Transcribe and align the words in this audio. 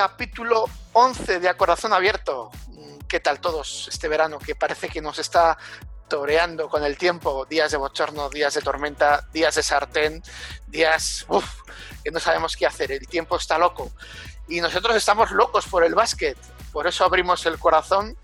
capítulo 0.00 0.64
11 0.94 1.40
de 1.40 1.48
A 1.50 1.58
Corazón 1.58 1.92
Abierto. 1.92 2.50
¿Qué 3.06 3.20
tal 3.20 3.38
todos 3.38 3.86
este 3.92 4.08
verano 4.08 4.38
que 4.38 4.54
parece 4.54 4.88
que 4.88 5.02
nos 5.02 5.18
está 5.18 5.58
toreando 6.08 6.70
con 6.70 6.84
el 6.84 6.96
tiempo? 6.96 7.44
Días 7.44 7.70
de 7.70 7.76
bochorno, 7.76 8.30
días 8.30 8.54
de 8.54 8.62
tormenta, 8.62 9.28
días 9.30 9.56
de 9.56 9.62
sartén, 9.62 10.22
días 10.66 11.26
uf, 11.28 11.44
que 12.02 12.10
no 12.10 12.18
sabemos 12.18 12.56
qué 12.56 12.64
hacer. 12.66 12.92
El 12.92 13.06
tiempo 13.08 13.36
está 13.36 13.58
loco. 13.58 13.92
Y 14.48 14.62
nosotros 14.62 14.96
estamos 14.96 15.32
locos 15.32 15.66
por 15.66 15.84
el 15.84 15.94
básquet. 15.94 16.38
Por 16.72 16.86
eso 16.86 17.04
abrimos 17.04 17.44
el 17.44 17.58
corazón 17.58 18.16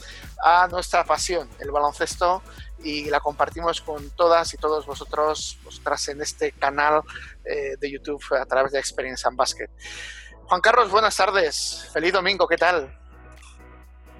a 0.42 0.68
nuestra 0.68 1.04
pasión, 1.04 1.46
el 1.58 1.72
baloncesto, 1.72 2.42
y 2.82 3.10
la 3.10 3.20
compartimos 3.20 3.82
con 3.82 4.08
todas 4.12 4.54
y 4.54 4.56
todos 4.56 4.86
vosotros, 4.86 5.58
vosotras 5.62 6.08
en 6.08 6.22
este 6.22 6.52
canal 6.52 7.02
eh, 7.45 7.76
de 7.78 7.90
YouTube 7.90 8.24
a 8.40 8.46
través 8.46 8.72
de 8.72 8.78
Experience 8.78 9.28
and 9.28 9.36
Basket. 9.36 9.68
Juan 10.48 10.60
Carlos, 10.60 10.91
buenas 10.92 11.16
tardes. 11.16 11.88
Feliz 11.92 12.12
domingo, 12.12 12.46
¿qué 12.46 12.56
tal? 12.56 12.96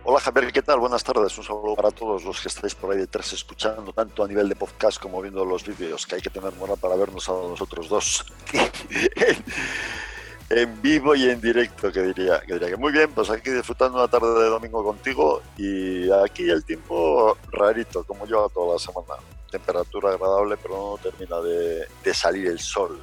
Hola 0.03 0.19
Javier, 0.19 0.53
¿qué 0.53 0.61
tal? 0.61 0.81
Buenas 0.81 1.05
tardes. 1.05 1.39
Un 1.39 1.45
saludo 1.45 1.77
para 1.77 1.93
todos 1.93 2.25
los 2.25 2.41
que 2.41 2.49
estáis 2.49 2.75
por 2.75 2.91
ahí 2.91 2.99
detrás 2.99 3.33
escuchando, 3.33 3.93
tanto 3.93 4.25
a 4.25 4.29
nivel 4.29 4.49
de 4.49 4.57
podcast 4.57 5.01
como 5.01 5.23
viendo 5.23 5.45
los 5.45 5.65
vídeos, 5.65 6.05
que 6.05 6.17
hay 6.17 6.21
que 6.21 6.31
tener 6.31 6.53
moral 6.55 6.79
para 6.81 6.97
vernos 6.97 7.29
a 7.29 7.33
nosotros 7.33 7.89
dos 7.89 8.27
en 10.51 10.83
vivo 10.83 11.15
y 11.15 11.31
en 11.31 11.41
directo, 11.41 11.93
que 11.93 12.03
diría, 12.03 12.41
que 12.41 12.55
diría 12.55 12.77
muy 12.77 12.91
bien, 12.91 13.13
pues 13.13 13.31
aquí 13.31 13.51
disfrutando 13.51 13.99
una 13.99 14.09
tarde 14.09 14.43
de 14.43 14.49
domingo 14.49 14.83
contigo 14.83 15.43
y 15.57 16.11
aquí 16.11 16.51
el 16.51 16.65
tiempo 16.65 17.39
rarito, 17.53 18.03
como 18.03 18.27
yo 18.27 18.49
toda 18.49 18.75
la 18.75 18.79
semana. 18.81 19.23
Temperatura 19.49 20.11
agradable, 20.11 20.57
pero 20.57 20.75
no 20.75 20.99
termina 21.01 21.41
de 21.41 22.15
salir 22.15 22.49
el 22.49 22.59
sol. 22.59 23.01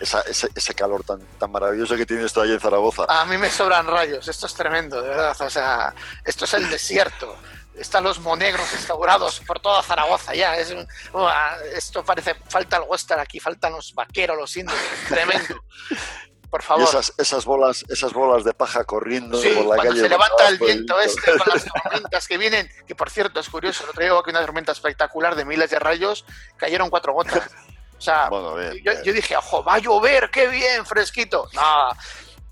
Esa, 0.00 0.20
ese, 0.22 0.48
ese, 0.54 0.74
calor 0.74 1.04
tan, 1.04 1.20
tan 1.38 1.50
maravilloso 1.50 1.96
que 1.96 2.04
tiene 2.04 2.24
esto 2.24 2.42
ahí 2.42 2.52
en 2.52 2.60
Zaragoza. 2.60 3.06
A 3.08 3.24
mí 3.24 3.38
me 3.38 3.50
sobran 3.50 3.86
rayos, 3.86 4.28
esto 4.28 4.46
es 4.46 4.54
tremendo, 4.54 5.00
de 5.00 5.08
verdad. 5.08 5.36
O 5.40 5.50
sea, 5.50 5.94
esto 6.24 6.44
es 6.44 6.54
el 6.54 6.68
desierto. 6.70 7.36
Están 7.74 8.04
los 8.04 8.20
monegros 8.20 8.72
instaurados 8.72 9.40
por 9.46 9.60
toda 9.60 9.82
Zaragoza 9.82 10.34
ya. 10.34 10.56
Es 10.56 10.70
un, 10.70 10.80
uh, 10.80 11.28
esto 11.74 12.04
parece, 12.04 12.34
falta 12.48 12.78
el 12.78 12.84
western 12.88 13.20
aquí, 13.20 13.38
faltan 13.38 13.72
los 13.72 13.94
vaqueros, 13.94 14.36
los 14.36 14.56
indios, 14.56 14.78
tremendo. 15.08 15.62
Por 16.50 16.62
favor. 16.62 16.84
Y 16.84 16.88
esas, 16.88 17.12
esas, 17.18 17.44
bolas, 17.44 17.84
esas 17.88 18.12
bolas 18.12 18.44
de 18.44 18.54
paja 18.54 18.84
corriendo 18.84 19.36
sí, 19.38 19.48
por 19.48 19.66
la 19.66 19.74
cuando 19.76 19.90
calle. 19.90 20.00
se 20.00 20.08
levanta 20.08 20.48
el 20.48 20.58
viento 20.58 21.00
este 21.00 21.32
con 21.32 21.48
las 21.52 21.64
tormentas 21.82 22.28
que 22.28 22.38
vienen, 22.38 22.70
que 22.86 22.94
por 22.94 23.10
cierto 23.10 23.40
es 23.40 23.48
curioso, 23.48 23.84
lo 23.86 23.92
traigo 23.92 24.18
aquí 24.18 24.30
una 24.30 24.40
tormenta 24.40 24.72
espectacular 24.72 25.34
de 25.34 25.44
miles 25.44 25.70
de 25.70 25.78
rayos, 25.78 26.24
cayeron 26.56 26.88
cuatro 26.88 27.12
gotas. 27.12 27.50
O 27.98 28.00
sea, 28.00 28.28
bueno, 28.28 28.54
bien, 28.54 28.72
yo, 28.84 28.92
bien. 28.92 29.02
yo, 29.04 29.12
dije, 29.12 29.36
ojo, 29.36 29.64
va 29.64 29.74
a 29.74 29.78
llover, 29.78 30.30
qué 30.30 30.48
bien, 30.48 30.84
fresquito. 30.84 31.48
No, 31.54 31.88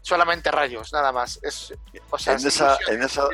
solamente 0.01 0.51
rayos, 0.51 0.93
nada 0.93 1.13
más. 1.13 1.39
Es, 1.43 1.75
o 2.11 2.19
sea, 2.19 2.35
en, 2.35 2.47
esa, 2.47 2.79
en, 2.89 3.03
esa, 3.03 3.29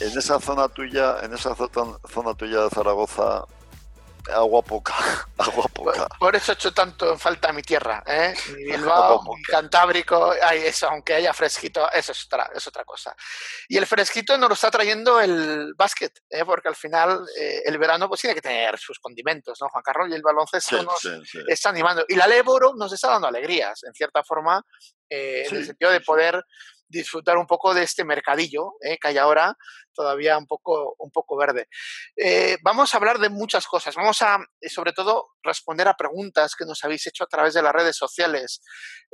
en 0.00 0.18
esa 0.18 0.40
zona 0.40 0.68
tuya, 0.68 1.18
en 1.22 1.32
esa 1.32 1.54
zona, 1.54 1.98
zona 2.12 2.34
tuya 2.34 2.62
de 2.62 2.70
Zaragoza, 2.70 3.44
agua 4.32 4.62
poca, 4.62 4.94
agua 5.38 5.66
poca. 5.72 6.08
Por, 6.08 6.18
por, 6.18 6.36
eso 6.36 6.52
he 6.52 6.54
hecho 6.54 6.72
tanto 6.72 7.12
en 7.12 7.18
falta 7.18 7.52
mi 7.52 7.62
tierra, 7.62 8.02
¿eh? 8.06 8.34
Mi 8.54 8.64
Bilbao, 8.72 9.22
mi 9.36 9.42
Cantábrico, 9.42 10.32
ay, 10.42 10.60
eso, 10.66 10.88
aunque 10.88 11.14
haya 11.14 11.32
fresquito, 11.32 11.90
eso 11.92 12.12
es 12.12 12.24
otra, 12.26 12.50
es 12.54 12.66
otra 12.66 12.84
cosa. 12.84 13.14
Y 13.68 13.76
el 13.76 13.86
fresquito 13.86 14.36
nos 14.38 14.48
lo 14.48 14.54
está 14.54 14.70
trayendo 14.70 15.20
el 15.20 15.74
básquet, 15.76 16.12
¿eh? 16.30 16.44
porque 16.44 16.68
al 16.68 16.76
final 16.76 17.26
eh, 17.38 17.62
el 17.64 17.78
verano 17.78 18.08
pues 18.08 18.20
tiene 18.20 18.34
que 18.34 18.42
tener 18.42 18.78
sus 18.78 18.98
condimentos, 18.98 19.58
¿no, 19.60 19.68
Juan 19.68 19.82
Carlos? 19.82 20.08
Y 20.10 20.14
el 20.14 20.22
baloncesto 20.22 20.78
sí, 20.78 20.84
nos 20.84 21.00
sí, 21.00 21.10
sí. 21.24 21.38
está 21.48 21.70
animando. 21.70 22.04
Y 22.08 22.16
la 22.16 22.26
Leboro 22.26 22.74
nos 22.74 22.92
está 22.92 23.10
dando 23.10 23.28
alegrías, 23.28 23.84
en 23.84 23.94
cierta 23.94 24.22
forma, 24.24 24.62
eh, 25.08 25.46
en 25.48 25.56
el 25.56 25.66
sentido 25.66 25.90
de 25.90 26.00
poder 26.00 26.44
disfrutar 26.88 27.36
un 27.36 27.46
poco 27.46 27.74
de 27.74 27.82
este 27.82 28.04
mercadillo 28.04 28.74
eh, 28.80 28.98
que 28.98 29.08
hay 29.08 29.18
ahora 29.18 29.56
todavía 29.94 30.36
un 30.36 30.46
poco, 30.46 30.94
un 30.98 31.10
poco 31.10 31.36
verde. 31.36 31.68
Eh, 32.16 32.58
vamos 32.62 32.92
a 32.92 32.98
hablar 32.98 33.18
de 33.18 33.28
muchas 33.28 33.66
cosas. 33.66 33.94
Vamos 33.94 34.20
a, 34.22 34.38
sobre 34.68 34.92
todo, 34.92 35.28
responder 35.42 35.86
a 35.86 35.96
preguntas 35.96 36.54
que 36.56 36.64
nos 36.64 36.82
habéis 36.84 37.06
hecho 37.06 37.24
a 37.24 37.28
través 37.28 37.54
de 37.54 37.62
las 37.62 37.72
redes 37.72 37.96
sociales. 37.96 38.62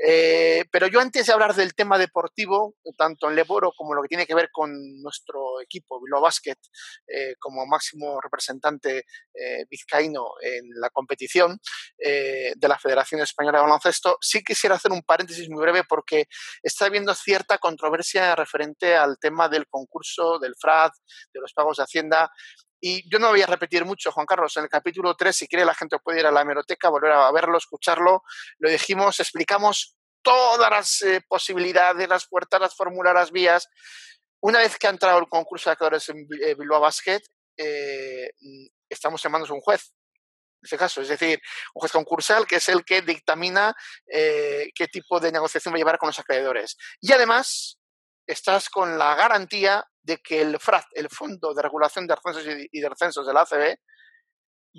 Eh, 0.03 0.65
pero 0.71 0.87
yo 0.87 1.01
antes 1.01 1.27
de 1.27 1.33
hablar 1.33 1.55
del 1.55 1.75
tema 1.75 1.99
deportivo, 1.99 2.77
tanto 2.97 3.29
en 3.29 3.37
Leboro 3.37 3.73
como 3.77 3.95
lo 3.95 4.03
que 4.03 4.09
tiene 4.09 4.27
que 4.27 4.35
ver 4.35 4.51
con 4.51 4.71
nuestro 5.03 5.61
equipo, 5.61 6.01
Bilbao 6.01 6.23
Basket, 6.23 6.57
eh, 7.07 7.35
como 7.39 7.67
máximo 7.67 8.21
representante 8.21 9.05
eh, 9.35 9.65
vizcaíno 9.69 10.25
en 10.41 10.65
la 10.81 10.91
competición 10.91 11.59
de 11.99 12.69
la 12.69 12.79
Federación 12.79 13.21
Española 13.21 13.59
de 13.59 13.65
Baloncesto, 13.65 14.17
sí 14.21 14.43
quisiera 14.43 14.77
hacer 14.77 14.91
un 14.91 15.03
paréntesis 15.03 15.49
muy 15.51 15.61
breve 15.61 15.85
porque 15.85 16.27
está 16.63 16.87
habiendo 16.87 17.15
cierta 17.15 17.59
controversia 17.59 18.35
referente 18.35 18.97
al 18.97 19.19
tema 19.19 19.49
del 19.49 19.67
concurso 19.69 20.39
del 20.39 20.55
De 21.33 21.41
los 21.41 21.53
pagos 21.53 21.79
de 21.79 21.85
Hacienda. 21.85 22.31
Y 22.81 23.09
yo 23.11 23.19
no 23.19 23.29
voy 23.29 23.43
a 23.43 23.47
repetir 23.47 23.85
mucho, 23.85 24.11
Juan 24.11 24.27
Carlos, 24.27 24.57
en 24.57 24.65
el 24.65 24.71
capítulo 24.71 25.15
3, 25.15 25.37
si 25.37 25.47
quiere 25.47 25.65
la 25.65 25.75
gente 25.75 25.99
puede 25.99 26.21
ir 26.21 26.27
a 26.27 26.33
la 26.33 26.41
hemeroteca, 26.41 26.89
volver 26.89 27.13
a 27.13 27.31
verlo, 27.31 27.59
escucharlo, 27.59 28.23
lo 28.59 28.71
dijimos, 28.71 29.21
explicamos 29.21 29.97
todas 30.23 30.71
las 30.71 31.03
eh, 31.03 31.23
posibilidades, 31.29 32.09
las 32.09 32.27
puertas, 32.27 32.61
las 32.61 32.75
fórmulas, 32.75 33.13
las 33.13 33.31
vías. 33.33 33.69
Una 34.41 34.61
vez 34.61 34.79
que 34.79 34.87
ha 34.87 34.91
entrado 34.91 35.19
el 35.19 35.29
concurso 35.29 35.69
de 35.69 35.73
actores 35.73 36.09
en 36.09 36.27
eh, 36.43 36.55
Bilbao 36.55 36.81
Basket, 36.81 37.21
eh, 37.57 38.31
estamos 38.89 39.23
llamando 39.23 39.47
a 39.47 39.55
un 39.55 39.61
juez, 39.61 39.93
en 40.61 40.67
este 40.67 40.77
caso, 40.77 41.01
es 41.01 41.09
decir, 41.09 41.41
un 41.75 41.81
juez 41.81 41.93
concursal 41.93 42.47
que 42.47 42.57
es 42.57 42.69
el 42.69 42.85
que 42.85 43.03
dictamina 43.03 43.75
eh, 44.07 44.71
qué 44.75 44.89
tipo 44.89 45.19
de 45.21 45.33
negociación 45.33 45.73
va 45.73 45.77
a 45.77 45.79
llevar 45.79 45.99
con 45.99 46.09
los 46.09 46.19
acreedores. 46.19 46.77
Y 47.01 47.13
además, 47.13 47.79
estás 48.27 48.69
con 48.69 48.99
la 48.99 49.15
garantía 49.15 49.85
de 50.03 50.19
que 50.19 50.41
el 50.41 50.59
FRAD, 50.59 50.85
el 50.93 51.09
Fondo 51.09 51.55
de 51.55 51.63
Regulación 51.63 52.07
de 52.07 52.15
Ascensos 52.15 52.45
y 52.47 52.81
de 52.81 52.89
Descensos 52.89 53.27
de 53.27 53.33
la 53.33 53.43
ACB, 53.43 53.77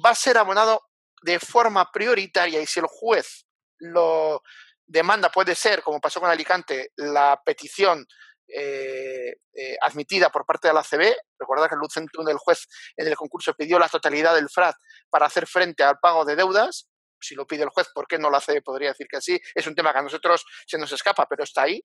va 0.04 0.12
a 0.12 0.16
ser 0.16 0.38
abonado 0.38 0.82
de 1.22 1.40
forma 1.40 1.92
prioritaria 1.92 2.62
y 2.62 2.66
si 2.66 2.80
el 2.80 2.88
juez 2.88 3.46
lo 3.80 4.42
demanda, 4.86 5.30
puede 5.30 5.56
ser, 5.56 5.82
como 5.82 6.02
pasó 6.02 6.20
con 6.20 6.30
Alicante, 6.30 6.92
la 6.98 7.42
petición 7.46 8.06
eh, 8.54 9.36
eh, 9.54 9.78
admitida 9.82 10.30
por 10.30 10.46
parte 10.46 10.68
de 10.68 10.74
la 10.74 10.82
ACB. 10.82 11.16
Recuerda 11.40 11.70
que 11.70 11.76
el 11.76 12.26
del 12.26 12.38
juez 12.38 12.68
en 12.98 13.08
el 13.08 13.16
concurso 13.16 13.54
pidió 13.54 13.80
la 13.80 13.88
totalidad 13.88 14.36
del 14.36 14.50
FRAD 14.50 14.74
para 15.10 15.28
hacer 15.28 15.48
frente 15.48 15.84
al 15.84 16.00
pago 16.00 16.26
de 16.26 16.36
deudas. 16.36 16.90
Si 17.20 17.36
lo 17.36 17.46
pide 17.46 17.64
el 17.64 17.70
juez, 17.70 17.88
¿por 17.94 18.08
qué 18.08 18.18
no 18.18 18.30
la 18.30 18.40
ACB 18.40 18.64
podría 18.64 18.90
decir 18.90 19.08
que 19.08 19.22
sí? 19.22 19.40
Es 19.56 19.68
un 19.68 19.76
tema 19.76 19.94
que 19.94 20.00
a 20.00 20.04
nosotros 20.04 20.44
se 20.66 20.78
nos 20.78 20.92
escapa, 20.92 21.28
pero 21.30 21.44
está 21.44 21.64
ahí. 21.64 21.82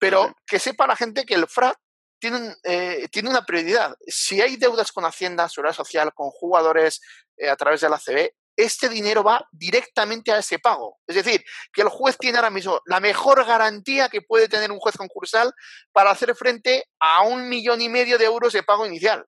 Pero 0.00 0.34
que 0.46 0.58
sepa 0.58 0.86
la 0.86 0.96
gente 0.96 1.24
que 1.24 1.34
el 1.34 1.46
FRAD 1.46 1.74
tiene, 2.18 2.54
eh, 2.64 3.08
tiene 3.10 3.30
una 3.30 3.44
prioridad. 3.44 3.96
Si 4.06 4.40
hay 4.40 4.56
deudas 4.56 4.92
con 4.92 5.04
Hacienda, 5.04 5.48
Seguridad 5.48 5.74
Social, 5.74 6.12
con 6.14 6.30
jugadores 6.30 7.00
eh, 7.36 7.48
a 7.48 7.56
través 7.56 7.80
de 7.80 7.88
la 7.88 7.96
ACB, 7.96 8.30
este 8.56 8.88
dinero 8.88 9.22
va 9.22 9.46
directamente 9.52 10.32
a 10.32 10.38
ese 10.38 10.58
pago. 10.58 10.98
Es 11.06 11.16
decir, 11.16 11.44
que 11.72 11.82
el 11.82 11.88
juez 11.88 12.16
tiene 12.16 12.38
ahora 12.38 12.50
mismo 12.50 12.80
la 12.86 13.00
mejor 13.00 13.44
garantía 13.44 14.08
que 14.08 14.22
puede 14.22 14.48
tener 14.48 14.72
un 14.72 14.78
juez 14.78 14.96
concursal 14.96 15.52
para 15.92 16.10
hacer 16.10 16.34
frente 16.34 16.84
a 16.98 17.22
un 17.22 17.48
millón 17.48 17.82
y 17.82 17.88
medio 17.88 18.16
de 18.16 18.24
euros 18.24 18.54
de 18.54 18.62
pago 18.62 18.86
inicial 18.86 19.24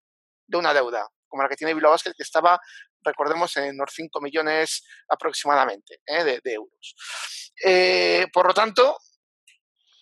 de 0.46 0.56
una 0.56 0.72
deuda, 0.72 1.06
como 1.26 1.42
la 1.42 1.48
que 1.48 1.56
tiene 1.56 1.74
Bilbao 1.74 1.92
Basket, 1.92 2.14
que 2.16 2.22
estaba, 2.22 2.58
recordemos, 3.02 3.54
en 3.58 3.74
unos 3.74 3.90
5 3.94 4.18
millones 4.22 4.82
aproximadamente 5.08 6.00
¿eh? 6.06 6.24
de, 6.24 6.40
de, 6.42 6.52
euros. 6.54 6.96
Eh, 7.62 8.26
por 8.32 8.46
lo 8.46 8.54
tanto, 8.54 8.96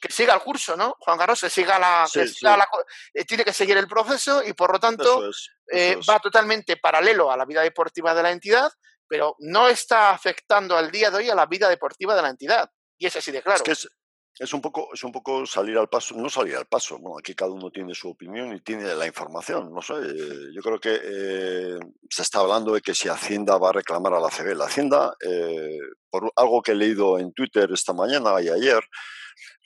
que 0.01 0.13
siga 0.13 0.35
el 0.35 0.41
curso, 0.41 0.77
¿no? 0.77 0.97
Juan 1.01 1.19
Carlos, 1.19 1.41
que 1.41 1.51
siga 1.51 1.79
la, 1.79 2.07
Sí, 2.07 2.21
que 2.21 2.29
sí. 2.29 2.35
siga 2.35 2.57
la- 2.57 2.69
eh, 3.15 3.25
tiene 3.25 3.45
que 3.45 3.53
seguir 3.53 3.77
el 3.77 3.87
proceso 3.89 4.43
y 4.45 4.53
por 4.53 4.73
lo 4.73 4.79
tanto 4.79 5.29
es, 5.29 5.51
eh, 5.73 5.99
va 6.09 6.19
totalmente 6.21 6.77
paralelo 6.77 7.31
a 7.31 7.37
la 7.37 7.45
vida 7.45 7.63
deportiva 7.63 8.15
de 8.15 8.23
la 8.23 8.31
entidad, 8.31 8.71
pero 9.09 9.37
no 9.39 9.69
está 9.69 10.11
afectando 10.11 10.77
al 10.77 10.91
día 10.91 11.11
de 11.11 11.19
hoy 11.19 11.31
a 11.31 11.35
la 11.35 11.47
vida 11.47 11.69
deportiva 11.69 12.15
de 12.15 12.23
la 12.23 12.29
entidad. 12.31 12.71
Y 12.99 13.07
es 13.07 13.17
así 13.17 13.31
de 13.33 13.43
claro. 13.43 13.57
Es 13.59 13.63
que 13.63 13.73
es, 13.73 13.89
es 14.39 14.53
un 14.53 14.61
poco, 14.61 14.89
es 14.93 15.03
un 15.03 15.13
poco 15.13 15.47
salir 15.47 15.79
al 15.79 15.89
paso, 15.89 16.15
no 16.15 16.29
salir 16.29 16.57
al 16.57 16.67
paso. 16.67 16.99
Bueno, 16.99 17.19
aquí 17.19 17.35
cada 17.35 17.51
uno 17.53 17.71
tiene 17.71 17.95
su 17.95 18.11
opinión 18.11 18.55
y 18.55 18.61
tiene 18.61 18.95
la 18.95 19.07
información. 19.07 19.73
No 19.73 19.81
sé, 19.81 19.95
eh, 19.95 20.51
yo 20.55 20.61
creo 20.61 20.79
que 20.79 21.01
eh, 21.03 21.79
se 22.11 22.23
está 22.23 22.41
hablando 22.41 22.73
de 22.75 22.83
que 22.83 22.95
si 22.95 23.09
Hacienda 23.09 23.57
va 23.57 23.71
a 23.71 23.73
reclamar 23.73 24.13
a 24.13 24.21
la 24.21 24.29
CB. 24.29 24.55
La 24.55 24.67
Hacienda, 24.67 25.15
por 26.11 26.31
algo 26.37 26.61
que 26.63 26.73
he 26.73 26.75
leído 26.75 27.19
en 27.19 27.33
Twitter 27.33 27.71
esta 27.73 27.93
mañana 27.95 28.41
y 28.43 28.49
ayer, 28.49 28.83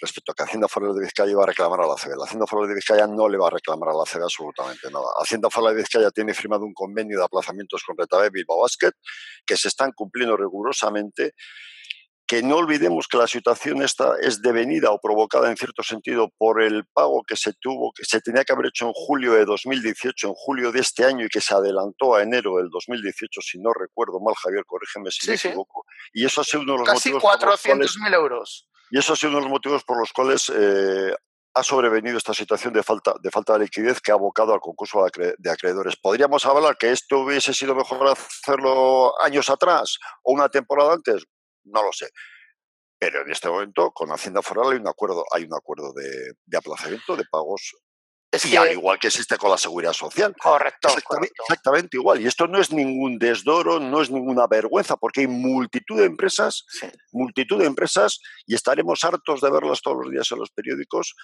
respecto 0.00 0.32
a 0.32 0.34
que 0.34 0.43
Hacienda 0.44 0.69
Foral 0.69 0.94
de 0.94 1.02
Vizcaya 1.02 1.31
iba 1.31 1.43
a 1.43 1.46
reclamar 1.46 1.81
a 1.81 1.87
la 1.87 1.94
CB. 1.94 2.17
La 2.17 2.25
Hacienda 2.25 2.46
Foral 2.46 2.69
de 2.69 2.75
Vizcaya 2.75 3.06
no 3.06 3.28
le 3.28 3.38
va 3.38 3.49
a 3.49 3.50
reclamar 3.50 3.90
a 3.90 3.93
la 3.94 4.05
CB 4.05 4.22
absolutamente 4.22 4.90
nada. 4.90 5.06
Hacienda 5.20 5.50
Foral 5.50 5.75
de 5.75 5.82
Vizcaya 5.82 6.11
tiene 6.11 6.34
firmado 6.34 6.64
un 6.64 6.75
convenio 6.75 7.19
de 7.19 7.25
aplazamientos 7.25 7.82
con 7.84 7.96
Retabé 7.96 8.31
Bilbao 8.31 8.61
Basket 8.62 8.93
que 9.46 9.56
se 9.56 9.69
están 9.69 9.93
cumpliendo 9.93 10.37
rigurosamente 10.37 11.34
que 12.31 12.44
no 12.44 12.58
olvidemos 12.58 13.08
que 13.08 13.17
la 13.19 13.26
situación 13.26 13.82
esta 13.82 14.14
es 14.20 14.40
devenida 14.40 14.93
o 14.93 15.00
provocada 15.00 15.50
en 15.50 15.56
cierto 15.56 15.82
sentido 15.82 16.31
por 16.38 16.62
el 16.62 16.84
pago 16.93 17.25
que 17.26 17.34
se 17.34 17.55
tuvo, 17.55 17.90
que 17.93 18.05
se 18.05 18.20
tenía 18.20 18.44
que 18.44 18.52
haber 18.52 18.66
hecho 18.66 18.87
en 18.87 18.93
julio 18.93 19.32
de 19.32 19.44
2018, 19.44 20.28
en 20.28 20.34
julio 20.34 20.70
de 20.70 20.78
este 20.78 21.05
año 21.05 21.25
y 21.25 21.28
que 21.28 21.40
se 21.40 21.55
adelantó 21.55 22.14
a 22.14 22.23
enero 22.23 22.58
del 22.58 22.69
2018, 22.70 23.40
si 23.43 23.58
no 23.58 23.73
recuerdo 23.73 24.20
mal, 24.20 24.37
Javier, 24.37 24.64
corrígeme 24.64 25.11
si 25.11 25.23
Sí, 25.26 25.31
me 25.32 25.38
sí. 25.38 25.49
equivoco. 25.49 25.84
Y 26.12 26.25
eso 26.25 26.40
ha 26.40 26.44
sido 26.44 26.62
uno 26.62 26.75
de 26.75 26.78
los 26.78 26.88
Casi 26.88 27.11
motivos 27.11 27.37
cuales 27.40 27.64
400.000 27.64 28.14
euros. 28.14 28.69
Y 28.90 28.98
eso 28.98 29.12
ha 29.12 29.16
sido 29.16 29.31
uno 29.31 29.38
de 29.38 29.44
los 29.44 29.52
motivos 29.52 29.84
por 29.84 29.98
los 29.98 30.12
cuales 30.12 30.50
eh, 30.54 31.14
ha 31.54 31.62
sobrevenido 31.62 32.16
esta 32.16 32.34
situación 32.34 32.72
de 32.72 32.82
falta, 32.82 33.14
de 33.20 33.31
falta 33.31 33.54
de 33.54 33.60
liquidez 33.60 34.00
que 34.00 34.12
ha 34.12 34.14
abocado 34.14 34.52
al 34.52 34.60
concurso 34.60 35.04
de 35.38 35.50
acreedores. 35.50 35.96
¿Podríamos 35.96 36.46
hablar 36.46 36.76
que 36.76 36.90
esto 36.90 37.20
hubiese 37.20 37.52
sido 37.52 37.75
mejor 37.75 38.06
hacerlo 38.08 39.20
años 39.22 39.50
atrás 39.50 39.98
o 40.22 40.32
una 40.32 40.48
temporada 40.48 40.94
antes? 40.94 41.25
No 41.64 41.82
lo 41.82 41.92
sé. 41.92 42.08
Pero 42.98 43.22
en 43.22 43.32
este 43.32 43.48
momento, 43.48 43.92
con 43.92 44.10
Hacienda 44.10 44.42
Foral 44.42 44.72
hay 44.72 44.78
un 44.78 44.88
acuerdo, 44.88 45.25
hay 45.32 45.44
un 45.44 45.54
acuerdo 45.54 45.92
de, 45.94 46.32
de 46.44 46.58
aplazamiento 46.58 47.16
de 47.16 47.25
pagos 47.31 47.75
y 48.44 48.56
al 48.56 48.71
igual 48.71 48.99
que 48.99 49.09
existe 49.09 49.37
con 49.37 49.50
la 49.50 49.59
seguridad 49.59 49.93
social. 49.93 50.35
Correcto 50.41 50.88
exactamente, 50.88 51.97
igual. 51.97 52.21
Y 52.21 52.27
esto 52.27 52.47
no 52.47 52.61
es 52.61 52.71
ningún 52.71 53.19
desdoro, 53.19 53.81
no 53.81 54.00
es 54.00 54.11
ninguna 54.11 54.47
vergüenza, 54.47 54.97
porque 54.97 55.23
hay 55.23 55.27
multitud 55.27 55.99
de 55.99 56.05
empresas, 56.05 56.65
multitud 57.12 57.59
de 57.59 57.67
empresas, 57.67 58.21
y 58.47 58.55
estaremos 58.55 59.03
hartos 59.05 59.41
de 59.41 59.50
verlas 59.50 59.82
todos 59.82 59.99
los 60.05 60.12
días 60.12 60.31
en 60.31 60.38
los 60.38 60.50
periódicos, 60.50 61.15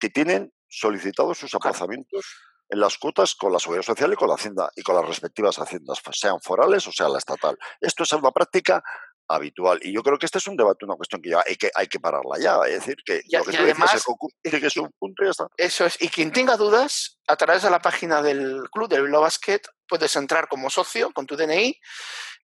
que 0.00 0.08
tienen 0.08 0.52
solicitados 0.68 1.38
sus 1.38 1.54
aplazamientos 1.54 2.24
en 2.70 2.80
las 2.80 2.98
cuotas 2.98 3.34
con 3.34 3.52
la 3.52 3.58
seguridad 3.58 3.82
social 3.82 4.12
y 4.12 4.16
con 4.16 4.28
la 4.28 4.34
hacienda 4.34 4.70
y 4.76 4.82
con 4.82 4.94
las 4.94 5.06
respectivas 5.06 5.58
haciendas, 5.58 6.00
sean 6.12 6.40
forales 6.40 6.86
o 6.86 6.92
sea 6.92 7.08
la 7.08 7.18
estatal. 7.18 7.56
Esto 7.80 8.02
es 8.02 8.12
una 8.12 8.30
práctica 8.30 8.82
habitual. 9.28 9.78
Y 9.82 9.92
yo 9.92 10.02
creo 10.02 10.18
que 10.18 10.26
este 10.26 10.38
es 10.38 10.46
un 10.46 10.56
debate, 10.56 10.84
una 10.84 10.96
cuestión 10.96 11.20
que 11.20 11.30
ya 11.30 11.42
hay 11.46 11.56
que, 11.56 11.70
hay 11.74 11.86
que 11.86 12.00
pararla 12.00 12.38
ya. 12.38 12.58
Es 12.66 12.80
decir, 12.80 12.96
que 13.04 13.22
lo 13.30 13.44
que 13.44 13.56
además, 13.56 14.04
tiene 14.42 14.60
que 14.60 14.70
ser 14.70 14.82
un 14.82 14.92
punto 14.98 15.22
y 15.22 15.26
ya 15.26 15.30
está. 15.30 15.46
Eso 15.56 15.86
es. 15.86 16.00
Y 16.00 16.08
quien 16.08 16.32
tenga 16.32 16.56
dudas, 16.56 17.18
a 17.26 17.36
través 17.36 17.62
de 17.62 17.70
la 17.70 17.80
página 17.80 18.22
del 18.22 18.62
club, 18.72 18.88
del 18.88 19.02
Bilbao 19.02 19.20
Basket, 19.20 19.60
puedes 19.86 20.14
entrar 20.16 20.48
como 20.48 20.70
socio 20.70 21.10
con 21.12 21.26
tu 21.26 21.36
DNI 21.36 21.78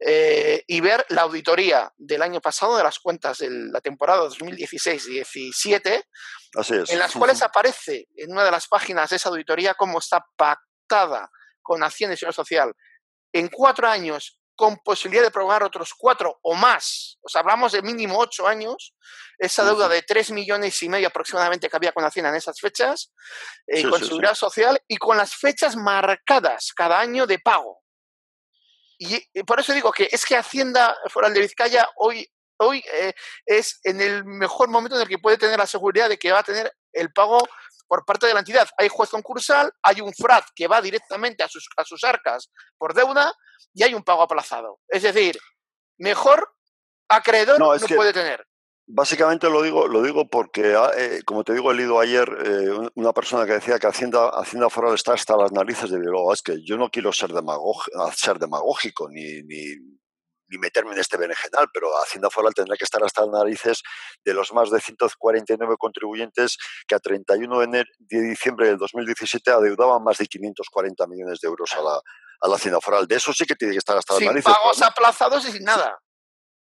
eh, 0.01 0.65
y 0.67 0.81
ver 0.81 1.05
la 1.09 1.23
auditoría 1.23 1.93
del 1.97 2.23
año 2.23 2.41
pasado 2.41 2.77
de 2.77 2.85
las 2.85 2.99
cuentas 2.99 3.39
de 3.39 3.49
la 3.51 3.81
temporada 3.81 4.29
2016-17, 4.29 6.05
en 6.89 6.99
las 6.99 7.13
cuales 7.13 7.43
aparece 7.43 8.09
en 8.17 8.33
una 8.33 8.45
de 8.45 8.51
las 8.51 8.69
páginas 8.69 9.11
de 9.11 9.17
esa 9.17 9.31
auditoría 9.31 9.75
cómo 9.75 9.99
está 9.99 10.25
pactada 10.37 11.31
con 11.63 11.83
Hacienda 11.83 12.15
y 12.15 12.17
Seguridad 12.17 12.37
Social 12.37 12.75
en 13.33 13.49
cuatro 13.49 13.89
años 13.89 14.39
con 14.57 14.77
posibilidad 14.79 15.25
de 15.25 15.31
prorrogar 15.31 15.63
otros 15.63 15.95
cuatro 15.95 16.39
o 16.43 16.55
más, 16.55 17.19
o 17.23 17.29
sea, 17.29 17.41
hablamos 17.41 17.73
de 17.73 17.83
mínimo 17.83 18.19
ocho 18.19 18.47
años, 18.47 18.95
esa 19.39 19.65
deuda 19.65 19.89
de 19.89 20.03
tres 20.03 20.31
millones 20.31 20.81
y 20.83 20.89
medio 20.89 21.09
aproximadamente 21.09 21.69
que 21.69 21.77
había 21.77 21.93
con 21.93 22.05
Hacienda 22.05 22.31
en 22.31 22.37
esas 22.37 22.61
fechas, 22.61 23.13
eh, 23.67 23.89
con 23.89 24.03
seguridad 24.03 24.35
social 24.35 24.81
y 24.87 24.97
con 24.97 25.17
las 25.17 25.35
fechas 25.35 25.77
marcadas 25.77 26.73
cada 26.75 27.01
año 27.01 27.27
de 27.27 27.39
pago. 27.39 27.83
Y, 28.99 29.21
por 29.43 29.59
eso 29.59 29.73
digo 29.73 29.91
que 29.91 30.09
es 30.11 30.25
que 30.25 30.37
Hacienda 30.37 30.97
Foral 31.09 31.35
de 31.35 31.41
Vizcaya 31.41 31.89
hoy, 31.97 32.31
hoy 32.59 32.83
eh, 32.93 33.13
es 33.45 33.81
en 33.83 34.01
el 34.01 34.25
mejor 34.25 34.69
momento 34.69 34.97
en 34.97 35.03
el 35.03 35.09
que 35.09 35.19
puede 35.19 35.37
tener 35.37 35.59
la 35.59 35.67
seguridad 35.67 36.09
de 36.09 36.19
que 36.19 36.31
va 36.31 36.39
a 36.39 36.45
tener 36.45 36.73
el 36.93 37.13
pago 37.13 37.39
por 37.89 38.05
parte 38.05 38.27
de 38.27 38.35
la 38.35 38.41
entidad. 38.41 38.69
Hay 38.79 38.89
juez 38.89 39.11
concursal, 39.11 39.73
hay 39.83 40.01
un 40.01 40.15
FRAD 40.15 40.45
que 40.55 40.69
va 40.69 40.81
directamente 40.81 41.43
a 41.43 41.49
sus, 41.49 41.69
a 41.77 41.85
sus 41.85 42.05
arcas 42.05 42.51
por 42.79 42.95
deuda 42.95 43.35
y 43.73 43.83
hay 43.83 43.95
un 43.95 44.03
pago 44.03 44.23
aplazado. 44.23 44.81
Es 44.89 45.03
decir, 45.03 45.39
mejor 45.99 46.55
acreedor 47.09 47.59
no, 47.59 47.75
puede 47.97 48.13
tener. 48.13 48.47
Básicamente 48.87 49.49
lo 49.49 49.63
digo, 49.63 49.89
lo 49.89 50.03
digo 50.03 50.29
porque, 50.29 50.75
ah, 50.75 50.91
eh, 50.97 51.23
como 51.25 51.43
te 51.43 51.55
digo, 51.55 51.71
he 51.71 51.75
leído 51.75 51.99
ayer 52.01 52.29
eh, 52.45 52.91
una 52.95 53.15
persona 53.15 53.47
que 53.47 53.55
decía 53.55 53.79
que 53.79 53.87
Hacienda, 53.87 54.29
Hacienda 54.29 54.69
Foral 54.69 54.95
está 54.95 55.15
hasta 55.15 55.37
las 55.37 55.53
narices 55.53 55.91
de 55.91 55.99
Bilbao. 55.99 56.33
Es 56.35 56.43
que 56.43 56.63
yo 56.63 56.77
no 56.77 56.91
quiero 56.91 57.11
ser, 57.13 57.31
ser 58.15 58.39
demagógico 58.39 59.09
ni, 59.09 59.43
ni, 59.43 59.65
ni 60.49 60.59
meterme 60.59 60.93
en 60.93 60.99
este 60.99 61.17
berenjenal, 61.17 61.69
pero 61.73 61.89
Hacienda 62.03 62.29
Foral 62.29 62.53
tendrá 62.53 62.77
que 62.77 62.85
estar 62.85 63.03
hasta 63.03 63.23
las 63.23 63.31
narices 63.31 63.83
de 64.23 64.35
los 64.35 64.53
más 64.53 64.71
de 64.71 64.81
149 64.81 65.77
contribuyentes 65.79 66.59
que 66.87 66.95
a 66.95 66.99
31 66.99 67.61
de, 67.61 67.85
de 67.99 68.21
diciembre 68.21 68.67
del 68.67 68.77
2017 68.77 69.51
adeudaban 69.51 70.05
más 70.05 70.19
de 70.19 70.27
540 70.27 71.07
millones 71.07 71.41
de 71.41 71.49
euros 71.49 71.73
a 71.73 71.81
la, 71.81 72.01
a 72.41 72.49
la 72.49 72.57
Hacienda 72.57 72.81
Foral. 72.81 73.07
De 73.07 73.17
eso 73.17 73.33
sí 73.33 73.45
que 73.45 73.55
tiene 73.55 73.73
que 73.73 73.79
estar 73.79 73.97
hasta 73.97 74.15
las 74.15 74.23
narices. 74.23 74.45
Sin 74.45 74.55
pagos 74.55 74.83
aplazados 74.83 75.47
y 75.47 75.53
sin 75.53 75.65
nada. 75.65 75.99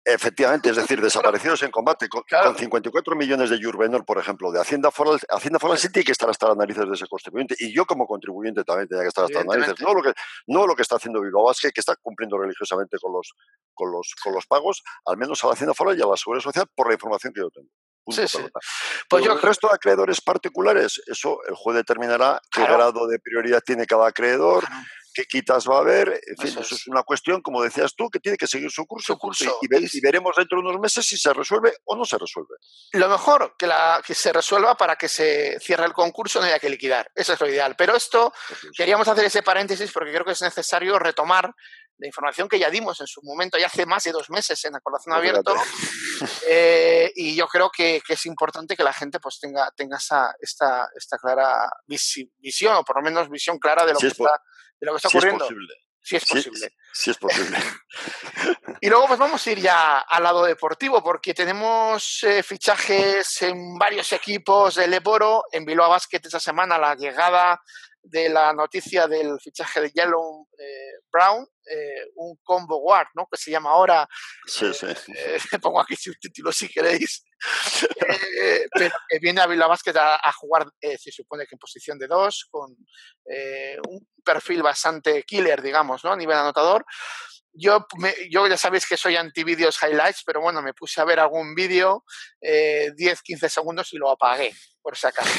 Efectivamente, 0.08 0.70
es 0.70 0.76
decir, 0.76 1.02
desaparecidos 1.02 1.64
en 1.64 1.72
combate. 1.72 2.08
Con, 2.08 2.24
54 2.56 3.16
millones 3.16 3.50
de 3.50 3.60
Jurbenor, 3.60 4.06
por 4.06 4.20
ejemplo, 4.20 4.52
de 4.52 4.62
Hacienda 4.62 4.92
Foral, 4.92 5.20
Hacienda 5.30 5.58
Foral 5.58 5.80
sí 5.80 5.90
tiene 5.90 6.06
que 6.06 6.12
estar 6.12 6.30
hasta 6.30 6.48
las 6.50 6.58
narices 6.58 6.86
de 6.86 6.94
ese 6.94 7.08
contribuyente. 7.08 7.56
Y 7.58 7.74
yo 7.74 7.88
como 7.88 8.06
contribuyente 8.06 8.64
también 8.64 8.88
tenía 8.88 9.02
que 9.02 9.08
estar 9.08 9.26
hasta 9.26 9.40
las 9.40 9.48
narices. 9.48 9.82
No 9.82 9.96
lo 9.96 10.04
que, 10.04 10.14
no 10.46 10.68
lo 10.68 10.76
que 10.76 10.84
está 10.84 10.98
haciendo 10.98 11.22
Bilbao 11.22 11.46
Basque, 11.46 11.72
que 11.72 11.80
está 11.80 11.96
cumpliendo 11.96 12.38
religiosamente 12.38 13.00
con 13.00 13.14
los, 13.14 13.34
con, 13.74 13.92
los, 13.92 14.14
con 14.24 14.34
los 14.34 14.46
pagos, 14.46 14.84
al 15.08 15.18
menos 15.18 15.44
a 15.44 15.48
la 15.48 15.54
Hacienda 15.54 15.74
Foral 15.74 15.98
y 15.98 16.04
a 16.04 16.06
la 16.06 16.18
Seguridad 16.18 16.44
Social, 16.44 16.68
por 16.76 16.88
la 16.88 16.94
información 16.94 17.34
que 17.34 17.42
yo 17.42 17.50
tengo. 17.50 17.70
Sí, 18.10 18.28
sí. 18.28 18.40
Pues 19.10 19.24
yo... 19.24 19.34
El 19.34 19.42
resto 19.42 19.68
de 19.68 19.76
acreedores 19.76 20.22
particulares, 20.22 21.02
eso 21.08 21.40
el 21.48 21.56
juez 21.56 21.78
determinará 21.78 22.42
qué 22.52 22.62
grado 22.64 23.08
de 23.08 23.20
prioridad 23.20 23.62
tiene 23.66 23.86
cada 23.86 24.08
acreedor 24.08 24.66
qué 25.16 25.26
quitas 25.26 25.68
va 25.68 25.78
a 25.78 25.80
haber. 25.80 26.22
En 26.28 26.38
fin, 26.38 26.60
eso, 26.60 26.76
es. 26.76 26.88
una 26.88 27.02
cuestión, 27.04 27.42
como 27.42 27.64
decías 27.64 27.96
tú, 27.96 28.10
que 28.10 28.20
tiene 28.20 28.38
que 28.38 28.46
seguir 28.46 28.70
su 28.70 28.86
curso, 28.86 29.18
Y, 29.62 30.02
veremos 30.02 30.36
dentro 30.36 30.62
de 30.62 30.68
unos 30.68 30.80
meses 30.80 31.06
si 31.08 31.18
se 31.18 31.34
resuelve 31.34 31.74
o 31.86 31.96
no 31.96 32.06
se 32.06 32.18
resuelve. 32.18 32.56
Lo 32.92 33.08
mejor, 33.08 33.56
que, 33.58 33.66
la, 33.66 34.04
que 34.06 34.14
se 34.14 34.34
resuelva 34.34 34.76
para 34.76 34.98
que 34.98 35.08
se 35.08 35.58
cierre 35.60 35.86
el 35.86 35.94
concurso, 35.94 36.40
no 36.40 36.46
haya 36.46 36.60
que 36.60 36.70
liquidar. 36.70 37.10
Eso 37.16 37.34
es 37.34 37.40
lo 37.40 37.48
ideal. 37.48 37.76
Pero 37.78 37.96
esto, 37.96 38.34
queríamos 38.76 39.08
hacer 39.08 39.26
ese 39.26 39.42
paréntesis 39.42 39.92
porque 39.92 40.12
creo 40.12 40.26
que 40.26 40.34
es 40.34 40.42
necesario 40.42 41.00
retomar 41.00 41.56
la 41.98 42.08
información 42.08 42.48
que 42.50 42.60
ya 42.60 42.70
dimos 42.70 43.00
en 43.02 43.08
su 43.08 43.22
momento, 43.24 43.58
ya 43.58 43.68
hace 43.68 43.86
más 43.86 44.04
de 44.04 44.12
dos 44.12 44.30
meses 44.30 44.64
en 44.66 44.76
el 44.76 44.82
corazón 44.82 45.14
abierto. 45.14 45.54
Eh, 46.48 47.12
y 47.16 47.36
yo 47.36 47.46
creo 47.48 47.70
que, 47.70 48.02
es 48.08 48.26
importante 48.26 48.78
que 48.78 48.84
la 48.84 48.94
gente 48.94 49.20
pues 49.20 49.38
tenga, 49.38 49.70
tenga 49.76 49.98
esa, 49.98 50.34
esta, 50.40 50.88
esta 50.96 51.18
clara 51.18 51.70
visión, 51.86 52.76
o 52.76 52.84
por 52.86 52.98
lo 52.98 53.02
menos 53.02 53.30
visión 53.30 53.60
clara 53.60 53.86
de 53.86 53.94
lo 53.94 54.00
que 54.00 54.08
está 54.08 54.42
de 54.80 54.86
lo 54.86 54.94
que 54.94 54.98
está 54.98 55.10
ocurriendo. 55.10 55.46
Si 56.06 56.16
es 56.16 56.26
posible. 56.26 56.72
Sí, 56.94 57.10
es 57.10 57.18
posible. 57.18 57.58
y 58.82 58.90
luego 58.90 59.08
pues 59.08 59.20
vamos 59.20 59.46
a 59.46 59.52
ir 59.52 59.60
ya 59.60 60.00
al 60.00 60.24
lado 60.24 60.46
deportivo 60.46 61.04
porque 61.04 61.34
tenemos 61.34 62.24
eh, 62.24 62.44
fichajes 62.44 63.42
en 63.42 63.76
varios 63.78 64.14
equipos 64.14 64.76
del 64.76 64.94
Eboro, 64.94 65.46
en 65.52 65.66
Bilbao 65.66 65.90
Basket 65.90 66.22
esta 66.24 66.40
semana 66.40 66.78
la 66.78 66.96
llegada 66.96 67.60
de 68.06 68.30
la 68.30 68.54
noticia 68.54 69.08
del 69.08 69.40
fichaje 69.40 69.82
de 69.82 69.92
Yellow 69.92 70.48
eh, 70.58 71.00
Brown, 71.12 71.46
eh, 71.66 72.12
un 72.16 72.38
combo 72.44 72.78
guard, 72.78 73.08
¿no? 73.16 73.28
Que 73.32 73.38
se 73.38 73.52
llama 73.52 73.72
ahora. 73.72 74.08
Sí, 74.46 74.72
sí. 74.74 74.88
pongo 75.62 75.82
aquí 75.82 75.96
su 75.96 76.14
título 76.14 76.52
si 76.52 76.70
queréis. 76.70 77.26
pero 78.74 78.96
que 79.10 79.20
viene 79.20 79.42
a 79.42 79.48
Bilbao 79.48 79.70
Basket 79.70 79.96
a, 79.98 80.32
jugar, 80.34 80.68
se 80.80 81.12
supone 81.12 81.46
que 81.46 81.56
en 81.56 81.60
posición 81.60 81.98
de 81.98 82.08
dos, 82.08 82.48
con 82.50 82.72
un 83.88 84.08
perfil 84.24 84.64
bastante 84.64 85.24
killer, 85.24 85.62
digamos, 85.62 86.04
¿no? 86.04 86.12
A 86.12 86.16
nivel 86.16 86.38
anotador. 86.38 86.86
Yo, 87.58 87.86
yo 88.30 88.48
ya 88.48 88.58
sabéis 88.58 88.86
que 88.86 88.98
soy 88.98 89.16
anti 89.16 89.44
vídeos 89.44 89.78
highlights, 89.82 90.24
pero 90.26 90.42
bueno, 90.42 90.62
me 90.62 90.74
puse 90.74 91.00
a 91.00 91.06
ver 91.06 91.20
algún 91.20 91.56
vídeo, 91.56 92.04
10-15 92.42 93.50
segundos 93.50 93.94
y 93.94 93.98
lo 93.98 94.10
apagué 94.10 94.54
por 94.86 94.96
si 94.96 95.08
acaso, 95.08 95.32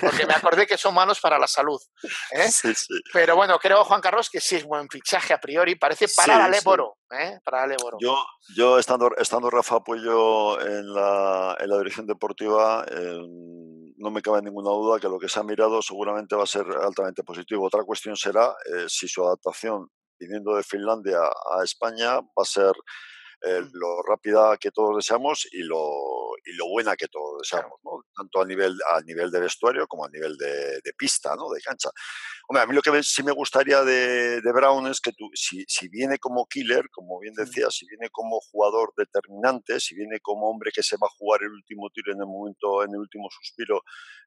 porque 0.00 0.26
me 0.26 0.34
acordé 0.34 0.66
que 0.66 0.76
son 0.76 0.92
malos 0.92 1.20
para 1.20 1.38
la 1.38 1.46
salud. 1.46 1.80
¿eh? 2.32 2.50
Pero 3.14 3.34
bueno, 3.34 3.58
creo, 3.58 3.82
Juan 3.82 4.02
Carlos, 4.02 4.28
que 4.28 4.42
sí 4.42 4.56
es 4.56 4.64
buen 4.64 4.90
fichaje 4.90 5.32
a 5.32 5.40
priori, 5.40 5.74
parece 5.76 6.06
para 6.14 6.46
el 6.46 6.52
Éboro. 6.52 6.98
¿eh? 7.10 7.38
Para 7.42 7.66
Yo, 7.98 8.22
yo 8.54 8.78
estando, 8.78 9.10
estando 9.16 9.48
Rafa 9.48 9.76
Apoyo 9.76 10.60
en 10.60 10.92
la, 10.92 11.56
en 11.58 11.70
la 11.70 11.78
dirección 11.78 12.06
deportiva, 12.06 12.84
no 14.00 14.10
me 14.10 14.22
cabe 14.22 14.42
ninguna 14.42 14.70
duda 14.70 14.98
que 14.98 15.08
lo 15.08 15.18
que 15.18 15.28
se 15.28 15.40
ha 15.40 15.44
mirado 15.44 15.80
seguramente 15.80 16.36
va 16.36 16.44
a 16.44 16.46
ser 16.46 16.66
altamente 16.82 17.22
positivo. 17.22 17.66
Otra 17.66 17.84
cuestión 17.84 18.16
será 18.16 18.54
eh, 18.66 18.84
si 18.88 19.08
su 19.08 19.24
adaptación 19.24 19.88
viniendo 20.20 20.54
de 20.54 20.62
Finlandia 20.62 21.18
a 21.18 21.64
España 21.64 22.20
va 22.20 22.42
a 22.42 22.44
ser 22.44 22.74
eh, 23.42 23.62
lo 23.72 24.02
rápida 24.02 24.58
que 24.58 24.70
todos 24.70 24.96
deseamos 24.96 25.48
y 25.50 25.62
lo, 25.62 26.36
y 26.44 26.52
lo 26.56 26.68
buena 26.68 26.94
que 26.94 27.08
todos 27.08 27.40
deseamos, 27.40 27.80
¿no? 27.82 28.04
tanto 28.14 28.42
a 28.42 28.44
nivel, 28.44 28.76
a 28.94 29.00
nivel 29.00 29.30
de 29.30 29.40
vestuario 29.40 29.86
como 29.86 30.04
a 30.04 30.10
nivel 30.10 30.36
de, 30.36 30.92
pista, 30.98 31.34
¿no? 31.36 31.48
de 31.48 31.62
cancha. 31.62 31.88
Hombre, 32.46 32.62
a 32.62 32.66
mí 32.66 32.74
lo 32.74 32.82
que 32.82 33.02
sí 33.02 33.22
me 33.22 33.32
gustaría 33.32 33.82
de, 33.82 34.42
Brown 34.52 34.88
es 34.88 35.00
que 35.00 35.12
tú, 35.12 35.30
si, 35.32 35.64
si, 35.66 35.88
viene 35.88 36.18
como 36.18 36.46
killer, 36.46 36.90
como 36.90 37.18
bien 37.18 37.32
decías, 37.32 37.74
si 37.74 37.86
viene 37.86 38.10
como 38.10 38.40
jugador 38.40 38.92
determinante, 38.94 39.80
si 39.80 39.94
viene 39.94 40.20
como 40.20 40.50
hombre 40.50 40.70
que 40.70 40.82
se 40.82 40.96
va 41.00 41.06
a 41.06 41.16
jugar 41.16 41.42
el 41.42 41.52
último 41.52 41.88
tiro 41.88 42.12
en 42.12 42.20
el 42.20 42.26
momento, 42.26 42.84
en 42.84 42.90
el 42.90 42.98
último 42.98 43.28
suspiro 43.30 43.82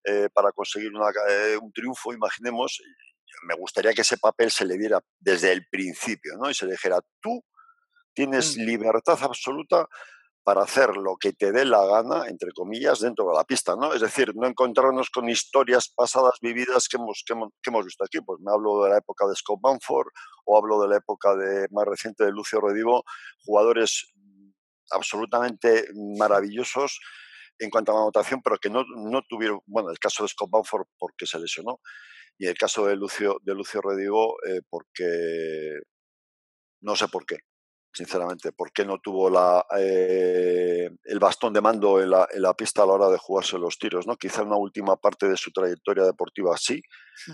eh, 0.06 0.28
para 0.34 0.52
conseguir 0.54 0.92
una, 0.92 1.12
eh, 1.30 1.58
un 1.62 1.72
triunfo, 1.72 2.14
imaginemos, 2.14 2.82
me 3.48 3.56
gustaría 3.56 3.94
que 3.94 4.02
ese 4.02 4.18
papel 4.18 4.52
se 4.52 4.66
le 4.66 4.78
diera 4.78 5.00
desde 5.20 5.52
el 5.52 5.68
principio, 5.70 6.34
¿no? 6.38 6.50
Y 6.50 6.54
se 6.54 6.66
le 6.66 6.74
dijera, 6.74 7.00
tú 7.22 7.44
Tienes 8.14 8.58
mm. 8.58 8.62
libertad 8.62 9.18
absoluta 9.22 9.88
para 10.44 10.64
hacer 10.64 10.98
lo 10.98 11.16
que 11.16 11.32
te 11.32 11.54
dé 11.54 11.64
la 11.64 11.86
gana, 11.86 12.28
entre 12.28 12.52
comillas, 12.52 13.00
dentro 13.00 13.30
de 13.30 13.36
la 13.36 13.46
pista, 13.46 13.76
¿no? 13.78 13.94
Es 13.94 14.02
decir, 14.02 14.34
no 14.36 14.46
encontrarnos 14.46 15.10
con 15.10 15.30
historias 15.30 15.88
pasadas 15.88 16.34
vividas 16.42 16.90
que 16.90 16.98
hemos, 16.98 17.24
que 17.26 17.34
hemos, 17.34 17.86
visto 17.86 18.04
aquí. 18.04 18.20
Pues 18.20 18.42
me 18.42 18.52
hablo 18.52 18.84
de 18.84 18.90
la 18.90 18.98
época 18.98 19.26
de 19.26 19.36
Scott 19.36 19.60
Manford 19.64 20.08
o 20.46 20.58
hablo 20.58 20.82
de 20.82 20.90
la 20.90 20.98
época 20.98 21.34
de, 21.36 21.68
más 21.72 21.86
reciente 21.86 22.26
de 22.26 22.32
Lucio 22.32 22.60
Redivo, 22.60 23.04
jugadores 23.46 24.14
absolutamente 24.92 25.88
maravillosos 26.18 27.00
en 27.58 27.70
cuanto 27.70 27.94
a 27.94 27.96
la 27.96 28.02
anotación, 28.02 28.42
pero 28.44 28.58
que 28.58 28.70
no, 28.70 28.84
no 28.84 29.22
tuvieron, 29.22 29.62
bueno, 29.66 29.92
el 29.92 30.00
caso 30.00 30.24
de 30.24 30.30
Scott 30.30 30.50
Bamford 30.50 30.88
porque 30.98 31.26
se 31.26 31.40
lesionó, 31.40 31.80
y 32.38 32.48
el 32.48 32.58
caso 32.58 32.86
de 32.88 32.96
Lucio, 32.96 33.38
de 33.44 33.56
Lucio 33.56 33.82
Redigo 33.82 34.36
eh, 34.48 34.62
porque 34.70 35.80
no 36.82 36.96
sé 36.96 37.08
por 37.08 37.26
qué, 37.26 37.38
sinceramente, 37.94 38.52
por 38.52 38.72
qué 38.72 38.86
no 38.86 39.00
tuvo 39.00 39.30
la, 39.30 39.66
eh, 39.78 40.90
el 41.04 41.20
bastón 41.20 41.54
de 41.54 41.62
mando 41.62 42.02
en 42.02 42.10
la, 42.10 42.28
en 42.32 42.42
la, 42.42 42.54
pista 42.54 42.84
a 42.84 42.86
la 42.86 42.94
hora 42.94 43.10
de 43.10 43.18
jugarse 43.18 43.58
los 43.58 43.78
tiros, 43.78 44.08
¿no? 44.08 44.18
Quizá 44.18 44.42
en 44.42 44.48
una 44.48 44.58
última 44.58 44.98
parte 44.98 45.30
de 45.30 45.38
su 45.38 45.52
trayectoria 45.52 46.04
deportiva 46.04 46.58
sí, 46.58 46.82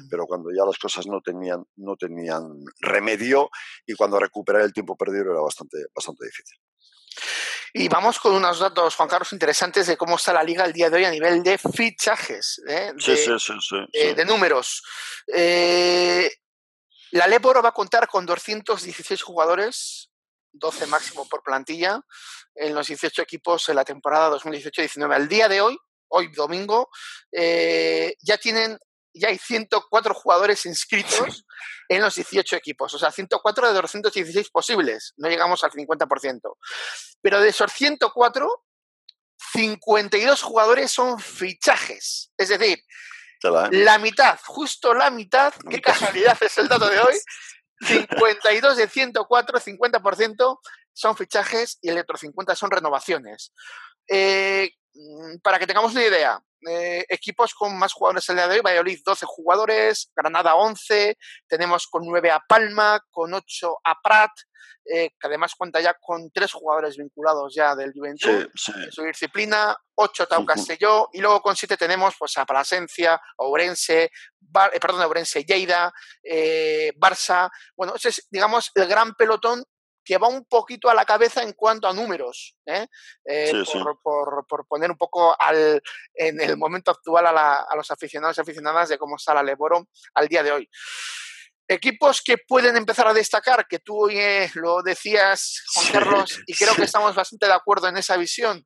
pero 0.09 0.25
cuando 0.25 0.49
ya 0.51 0.65
las 0.65 0.77
cosas 0.77 1.07
no 1.07 1.21
tenían, 1.21 1.63
no 1.77 1.95
tenían 1.95 2.43
remedio 2.81 3.49
y 3.87 3.95
cuando 3.95 4.19
recuperar 4.19 4.61
el 4.61 4.73
tiempo 4.73 4.95
perdido 4.97 5.31
era 5.31 5.41
bastante, 5.41 5.77
bastante 5.95 6.25
difícil. 6.25 6.57
Y 7.73 7.87
vamos 7.87 8.19
con 8.19 8.33
unos 8.33 8.59
datos, 8.59 8.95
Juan 8.95 9.09
Carlos, 9.09 9.31
interesantes 9.33 9.87
de 9.87 9.97
cómo 9.97 10.15
está 10.15 10.33
la 10.33 10.43
liga 10.43 10.65
el 10.65 10.73
día 10.73 10.89
de 10.89 10.97
hoy 10.97 11.05
a 11.05 11.11
nivel 11.11 11.43
de 11.43 11.57
fichajes, 11.57 12.61
¿eh? 12.67 12.93
de, 12.95 13.01
sí, 13.01 13.15
sí, 13.15 13.53
sí, 13.61 13.75
eh, 13.93 14.15
de, 14.15 14.25
números. 14.25 14.83
Eh, 15.27 16.31
la 17.11 17.27
Leporo 17.27 17.61
va 17.61 17.69
a 17.69 17.73
contar 17.73 18.07
con 18.07 18.25
216 18.25 19.21
jugadores, 19.21 20.09
12 20.53 20.87
máximo 20.87 21.27
por 21.27 21.43
plantilla, 21.43 22.01
en 22.55 22.73
los 22.73 22.87
18 22.87 23.21
equipos 23.21 23.69
en 23.69 23.75
la 23.75 23.85
temporada 23.85 24.35
2018-19. 24.37 25.13
Al 25.13 25.27
día 25.27 25.47
de 25.47 25.61
hoy, 25.61 25.77
hoy 26.07 26.31
domingo, 26.31 26.89
ya 27.31 28.37
tienen 28.37 28.79
ya 29.13 29.29
hay 29.29 29.37
104 29.37 30.13
jugadores 30.13 30.65
inscritos 30.65 31.45
en 31.87 32.01
los 32.01 32.15
18 32.15 32.55
equipos, 32.55 32.93
o 32.93 32.99
sea, 32.99 33.11
104 33.11 33.67
de 33.67 33.73
216 33.73 34.49
posibles, 34.49 35.13
no 35.17 35.29
llegamos 35.29 35.63
al 35.63 35.71
50%. 35.71 36.41
Pero 37.21 37.41
de 37.41 37.49
esos 37.49 37.71
104, 37.71 38.65
52 39.53 40.41
jugadores 40.41 40.91
son 40.91 41.19
fichajes, 41.19 42.31
es 42.37 42.49
decir, 42.49 42.83
la 43.71 43.97
mitad, 43.97 44.37
justo 44.45 44.93
la 44.93 45.09
mitad, 45.09 45.53
qué 45.69 45.81
casualidad 45.81 46.37
es 46.41 46.57
el 46.57 46.67
dato 46.67 46.89
de 46.89 46.99
hoy, 46.99 47.15
52 47.81 48.77
de 48.77 48.87
104, 48.87 49.59
50% 49.59 50.59
son 50.93 51.15
fichajes 51.15 51.77
y 51.81 51.89
el 51.89 51.97
otro 51.99 52.17
50 52.17 52.55
son 52.55 52.71
renovaciones. 52.71 53.53
Eh, 54.07 54.71
mm, 54.93 55.37
para 55.41 55.57
que 55.57 55.67
tengamos 55.67 55.93
una 55.93 56.03
idea, 56.03 56.41
eh, 56.67 57.05
equipos 57.07 57.53
con 57.53 57.77
más 57.77 57.93
jugadores 57.93 58.27
el 58.29 58.35
día 58.35 58.47
de 58.47 58.55
hoy. 58.55 58.61
Valladolid 58.61 58.99
12 59.05 59.25
jugadores, 59.25 60.11
Granada 60.15 60.55
11, 60.55 61.17
tenemos 61.47 61.87
con 61.87 62.05
9 62.05 62.31
a 62.31 62.39
Palma, 62.39 62.99
con 63.09 63.33
8 63.33 63.77
a 63.83 64.01
Prat, 64.01 64.31
eh, 64.85 65.09
que 65.11 65.27
además 65.27 65.53
cuenta 65.55 65.79
ya 65.79 65.93
con 65.93 66.31
3 66.31 66.51
jugadores 66.51 66.97
vinculados 66.97 67.53
ya 67.55 67.75
del 67.75 67.93
Juventud, 67.93 68.49
su 68.55 69.03
disciplina, 69.03 69.75
8 69.95 70.27
Tau 70.27 70.45
Castelló, 70.45 71.09
y 71.13 71.21
luego 71.21 71.41
con 71.41 71.55
7 71.55 71.77
tenemos 71.77 72.15
pues 72.17 72.37
a 72.37 72.45
Plasencia, 72.45 73.21
Ourense, 73.37 74.03
eh, 74.03 74.79
perdón, 74.81 75.01
Ourense 75.03 75.43
Lleida, 75.43 75.93
Barça. 76.95 77.49
Bueno, 77.75 77.95
ese 77.95 78.09
es, 78.09 78.27
digamos, 78.29 78.71
el 78.75 78.87
gran 78.87 79.13
pelotón 79.15 79.63
que 80.03 80.17
va 80.17 80.27
un 80.27 80.45
poquito 80.45 80.89
a 80.89 80.93
la 80.93 81.05
cabeza 81.05 81.43
en 81.43 81.53
cuanto 81.53 81.87
a 81.87 81.93
números, 81.93 82.55
¿eh? 82.65 82.87
Eh, 83.25 83.63
por, 84.01 84.45
Por, 84.47 84.67
poner 84.67 84.89
un 84.91 84.97
poco 84.97 85.35
al, 85.39 85.81
en 86.13 86.41
el 86.41 86.57
momento 86.57 86.91
actual 86.91 87.27
a, 87.27 87.67
los 87.75 87.91
aficionados 87.91 88.37
y 88.37 88.41
aficionadas 88.41 88.89
de 88.89 88.97
cómo 88.97 89.15
está 89.15 89.33
la 89.33 89.43
Leboro 89.43 89.87
al 90.15 90.27
día 90.27 90.43
de 90.43 90.51
hoy. 90.51 90.69
Equipos 91.67 92.21
que 92.23 92.37
pueden 92.39 92.75
empezar 92.77 93.07
a 93.07 93.13
destacar, 93.13 93.67
que 93.67 93.79
tú 93.79 94.09
eh, 94.09 94.49
lo 94.55 94.81
decías, 94.81 95.63
Juan 95.73 95.87
Carlos, 95.91 96.39
y 96.47 96.55
creo 96.55 96.73
que 96.75 96.85
estamos 96.85 97.13
bastante 97.13 97.45
de 97.45 97.53
acuerdo 97.53 97.87
en 97.87 97.97
esa 97.97 98.17
visión. 98.17 98.65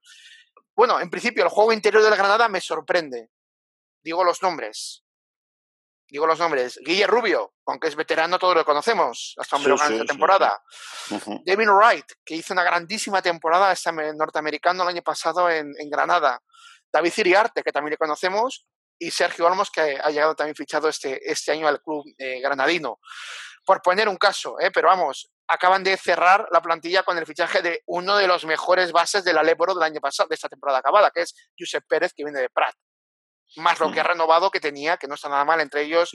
Bueno, 0.75 1.00
en 1.02 1.10
principio, 1.10 1.44
el 1.44 1.50
juego 1.50 1.74
interior 1.74 2.02
del 2.02 2.16
Granada 2.16 2.48
me 2.48 2.62
sorprende. 2.62 3.30
Digo 4.02 4.24
los 4.24 4.42
nombres 4.42 5.04
digo 6.13 6.27
los 6.27 6.38
nombres, 6.38 6.79
Guille 6.86 7.08
Rubio, 7.08 7.55
aunque 7.65 7.88
es 7.88 7.96
veterano, 7.96 8.38
todos 8.38 8.53
lo 8.53 8.63
conocemos, 8.63 9.34
hasta 9.36 9.55
un 9.55 9.63
sí, 9.63 9.98
sí, 9.98 10.05
temporada. 10.05 10.62
Devin 11.43 11.72
Wright, 11.72 12.05
que 12.24 12.36
hizo 12.36 12.53
una 12.53 12.63
grandísima 12.63 13.20
temporada 13.24 13.72
este 13.72 13.91
norteamericano 13.91 14.84
el 14.84 14.89
año 14.89 15.01
pasado 15.01 15.50
en, 15.50 15.74
Granada. 15.89 16.39
David 16.91 17.12
Ciriarte, 17.12 17.63
que 17.63 17.72
también 17.72 17.93
le 17.93 17.98
conocemos, 17.98 18.67
y 19.00 19.10
Sergio 19.10 19.48
Olmos, 19.48 19.72
que 19.72 19.82
ha 19.82 20.12
llegado 20.12 20.36
también 20.36 20.55
fichado 20.55 20.88
este, 20.88 21.20
este 21.32 21.51
año 21.51 21.67
al 21.67 21.82
club 21.82 22.05
eh, 22.20 22.39
granadino. 22.41 23.00
Por 23.65 23.82
poner 23.82 24.08
un 24.08 24.17
caso, 24.17 24.60
eh, 24.60 24.70
pero 24.72 24.89
vamos, 24.89 25.32
acaban 25.48 25.84
de 25.84 25.98
cerrar 25.98 26.48
la 26.51 26.62
plantilla 26.62 27.01
con 27.01 27.17
el 27.17 27.25
fichaje 27.25 27.63
de 27.63 27.82
uno 27.88 28.17
de 28.17 28.27
los 28.27 28.46
mejores 28.46 28.91
bases 28.91 29.24
del 29.24 29.39
Aleboro 29.39 29.74
del 29.74 29.82
año 29.82 30.00
pasado, 30.00 30.29
de 30.29 30.36
esta 30.36 30.48
temporada 30.48 30.77
acabada, 30.77 31.10
que 31.10 31.22
es 31.22 31.34
Josep 31.58 31.84
Pérez, 31.88 32.13
que 32.13 32.24
viene 32.24 32.39
de 32.39 32.50
Prat 32.51 32.75
más 33.58 33.80
lo 33.80 33.92
que 33.92 34.00
ha 34.00 34.04
renovado 34.04 34.50
que 34.52 34.60
tenía, 34.60 34.98
que 34.98 35.08
no 35.08 35.16
está 35.16 35.30
nada 35.30 35.46
mal, 35.46 35.62
entre 35.62 35.84
ellos. 35.84 36.12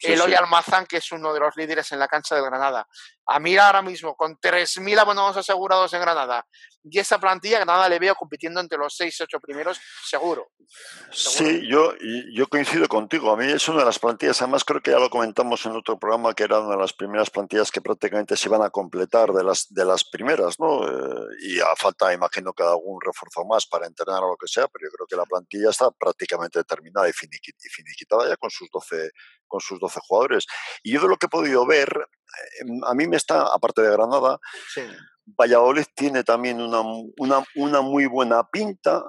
Eloy 0.00 0.34
Almazán, 0.34 0.86
que 0.86 0.98
es 0.98 1.10
uno 1.10 1.32
de 1.32 1.40
los 1.40 1.56
líderes 1.56 1.90
en 1.92 1.98
la 1.98 2.06
cancha 2.06 2.34
del 2.34 2.44
Granada. 2.44 2.86
A 3.26 3.40
mí 3.40 3.56
ahora 3.56 3.82
mismo, 3.82 4.16
con 4.16 4.38
3.000 4.38 4.98
abonados 4.98 5.36
asegurados 5.36 5.92
en 5.92 6.00
Granada, 6.00 6.46
y 6.90 6.98
esa 6.98 7.18
plantilla, 7.18 7.58
Granada 7.58 7.88
le 7.88 7.98
veo 7.98 8.14
compitiendo 8.14 8.60
entre 8.60 8.78
los 8.78 8.94
6 8.96 9.20
8 9.22 9.40
primeros, 9.40 9.80
seguro. 10.04 10.50
Sí, 11.10 11.66
yo, 11.66 11.94
yo 12.32 12.46
coincido 12.48 12.88
contigo. 12.88 13.30
A 13.32 13.36
mí 13.36 13.46
es 13.46 13.68
una 13.68 13.80
de 13.80 13.84
las 13.86 13.98
plantillas, 13.98 14.42
además 14.42 14.64
creo 14.64 14.82
que 14.82 14.90
ya 14.90 14.98
lo 14.98 15.10
comentamos 15.10 15.64
en 15.66 15.72
otro 15.72 15.98
programa, 15.98 16.34
que 16.34 16.44
era 16.44 16.60
una 16.60 16.74
de 16.74 16.80
las 16.80 16.92
primeras 16.92 17.30
plantillas 17.30 17.70
que 17.70 17.80
prácticamente 17.80 18.36
se 18.36 18.48
iban 18.48 18.62
a 18.62 18.70
completar 18.70 19.32
de 19.32 19.44
las, 19.44 19.66
de 19.70 19.84
las 19.84 20.04
primeras, 20.04 20.58
¿no? 20.58 20.86
Eh, 20.86 21.26
y 21.42 21.60
a 21.60 21.74
falta, 21.76 22.12
imagino 22.12 22.52
que 22.52 22.62
algún 22.62 23.00
refuerzo 23.00 23.44
más 23.44 23.66
para 23.66 23.86
entrenar 23.86 24.22
o 24.22 24.30
lo 24.30 24.36
que 24.36 24.48
sea, 24.48 24.68
pero 24.68 24.86
yo 24.86 24.92
creo 24.92 25.06
que 25.06 25.16
la 25.16 25.24
plantilla 25.24 25.70
está 25.70 25.90
prácticamente 25.90 26.62
terminada 26.64 27.08
y 27.08 27.12
finiquitada 27.12 28.28
ya 28.28 28.36
con 28.36 28.50
sus 28.50 28.68
12 28.70 29.10
con 29.48 29.60
sus 29.60 29.80
12 29.80 30.00
jugadores. 30.06 30.46
Y 30.82 30.92
yo 30.92 31.00
de 31.00 31.08
lo 31.08 31.16
que 31.16 31.26
he 31.26 31.30
podido 31.30 31.66
ver, 31.66 31.88
em, 32.60 32.84
a 32.84 32.94
mí 32.94 33.08
me 33.08 33.16
está, 33.16 33.42
aparte 33.42 33.82
de 33.82 33.90
Granada, 33.90 34.38
Valladolid 35.36 35.84
tiene 35.94 36.24
también 36.24 36.60
una, 36.60 36.80
una, 37.18 37.44
una, 37.56 37.80
muy 37.80 38.06
buena 38.06 38.42
pinta. 38.48 39.02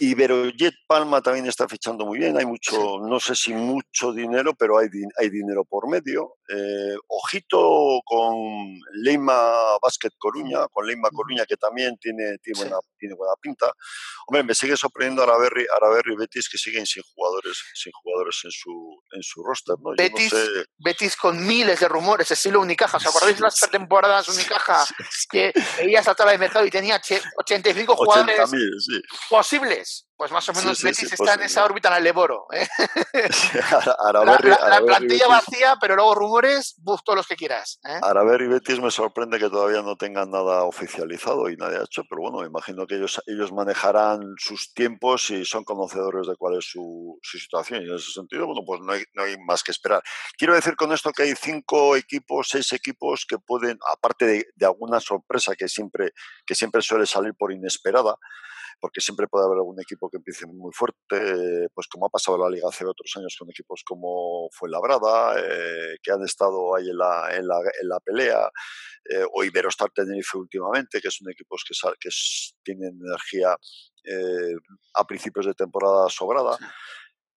Iberojet 0.00 0.74
Palma 0.86 1.20
también 1.20 1.46
está 1.46 1.68
fichando 1.68 2.04
muy 2.06 2.18
bien, 2.18 2.36
hay 2.36 2.46
mucho, 2.46 2.98
no 3.00 3.18
sé 3.20 3.34
si 3.34 3.52
mucho 3.52 4.12
dinero, 4.12 4.54
pero 4.54 4.78
hay, 4.78 4.88
hay 5.18 5.30
dinero 5.30 5.64
por 5.64 5.88
medio. 5.88 6.36
Eh, 6.48 6.94
ojito 7.08 8.00
con 8.04 8.34
Leima 9.02 9.78
Basket 9.82 10.10
Coruña, 10.18 10.66
con 10.68 10.86
Leima 10.86 11.08
Coruña 11.10 11.46
que 11.46 11.56
también 11.56 11.96
tiene, 11.98 12.36
tiene, 12.42 12.60
buena, 12.60 12.76
tiene 12.98 13.14
buena 13.14 13.34
pinta. 13.40 13.72
Hombre, 14.26 14.42
me 14.42 14.54
sigue 14.54 14.76
sorprendiendo 14.76 15.22
Araberri, 15.22 15.66
Araberri 15.76 16.12
y 16.12 16.16
Betis 16.16 16.48
que 16.48 16.58
siguen 16.58 16.86
sin 16.86 17.02
jugadores, 17.14 17.62
sin 17.74 17.92
jugadores 17.92 18.40
en 18.44 18.50
su, 18.50 19.02
en 19.12 19.22
su 19.22 19.42
roster. 19.42 19.76
¿no? 19.80 19.92
Betis, 19.96 20.34
Betis 20.78 21.16
con 21.16 21.46
miles 21.46 21.80
de 21.80 21.88
rumores, 21.88 22.30
estilo 22.30 22.60
Unicaja. 22.60 22.98
¿Os 22.98 23.06
acordáis 23.06 23.36
de 23.36 23.42
las 23.42 23.56
temporadas 23.70 24.28
Unicaja 24.28 24.84
que 25.30 25.52
veías 25.78 26.06
a 26.08 26.14
toda 26.14 26.32
de 26.32 26.38
mercado 26.38 26.66
y 26.66 26.70
tenía 26.70 27.00
85 27.38 27.96
jugadores 27.96 28.50
posibles? 29.30 29.83
Pues 30.16 30.30
más 30.30 30.48
o 30.48 30.52
menos 30.52 30.80
Betis 30.80 31.12
está 31.12 31.34
en 31.34 31.42
esa 31.42 31.64
órbita 31.64 31.88
en 31.88 31.96
el 31.96 32.04
Leboro. 32.04 32.46
¿eh? 32.52 32.66
la, 34.12 34.80
plantilla 34.86 35.26
vacía, 35.26 35.76
pero 35.80 35.96
luego 35.96 36.14
rumores, 36.14 36.76
buf, 36.78 37.00
todos 37.04 37.16
los 37.16 37.26
que 37.26 37.34
quieras. 37.34 37.80
¿eh? 37.84 37.98
Araber 38.00 38.42
y 38.42 38.46
Betis 38.46 38.80
me 38.80 38.92
sorprende 38.92 39.38
que 39.38 39.50
todavía 39.50 39.82
no 39.82 39.96
tengan 39.96 40.30
nada 40.30 40.62
oficializado 40.62 41.50
y 41.50 41.56
nadie 41.56 41.78
ha 41.78 41.84
hecho, 41.84 42.02
pero 42.08 42.22
bueno, 42.22 42.38
me 42.40 42.46
imagino 42.46 42.86
que 42.86 42.94
ellos, 42.94 43.20
ellos 43.26 43.52
manejarán 43.52 44.34
sus 44.38 44.72
tiempos 44.72 45.30
y 45.30 45.44
son 45.44 45.64
conocedores 45.64 46.28
de 46.28 46.36
cuál 46.36 46.58
es 46.58 46.64
su, 46.64 47.18
situación. 47.22 47.82
Y 47.82 47.90
en 47.90 47.96
ese 47.96 48.12
sentido, 48.12 48.46
bueno, 48.46 48.62
pues 48.64 48.80
no 48.82 48.92
hay, 48.92 49.02
no 49.14 49.24
hay, 49.24 49.36
más 49.38 49.64
que 49.64 49.72
esperar. 49.72 50.02
Quiero 50.38 50.54
decir 50.54 50.76
con 50.76 50.92
esto 50.92 51.12
que 51.12 51.24
hay 51.24 51.34
cinco 51.34 51.96
equipos, 51.96 52.48
seis 52.50 52.72
equipos 52.72 53.26
que 53.28 53.38
pueden, 53.38 53.78
aparte 53.92 54.26
de, 54.26 54.46
de 54.54 54.66
alguna 54.66 55.00
sorpresa 55.00 55.56
que 55.56 55.68
siempre, 55.68 56.12
que 56.46 56.54
siempre 56.54 56.82
suele 56.82 57.06
salir 57.06 57.34
por 57.34 57.52
inesperada, 57.52 58.16
porque 58.80 59.00
siempre 59.00 59.26
puede 59.28 59.46
haber 59.46 59.58
algún 59.58 59.80
equipo 59.80 60.08
que 60.10 60.18
empiece 60.18 60.46
muy 60.46 60.72
fuerte, 60.72 61.68
pues 61.74 61.86
como 61.88 62.06
ha 62.06 62.10
pasado 62.10 62.36
en 62.36 62.42
la 62.42 62.50
Liga 62.50 62.68
hace 62.68 62.84
otros 62.84 63.12
años 63.16 63.36
con 63.38 63.48
equipos 63.50 63.82
como 63.84 64.48
Fuenlabrada, 64.52 65.38
eh, 65.38 65.96
que 66.02 66.12
han 66.12 66.22
estado 66.22 66.76
ahí 66.76 66.88
en 66.88 66.98
la, 66.98 67.36
en 67.36 67.46
la, 67.46 67.58
en 67.80 67.88
la 67.88 68.00
pelea, 68.00 68.50
eh, 69.10 69.24
o 69.32 69.44
Iberostar 69.44 69.90
Tenerife 69.90 70.38
últimamente, 70.38 71.00
que 71.00 71.10
son 71.10 71.30
equipos 71.30 71.64
que, 71.66 71.74
que 72.00 72.08
tienen 72.62 72.98
energía 73.04 73.56
eh, 74.04 74.54
a 74.94 75.06
principios 75.06 75.46
de 75.46 75.54
temporada 75.54 76.08
sobrada. 76.08 76.56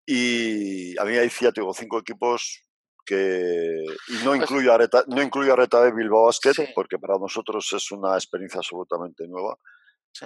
Y 0.06 0.98
a 0.98 1.04
mí 1.04 1.18
ahí 1.18 1.30
ya 1.42 1.52
tengo 1.52 1.74
cinco 1.74 2.00
equipos 2.00 2.64
que 3.06 3.86
y 4.10 4.14
no 4.24 4.32
pues 4.32 4.42
incluyo 4.42 4.74
a 4.74 4.78
Reta, 4.78 5.04
no 5.08 5.22
incluyo 5.22 5.54
a 5.54 5.56
Reta 5.56 5.82
de 5.82 5.94
Bilbao 5.94 6.26
Basket 6.26 6.74
porque 6.76 6.98
para 6.98 7.18
nosotros 7.18 7.72
es 7.74 7.92
una 7.92 8.16
experiencia 8.16 8.60
absolutamente 8.60 9.28
nueva. 9.28 9.58
Sí 10.12 10.26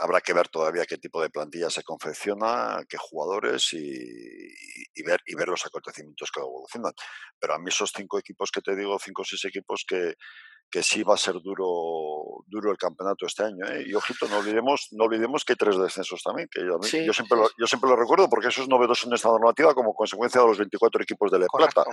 habrá 0.00 0.20
que 0.20 0.32
ver 0.32 0.48
todavía 0.48 0.86
qué 0.86 0.98
tipo 0.98 1.20
de 1.22 1.30
plantilla 1.30 1.70
se 1.70 1.82
confecciona, 1.82 2.82
qué 2.88 2.96
jugadores 2.98 3.72
y, 3.72 5.02
ver, 5.04 5.20
y 5.26 5.34
ver 5.34 5.48
los 5.48 5.64
acontecimientos 5.66 6.30
que 6.30 6.40
evolucionan. 6.40 6.92
Pero 7.38 7.54
a 7.54 7.58
mí 7.58 7.68
esos 7.68 7.92
cinco 7.94 8.18
equipos 8.18 8.50
que 8.50 8.60
te 8.60 8.74
digo, 8.76 8.98
cinco 8.98 9.22
o 9.22 9.24
seis 9.24 9.44
equipos 9.44 9.84
que, 9.86 10.14
que 10.70 10.82
sí 10.82 11.02
va 11.02 11.14
a 11.14 11.18
ser 11.18 11.34
duro 11.42 12.20
duro 12.46 12.70
el 12.70 12.76
campeonato 12.76 13.26
este 13.26 13.44
año. 13.44 13.64
¿eh? 13.66 13.84
Y 13.86 13.94
ojito, 13.94 14.28
no 14.28 14.38
olvidemos, 14.38 14.88
no 14.92 15.04
olvidemos 15.04 15.44
que 15.44 15.52
hay 15.52 15.56
tres 15.56 15.78
descensos 15.78 16.22
también, 16.22 16.48
que 16.50 16.60
yo, 16.60 16.78
yo 16.80 17.12
siempre 17.12 17.38
Lo, 17.38 17.48
yo 17.58 17.66
siempre 17.66 17.88
lo 17.88 17.96
recuerdo 17.96 18.28
porque 18.28 18.48
eso 18.48 18.62
es 18.62 18.68
novedoso 18.68 19.06
en 19.06 19.14
esta 19.14 19.28
normativa 19.28 19.74
como 19.74 19.94
consecuencia 19.94 20.40
de 20.40 20.46
los 20.48 20.58
24 20.58 21.02
equipos 21.02 21.30
de 21.30 21.38
La 21.38 21.46
Plata. 21.46 21.84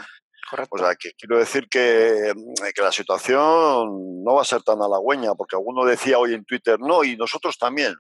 O 0.70 0.78
sea, 0.78 0.96
que 0.96 1.12
quiero 1.14 1.38
decir 1.38 1.68
que, 1.70 2.34
que, 2.74 2.82
la 2.82 2.92
situación 2.92 4.24
no 4.24 4.36
va 4.36 4.42
a 4.42 4.46
ser 4.46 4.64
tan 4.64 4.82
halagüeña, 4.82 5.36
porque 5.36 5.56
alguno 5.56 5.86
decía 5.86 6.20
hoy 6.20 6.34
en 6.34 6.46
Twitter, 6.46 6.80
no, 6.80 7.04
y 7.04 7.16
nosotros 7.16 7.58
también. 7.58 7.94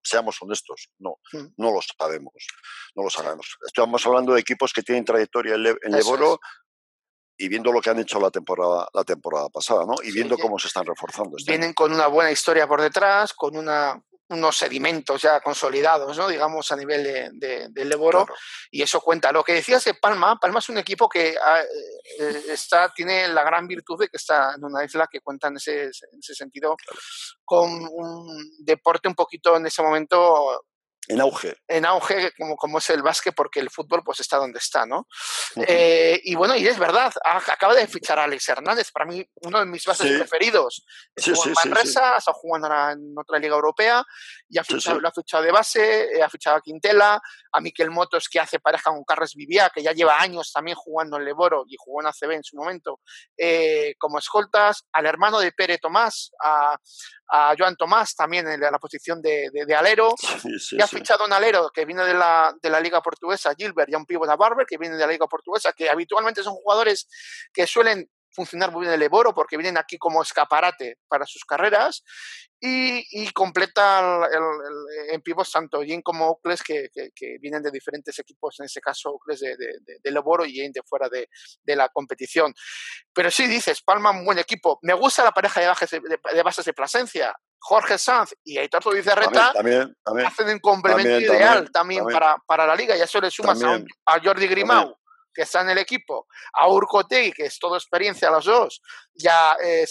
Seamos 0.00 0.40
honestos, 0.40 0.88
no, 1.00 1.16
mm. 1.32 1.54
no 1.58 1.70
lo 1.70 1.80
sabemos, 1.82 2.32
no 2.94 3.02
lo 3.02 3.10
sabemos. 3.10 3.58
Estamos 3.66 4.06
hablando 4.06 4.32
de 4.32 4.40
equipos 4.40 4.72
que 4.72 4.82
tienen 4.82 5.04
trayectoria 5.04 5.56
en, 5.56 5.92
Leboro, 5.92 6.38
y 7.38 7.48
viendo 7.48 7.72
lo 7.72 7.80
que 7.80 7.90
han 7.90 8.00
hecho 8.00 8.18
la 8.18 8.30
temporada, 8.30 8.88
la 8.92 9.04
temporada 9.04 9.48
pasada, 9.48 9.84
¿no? 9.86 9.94
Y 10.02 10.10
viendo 10.10 10.36
cómo 10.36 10.58
se 10.58 10.66
están 10.66 10.84
reforzando. 10.84 11.36
Este 11.38 11.52
vienen 11.52 11.72
con 11.72 11.92
una 11.92 12.08
buena 12.08 12.32
historia 12.32 12.66
por 12.66 12.82
detrás, 12.82 13.32
con 13.32 13.56
una, 13.56 14.02
unos 14.30 14.56
sedimentos 14.56 15.22
ya 15.22 15.40
consolidados, 15.40 16.16
¿no? 16.18 16.28
digamos, 16.28 16.70
a 16.72 16.76
nivel 16.76 17.32
de, 17.38 17.68
de, 17.70 17.84
Leboro, 17.84 18.26
y 18.70 18.82
eso 18.82 19.00
cuenta. 19.00 19.32
Lo 19.32 19.44
que 19.44 19.54
decías 19.54 19.84
de 19.84 19.94
Palma, 19.94 20.38
Palma 20.40 20.58
es 20.58 20.68
un 20.68 20.78
equipo 20.78 21.08
que 21.08 21.36
ah, 21.42 21.62
eh, 22.18 22.42
está, 22.48 22.92
tiene 22.92 23.28
la 23.28 23.44
gran 23.44 23.66
virtud 23.66 24.00
de 24.00 24.08
que 24.08 24.16
está 24.16 24.54
en 24.56 24.64
una 24.64 24.84
isla 24.84 25.08
que 25.10 25.20
cuenta 25.20 25.48
en 25.48 25.56
ese, 25.56 25.84
en 25.84 26.18
ese 26.18 26.34
sentido 26.34 26.76
con 27.44 27.70
un 27.70 28.50
deporte 28.58 29.08
un 29.08 29.14
poquito 29.14 29.56
en 29.56 29.66
ese 29.66 29.82
momento 29.82 30.64
en 31.08 31.20
auge. 31.22 31.56
En 31.66 31.86
auge, 31.86 32.32
como, 32.36 32.56
como 32.56 32.78
es 32.78 32.90
el 32.90 33.02
básquet, 33.02 33.34
porque 33.34 33.60
el 33.60 33.70
fútbol 33.70 34.02
pues 34.04 34.20
está 34.20 34.36
donde 34.36 34.58
está, 34.58 34.84
¿no? 34.84 35.08
Eh, 35.56 36.20
y 36.22 36.34
bueno, 36.34 36.54
y 36.54 36.68
es 36.68 36.78
verdad, 36.78 37.12
acaba 37.24 37.74
de 37.74 37.86
fichar 37.86 38.18
a 38.18 38.24
Alex 38.24 38.48
Hernández, 38.50 38.90
para 38.92 39.06
mí 39.06 39.26
uno 39.36 39.58
de 39.58 39.66
mis 39.66 39.84
bases 39.86 40.18
preferidos. 40.18 40.84
Estuvo 41.16 41.46
en 41.46 41.54
Manresa, 41.64 42.18
está 42.18 42.32
jugando 42.34 42.68
en 42.92 43.14
otra 43.16 43.38
liga 43.38 43.54
europea, 43.54 44.04
y 44.50 44.58
ha 44.58 44.64
fichado, 44.64 45.00
lo 45.00 45.08
ha 45.08 45.12
fichado 45.12 45.42
de 45.42 45.50
base, 45.50 46.04
eh, 46.14 46.22
ha 46.22 46.28
fichado 46.28 46.56
a 46.56 46.60
Quintela, 46.60 47.20
a 47.52 47.60
Miquel 47.60 47.90
Motos, 47.90 48.28
que 48.28 48.38
hace 48.38 48.60
pareja 48.60 48.90
con 48.90 49.02
Carles 49.04 49.34
Vivia, 49.34 49.70
que 49.74 49.82
ya 49.82 49.92
lleva 49.92 50.20
años 50.20 50.52
también 50.52 50.76
jugando 50.76 51.16
en 51.16 51.24
Leboro 51.24 51.64
y 51.66 51.76
jugó 51.78 52.02
en 52.02 52.08
ACB 52.08 52.32
en 52.32 52.44
su 52.44 52.56
momento, 52.56 53.00
eh, 53.36 53.94
como 53.98 54.18
escoltas, 54.18 54.84
al 54.92 55.06
hermano 55.06 55.40
de 55.40 55.52
Pere 55.52 55.78
Tomás, 55.78 56.32
a, 56.42 56.76
a 57.30 57.54
Joan 57.58 57.76
Tomás 57.76 58.14
también 58.14 58.48
en 58.48 58.60
la 58.60 58.78
posición 58.78 59.20
de, 59.20 59.50
de, 59.52 59.74
alero. 59.74 60.14
y 60.70 60.82
ha 60.82 60.86
fichado 60.98 61.24
un 61.24 61.32
alero 61.32 61.70
que 61.70 61.84
viene 61.84 62.04
de 62.04 62.14
la, 62.14 62.54
de 62.60 62.70
la 62.70 62.80
Liga 62.80 63.00
Portuguesa, 63.00 63.54
Gilbert, 63.56 63.90
y 63.90 63.94
un 63.94 64.06
pívot 64.06 64.28
a 64.28 64.36
Barber 64.36 64.66
que 64.66 64.78
viene 64.78 64.96
de 64.96 65.06
la 65.06 65.12
Liga 65.12 65.26
Portuguesa, 65.26 65.72
que 65.72 65.88
habitualmente 65.88 66.42
son 66.42 66.54
jugadores 66.54 67.08
que 67.52 67.66
suelen 67.66 68.08
funcionar 68.30 68.70
muy 68.70 68.82
bien 68.82 68.92
el 68.92 69.02
Eboro 69.02 69.34
porque 69.34 69.56
vienen 69.56 69.76
aquí 69.76 69.98
como 69.98 70.22
escaparate 70.22 70.98
para 71.08 71.26
sus 71.26 71.44
carreras 71.44 72.04
y, 72.60 73.04
y 73.10 73.30
completa 73.30 74.28
el, 74.30 75.14
en 75.14 75.22
pivos 75.22 75.50
tanto 75.50 75.80
como 76.04 76.28
Ocles 76.28 76.62
que, 76.62 76.88
que, 76.92 77.38
vienen 77.40 77.62
de 77.62 77.70
diferentes 77.70 78.18
equipos, 78.18 78.58
en 78.60 78.66
ese 78.66 78.80
caso 78.80 79.10
Ocles 79.10 79.40
de, 79.40 79.56
de, 79.56 80.10
Leboro 80.10 80.44
y 80.44 80.52
Jin 80.52 80.72
de 80.72 80.82
fuera 80.82 81.08
de, 81.08 81.28
de, 81.62 81.76
la 81.76 81.88
competición. 81.88 82.52
Pero 83.12 83.30
sí 83.30 83.46
dices, 83.46 83.82
Palma, 83.82 84.10
un 84.10 84.24
buen 84.24 84.38
equipo. 84.38 84.78
Me 84.82 84.94
gusta 84.94 85.24
la 85.24 85.32
pareja 85.32 85.60
de, 85.60 85.66
bases 85.68 85.90
de, 85.90 86.42
bases 86.42 86.64
de 86.64 86.72
Plasencia. 86.72 87.34
Jorge 87.58 87.98
Sanz 87.98 88.34
y 88.44 88.58
Aitor 88.58 88.82
Zubizarreta 88.82 89.52
también, 89.52 89.94
también, 90.02 90.26
hacen 90.26 90.48
un 90.48 90.58
complemento 90.60 91.20
ideal 91.20 91.70
también, 91.70 92.04
para, 92.06 92.36
para, 92.46 92.66
la 92.66 92.76
liga 92.76 92.96
y 92.96 93.00
eso 93.00 93.20
le 93.20 93.30
sumas 93.30 93.62
a, 93.62 93.80
a, 94.06 94.20
Jordi 94.22 94.46
Grimau 94.46 94.96
que 95.34 95.42
está 95.42 95.60
en 95.60 95.70
el 95.70 95.78
equipo, 95.78 96.26
a 96.52 96.68
Urcotegui, 96.68 97.32
que 97.32 97.44
es 97.44 97.60
todo 97.60 97.76
experiencia 97.76 98.28
los 98.28 98.44
dos, 98.44 98.82
y 99.14 99.28
a 99.28 99.56
eh, 99.62 99.86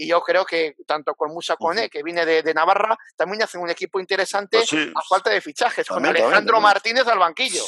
y 0.00 0.08
yo 0.08 0.22
creo 0.22 0.46
que 0.46 0.74
tanto 0.86 1.14
con 1.14 1.32
Musa 1.32 1.56
Cone, 1.56 1.90
que 1.90 2.02
viene 2.02 2.24
de, 2.24 2.54
Navarra, 2.54 2.96
también 3.16 3.42
hacen 3.42 3.60
un 3.60 3.68
equipo 3.68 4.00
interesante 4.00 4.56
pues 4.56 4.72
a 4.72 5.02
falta 5.08 5.28
de 5.28 5.42
fichajes, 5.42 5.86
con 5.86 6.04
Alejandro 6.06 6.58
Martínez 6.60 7.06
al 7.06 7.18
banquillo. 7.18 7.62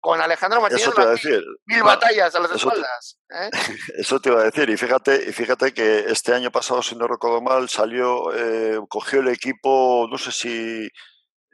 Con 0.00 0.20
Alejandro 0.20 0.60
Martínez 0.60 0.86
al 0.86 1.06
banquillo. 1.06 1.40
Mil 1.66 1.82
batallas 1.82 2.34
a 2.34 2.40
las 2.40 2.52
espaldas. 2.52 3.18
¿eh? 3.30 3.50
Eso 3.98 4.20
te 4.20 4.28
iba 4.30 4.40
a 4.40 4.44
decir. 4.44 4.70
Y 4.70 4.76
fíjate, 4.76 5.24
y 5.28 5.32
fíjate 5.32 5.74
que 5.74 6.04
este 6.08 6.34
año 6.34 6.50
pasado, 6.50 6.82
si 6.82 6.94
no 6.94 7.08
recuerdo 7.08 7.40
mal, 7.40 7.68
salió, 7.68 8.32
eh, 8.34 8.78
cogió 8.88 9.20
el 9.20 9.28
equipo, 9.28 10.06
no 10.10 10.18
sé 10.18 10.30
si 10.32 10.88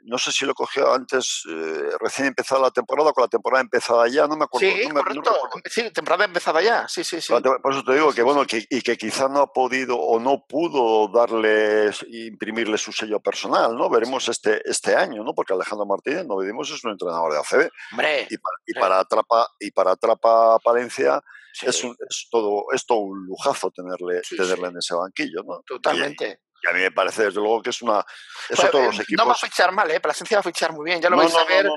no 0.05 0.17
sé 0.17 0.31
si 0.31 0.45
lo 0.45 0.53
cogió 0.53 0.93
antes, 0.93 1.43
eh, 1.49 1.89
recién 1.99 2.27
empezada 2.27 2.61
la 2.61 2.71
temporada, 2.71 3.11
con 3.11 3.23
la 3.23 3.27
temporada 3.27 3.61
empezada 3.61 4.07
ya, 4.07 4.27
no 4.27 4.37
me 4.37 4.45
acuerdo. 4.45 4.67
Sí, 4.67 4.89
correcto. 4.89 5.31
sí, 5.65 5.91
temporada 5.91 6.25
empezada 6.25 6.61
ya, 6.61 6.87
sí, 6.87 7.03
sí, 7.03 7.21
sí. 7.21 7.33
Por 7.33 7.73
eso 7.73 7.83
te 7.83 7.93
digo 7.93 8.13
que, 8.13 8.21
bueno, 8.21 8.45
que, 8.45 8.65
y 8.69 8.81
que 8.81 8.97
quizá 8.97 9.27
no 9.27 9.41
ha 9.41 9.53
podido 9.53 9.97
o 9.97 10.19
no 10.19 10.45
pudo 10.47 11.07
darle, 11.07 11.91
imprimirle 12.07 12.77
su 12.77 12.91
sello 12.91 13.19
personal, 13.19 13.75
¿no? 13.75 13.89
Veremos 13.89 14.27
este, 14.29 14.61
este 14.69 14.95
año, 14.95 15.23
¿no? 15.23 15.33
Porque 15.33 15.53
Alejandro 15.53 15.85
Martínez, 15.85 16.25
no 16.25 16.35
olvidemos, 16.35 16.69
es 16.69 16.83
un 16.83 16.91
entrenador 16.91 17.33
de 17.33 17.39
ACB. 17.39 17.69
Hombre, 17.91 18.27
y 18.29 18.37
para, 18.37 18.55
y 18.65 18.73
para 18.73 18.99
Atrapa, 18.99 19.47
y 19.59 19.71
para 19.71 19.91
Atrapa 19.91 20.59
Palencia 20.59 21.21
es, 21.61 21.83
es, 21.83 22.27
todo, 22.29 22.65
es 22.73 22.85
todo 22.85 22.99
un 22.99 23.25
lujazo 23.25 23.71
tenerle, 23.71 24.21
tenerle 24.29 24.67
en 24.67 24.77
ese 24.77 24.93
banquillo, 24.93 25.41
¿no? 25.43 25.61
Totalmente 25.65 26.44
a 26.69 26.73
mí 26.73 26.79
me 26.79 26.91
parece 26.91 27.25
desde 27.25 27.39
luego 27.39 27.61
que 27.61 27.69
es 27.69 27.81
una... 27.81 28.05
Eso 28.49 28.69
todos 28.69 28.85
los 28.87 28.99
equipos... 28.99 29.23
No 29.23 29.27
va 29.27 29.33
a 29.33 29.37
fichar 29.37 29.71
mal, 29.71 29.89
¿eh? 29.91 29.99
Plasencia 29.99 30.37
va 30.37 30.39
a 30.41 30.43
fichar 30.43 30.73
muy 30.73 30.85
bien, 30.85 31.01
ya 31.01 31.09
lo 31.09 31.17
vais 31.17 31.33
a 31.33 31.43
ver. 31.45 31.67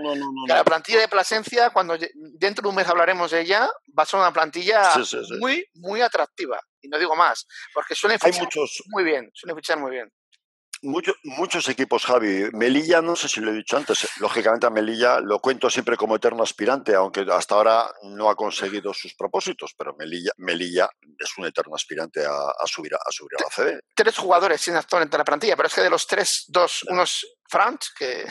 la 0.46 0.64
plantilla 0.64 1.00
de 1.00 1.08
Plasencia, 1.08 1.70
cuando 1.70 1.96
dentro 2.14 2.62
de 2.62 2.68
un 2.68 2.74
mes 2.74 2.88
hablaremos 2.88 3.30
de 3.30 3.40
ella, 3.40 3.68
va 3.98 4.02
a 4.02 4.06
ser 4.06 4.20
una 4.20 4.32
plantilla 4.32 4.92
muy, 5.38 5.64
muy 5.74 6.00
atractiva. 6.00 6.60
Y 6.80 6.88
no 6.88 6.98
digo 6.98 7.16
más, 7.16 7.46
porque 7.74 7.94
suelen 7.94 8.18
fichar 8.18 8.42
muchos... 8.42 8.82
muy 8.86 9.04
bien, 9.04 9.30
suelen 9.34 9.56
fichar 9.56 9.78
muy 9.78 9.90
bien. 9.90 10.12
Muchos, 10.82 11.16
muchos 11.24 11.68
equipos, 11.68 12.04
Javi. 12.04 12.50
Melilla, 12.52 13.02
no 13.02 13.16
sé 13.16 13.28
si 13.28 13.40
lo 13.40 13.50
he 13.50 13.54
dicho 13.54 13.76
antes, 13.76 14.08
lógicamente 14.20 14.66
a 14.66 14.70
Melilla 14.70 15.20
lo 15.20 15.40
cuento 15.40 15.70
siempre 15.70 15.96
como 15.96 16.16
eterno 16.16 16.42
aspirante, 16.42 16.94
aunque 16.94 17.26
hasta 17.30 17.54
ahora 17.54 17.90
no 18.02 18.30
ha 18.30 18.36
conseguido 18.36 18.92
sus 18.94 19.14
propósitos, 19.14 19.74
pero 19.76 19.94
Melilla, 19.94 20.32
Melilla 20.36 20.88
es 21.18 21.30
un 21.36 21.46
eterno 21.46 21.74
aspirante 21.74 22.24
a, 22.24 22.66
subir, 22.66 22.94
a, 22.94 23.10
subir 23.10 23.32
a 23.38 23.44
la 23.44 23.50
CB. 23.50 23.80
Tres 23.94 24.16
jugadores 24.16 24.60
sin 24.60 24.76
actualmente 24.76 25.16
en 25.16 25.18
la 25.18 25.24
plantilla, 25.24 25.56
pero 25.56 25.68
es 25.68 25.74
que 25.74 25.82
de 25.82 25.90
los 25.90 26.06
tres, 26.06 26.44
dos, 26.48 26.84
unos 26.88 27.26
Franz, 27.48 27.90
que, 27.98 28.26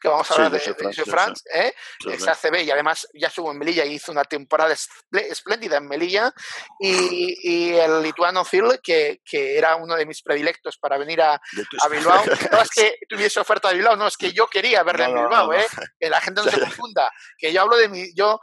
que, 0.00 0.08
vamos 0.08 0.30
a 0.30 0.34
hablar 0.34 0.52
de, 0.52 0.58
de 0.58 1.04
Franz, 1.04 1.42
¿eh? 1.52 1.74
ACB 2.06 2.62
y 2.62 2.70
además 2.70 3.06
ya 3.12 3.28
estuvo 3.28 3.50
en 3.50 3.58
Melilla 3.58 3.84
y 3.84 3.94
hizo 3.94 4.12
una 4.12 4.24
temporada 4.24 4.74
espléndida 5.12 5.78
en 5.78 5.88
Melilla, 5.88 6.32
y, 6.78 7.36
y 7.42 7.74
el 7.74 8.02
lituano 8.02 8.44
Phil, 8.44 8.80
que, 8.82 9.20
que, 9.24 9.58
era 9.58 9.76
uno 9.76 9.96
de 9.96 10.06
mis 10.06 10.22
predilectos 10.22 10.78
para 10.78 10.98
venir 10.98 11.20
a, 11.20 11.34
a 11.34 11.88
Bilbao. 11.90 12.22
No 12.52 12.62
es 12.62 12.70
que 12.70 12.98
tuviese 13.08 13.40
oferta 13.40 13.68
de 13.68 13.74
Bilbao, 13.76 13.96
no, 13.96 14.06
es 14.06 14.16
que 14.16 14.32
yo 14.32 14.46
quería 14.46 14.82
verle 14.82 15.04
en 15.04 15.14
Bilbao, 15.14 15.52
¿eh? 15.52 15.66
que 15.98 16.08
la 16.08 16.20
gente 16.20 16.42
no 16.42 16.50
se 16.50 16.60
confunda, 16.60 17.10
que 17.36 17.52
yo 17.52 17.62
hablo 17.62 17.76
de 17.76 17.88
mi, 17.88 18.14
yo, 18.14 18.40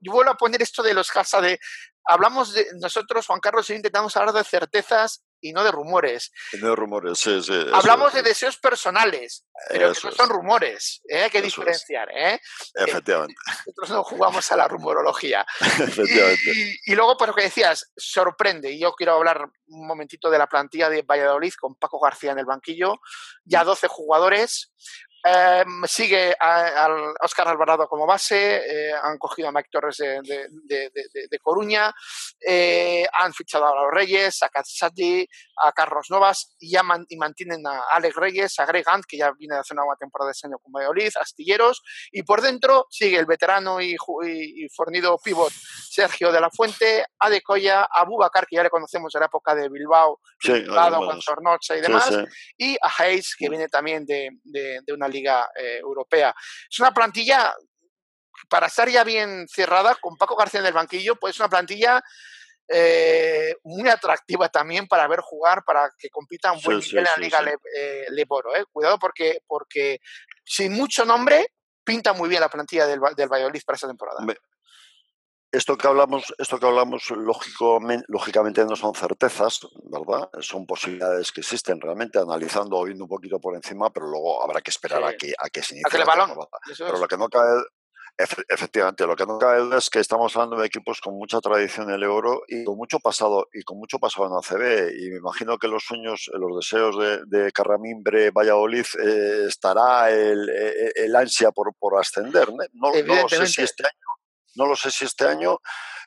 yo 0.00 0.12
vuelvo 0.12 0.30
a 0.30 0.36
poner 0.36 0.62
esto 0.62 0.82
de 0.82 0.94
los 0.94 1.10
casa 1.10 1.40
de, 1.40 1.58
hablamos 2.04 2.52
de, 2.52 2.66
nosotros, 2.80 3.26
Juan 3.26 3.40
Carlos, 3.40 3.70
intentamos 3.70 4.16
hablar 4.16 4.34
de 4.34 4.44
certezas 4.44 5.22
y 5.40 5.52
no 5.52 5.64
de 5.64 5.70
rumores. 5.70 6.32
No 6.60 6.70
de 6.70 6.76
rumores, 6.76 7.18
sí, 7.18 7.42
sí. 7.42 7.66
Hablamos 7.72 8.12
de 8.12 8.22
deseos 8.22 8.56
personales, 8.58 9.44
pero 9.68 9.92
que 9.92 10.00
no 10.08 10.12
son 10.12 10.28
rumores. 10.28 11.02
¿eh? 11.08 11.24
Hay 11.24 11.30
que 11.30 11.42
diferenciar. 11.42 12.08
¿eh? 12.10 12.40
Efectivamente. 12.74 13.34
nosotros 13.66 13.90
no 13.90 14.04
jugamos 14.04 14.50
a 14.52 14.56
la 14.56 14.68
rumorología. 14.68 15.46
Efectivamente. 15.60 16.78
Y, 16.84 16.94
luego, 16.94 17.16
por 17.16 17.28
lo 17.28 17.34
que 17.34 17.42
decías, 17.42 17.90
sorprende. 17.96 18.72
Y 18.72 18.80
yo 18.80 18.92
quiero 18.92 19.14
hablar 19.14 19.50
un 19.66 19.86
momentito 19.86 20.30
de 20.30 20.38
la 20.38 20.46
plantilla 20.46 20.88
de 20.88 21.02
Valladolid 21.02 21.52
con 21.60 21.74
Paco 21.74 22.00
García 22.00 22.32
en 22.32 22.38
el 22.38 22.46
banquillo. 22.46 23.00
Ya 23.44 23.64
12 23.64 23.86
mm. 23.86 23.90
jugadores. 23.90 24.72
Em, 25.24 25.84
sigue 25.84 26.32
al 26.38 27.12
Oscar 27.20 27.48
Alvarado 27.48 27.88
como 27.88 28.06
base, 28.06 28.58
eh, 28.58 28.92
han 29.02 29.18
cogido 29.18 29.48
a 29.48 29.52
Mike 29.52 29.68
Torres 29.70 29.96
de, 29.96 30.20
de, 30.22 30.90
de, 31.28 31.38
Coruña, 31.40 31.92
eh, 32.40 33.04
han 33.20 33.34
fichado 33.34 33.66
a 33.66 33.82
los 33.82 33.92
Reyes, 33.92 34.40
a 34.44 34.48
Katsati, 34.48 35.26
a 35.64 35.72
Carlos 35.72 36.06
Novas 36.10 36.54
y, 36.60 36.70
ya 36.70 36.82
y 37.08 37.16
mantienen 37.16 37.66
a 37.66 37.82
Alex 37.94 38.14
Reyes, 38.14 38.58
a 38.60 38.66
Greg 38.66 38.84
Hunt, 38.86 39.06
que 39.06 39.18
ya 39.18 39.32
viene 39.32 39.56
de 39.56 39.60
hacer 39.60 39.76
una 39.76 39.96
temporada 39.96 40.28
de 40.28 40.32
este 40.32 40.46
año 40.46 40.58
con 40.58 40.72
Valladolid, 40.72 41.10
Astilleros, 41.20 41.82
y 42.12 42.22
por 42.22 42.40
dentro 42.40 42.86
sigue 42.88 43.18
el 43.18 43.26
veterano 43.26 43.80
y, 43.80 43.96
y, 44.24 44.68
fornido 44.68 45.18
pivot 45.18 45.52
Sergio 45.52 46.30
de 46.30 46.40
la 46.40 46.50
Fuente, 46.50 47.04
a 47.18 47.28
Decoya, 47.28 47.82
a 47.82 48.04
Bubacar, 48.04 48.46
que 48.46 48.56
ya 48.56 48.62
le 48.62 48.70
conocemos 48.70 49.12
de 49.12 49.18
la 49.18 49.26
época 49.26 49.54
de 49.54 49.68
Bilbao, 49.68 50.20
sí, 50.40 50.64
con 50.64 51.20
Sornocha 51.22 51.76
y 51.76 51.80
demás, 51.80 52.08
y 52.56 52.76
a 52.76 52.90
Hayes, 52.98 53.34
que 53.36 53.48
viene 53.48 53.68
también 53.68 54.06
de, 54.06 54.30
una 54.94 55.07
Liga 55.08 55.50
eh, 55.54 55.78
Europea. 55.78 56.34
Es 56.70 56.78
una 56.78 56.92
plantilla, 56.92 57.54
para 58.48 58.66
estar 58.66 58.88
ya 58.88 59.04
bien 59.04 59.46
cerrada, 59.48 59.96
con 59.96 60.16
Paco 60.16 60.36
García 60.36 60.60
en 60.60 60.66
el 60.66 60.72
banquillo, 60.72 61.16
pues 61.16 61.34
es 61.34 61.40
una 61.40 61.48
plantilla 61.48 62.02
eh, 62.68 63.56
muy 63.64 63.88
atractiva 63.88 64.48
también 64.48 64.86
para 64.86 65.08
ver 65.08 65.20
jugar, 65.20 65.64
para 65.64 65.90
que 65.98 66.10
compita 66.10 66.52
un 66.52 66.60
buen 66.60 66.78
nivel 66.78 66.98
en 66.98 67.04
la 67.04 67.16
Liga 67.16 67.38
eh, 67.74 68.06
Leboro. 68.10 68.50
Cuidado 68.70 68.98
porque, 68.98 69.40
porque 69.46 70.00
sin 70.44 70.72
mucho 70.72 71.04
nombre, 71.04 71.54
pinta 71.82 72.12
muy 72.12 72.28
bien 72.28 72.42
la 72.42 72.50
plantilla 72.50 72.86
del, 72.86 73.00
del 73.16 73.28
Valladolid 73.28 73.62
para 73.64 73.76
esta 73.76 73.88
temporada. 73.88 74.24
Esto 75.50 75.76
que 75.76 75.86
hablamos, 75.86 76.34
esto 76.38 76.58
que 76.58 76.66
hablamos 76.66 77.10
lógicamente 78.08 78.64
no 78.64 78.76
son 78.76 78.94
certezas, 78.94 79.60
¿verdad? 79.84 80.28
Son 80.40 80.66
posibilidades 80.66 81.32
que 81.32 81.40
existen 81.40 81.80
realmente, 81.80 82.18
analizando 82.18 82.76
o 82.76 82.84
viendo 82.84 83.04
un 83.04 83.08
poquito 83.08 83.40
por 83.40 83.54
encima, 83.54 83.90
pero 83.90 84.06
luego 84.06 84.42
habrá 84.42 84.60
que 84.60 84.70
esperar 84.70 85.02
a 85.04 85.16
que 85.16 85.32
a 85.38 85.48
que 85.48 85.62
se 85.62 85.74
inicie. 85.74 85.88
Pero 86.76 86.98
lo 86.98 87.08
que 87.08 87.16
no 87.16 87.28
cae, 87.28 87.62
efectivamente, 88.48 89.06
lo 89.06 89.16
que 89.16 89.24
no 89.24 89.38
cae 89.38 89.74
es 89.74 89.88
que 89.88 90.00
estamos 90.00 90.36
hablando 90.36 90.56
de 90.56 90.66
equipos 90.66 91.00
con 91.00 91.14
mucha 91.14 91.40
tradición 91.40 91.88
en 91.88 91.94
el 91.94 92.02
euro 92.02 92.42
y 92.46 92.64
con 92.64 92.76
mucho 92.76 92.98
pasado 92.98 93.48
y 93.52 93.62
con 93.62 93.78
mucho 93.78 93.98
pasado 93.98 94.26
en 94.26 94.34
ACB. 94.34 94.92
Y 94.98 95.10
me 95.10 95.16
imagino 95.16 95.56
que 95.56 95.68
los 95.68 95.82
sueños, 95.82 96.30
los 96.34 96.56
deseos 96.56 96.98
de, 96.98 97.20
de 97.24 97.52
Carramimbre, 97.52 98.32
Valladolid, 98.32 98.86
eh, 99.02 99.46
estará 99.48 100.10
el, 100.10 100.46
el, 100.50 100.92
el, 100.94 101.16
ansia 101.16 101.52
por, 101.52 101.74
por 101.78 101.98
ascender. 101.98 102.48
No, 102.74 102.92
no 102.92 103.28
sé 103.30 103.46
si 103.46 103.62
este 103.62 103.84
año 103.84 104.17
no 104.58 104.66
lo 104.66 104.74
sé 104.76 104.90
si 104.90 105.04
este 105.04 105.24
año, 105.24 105.58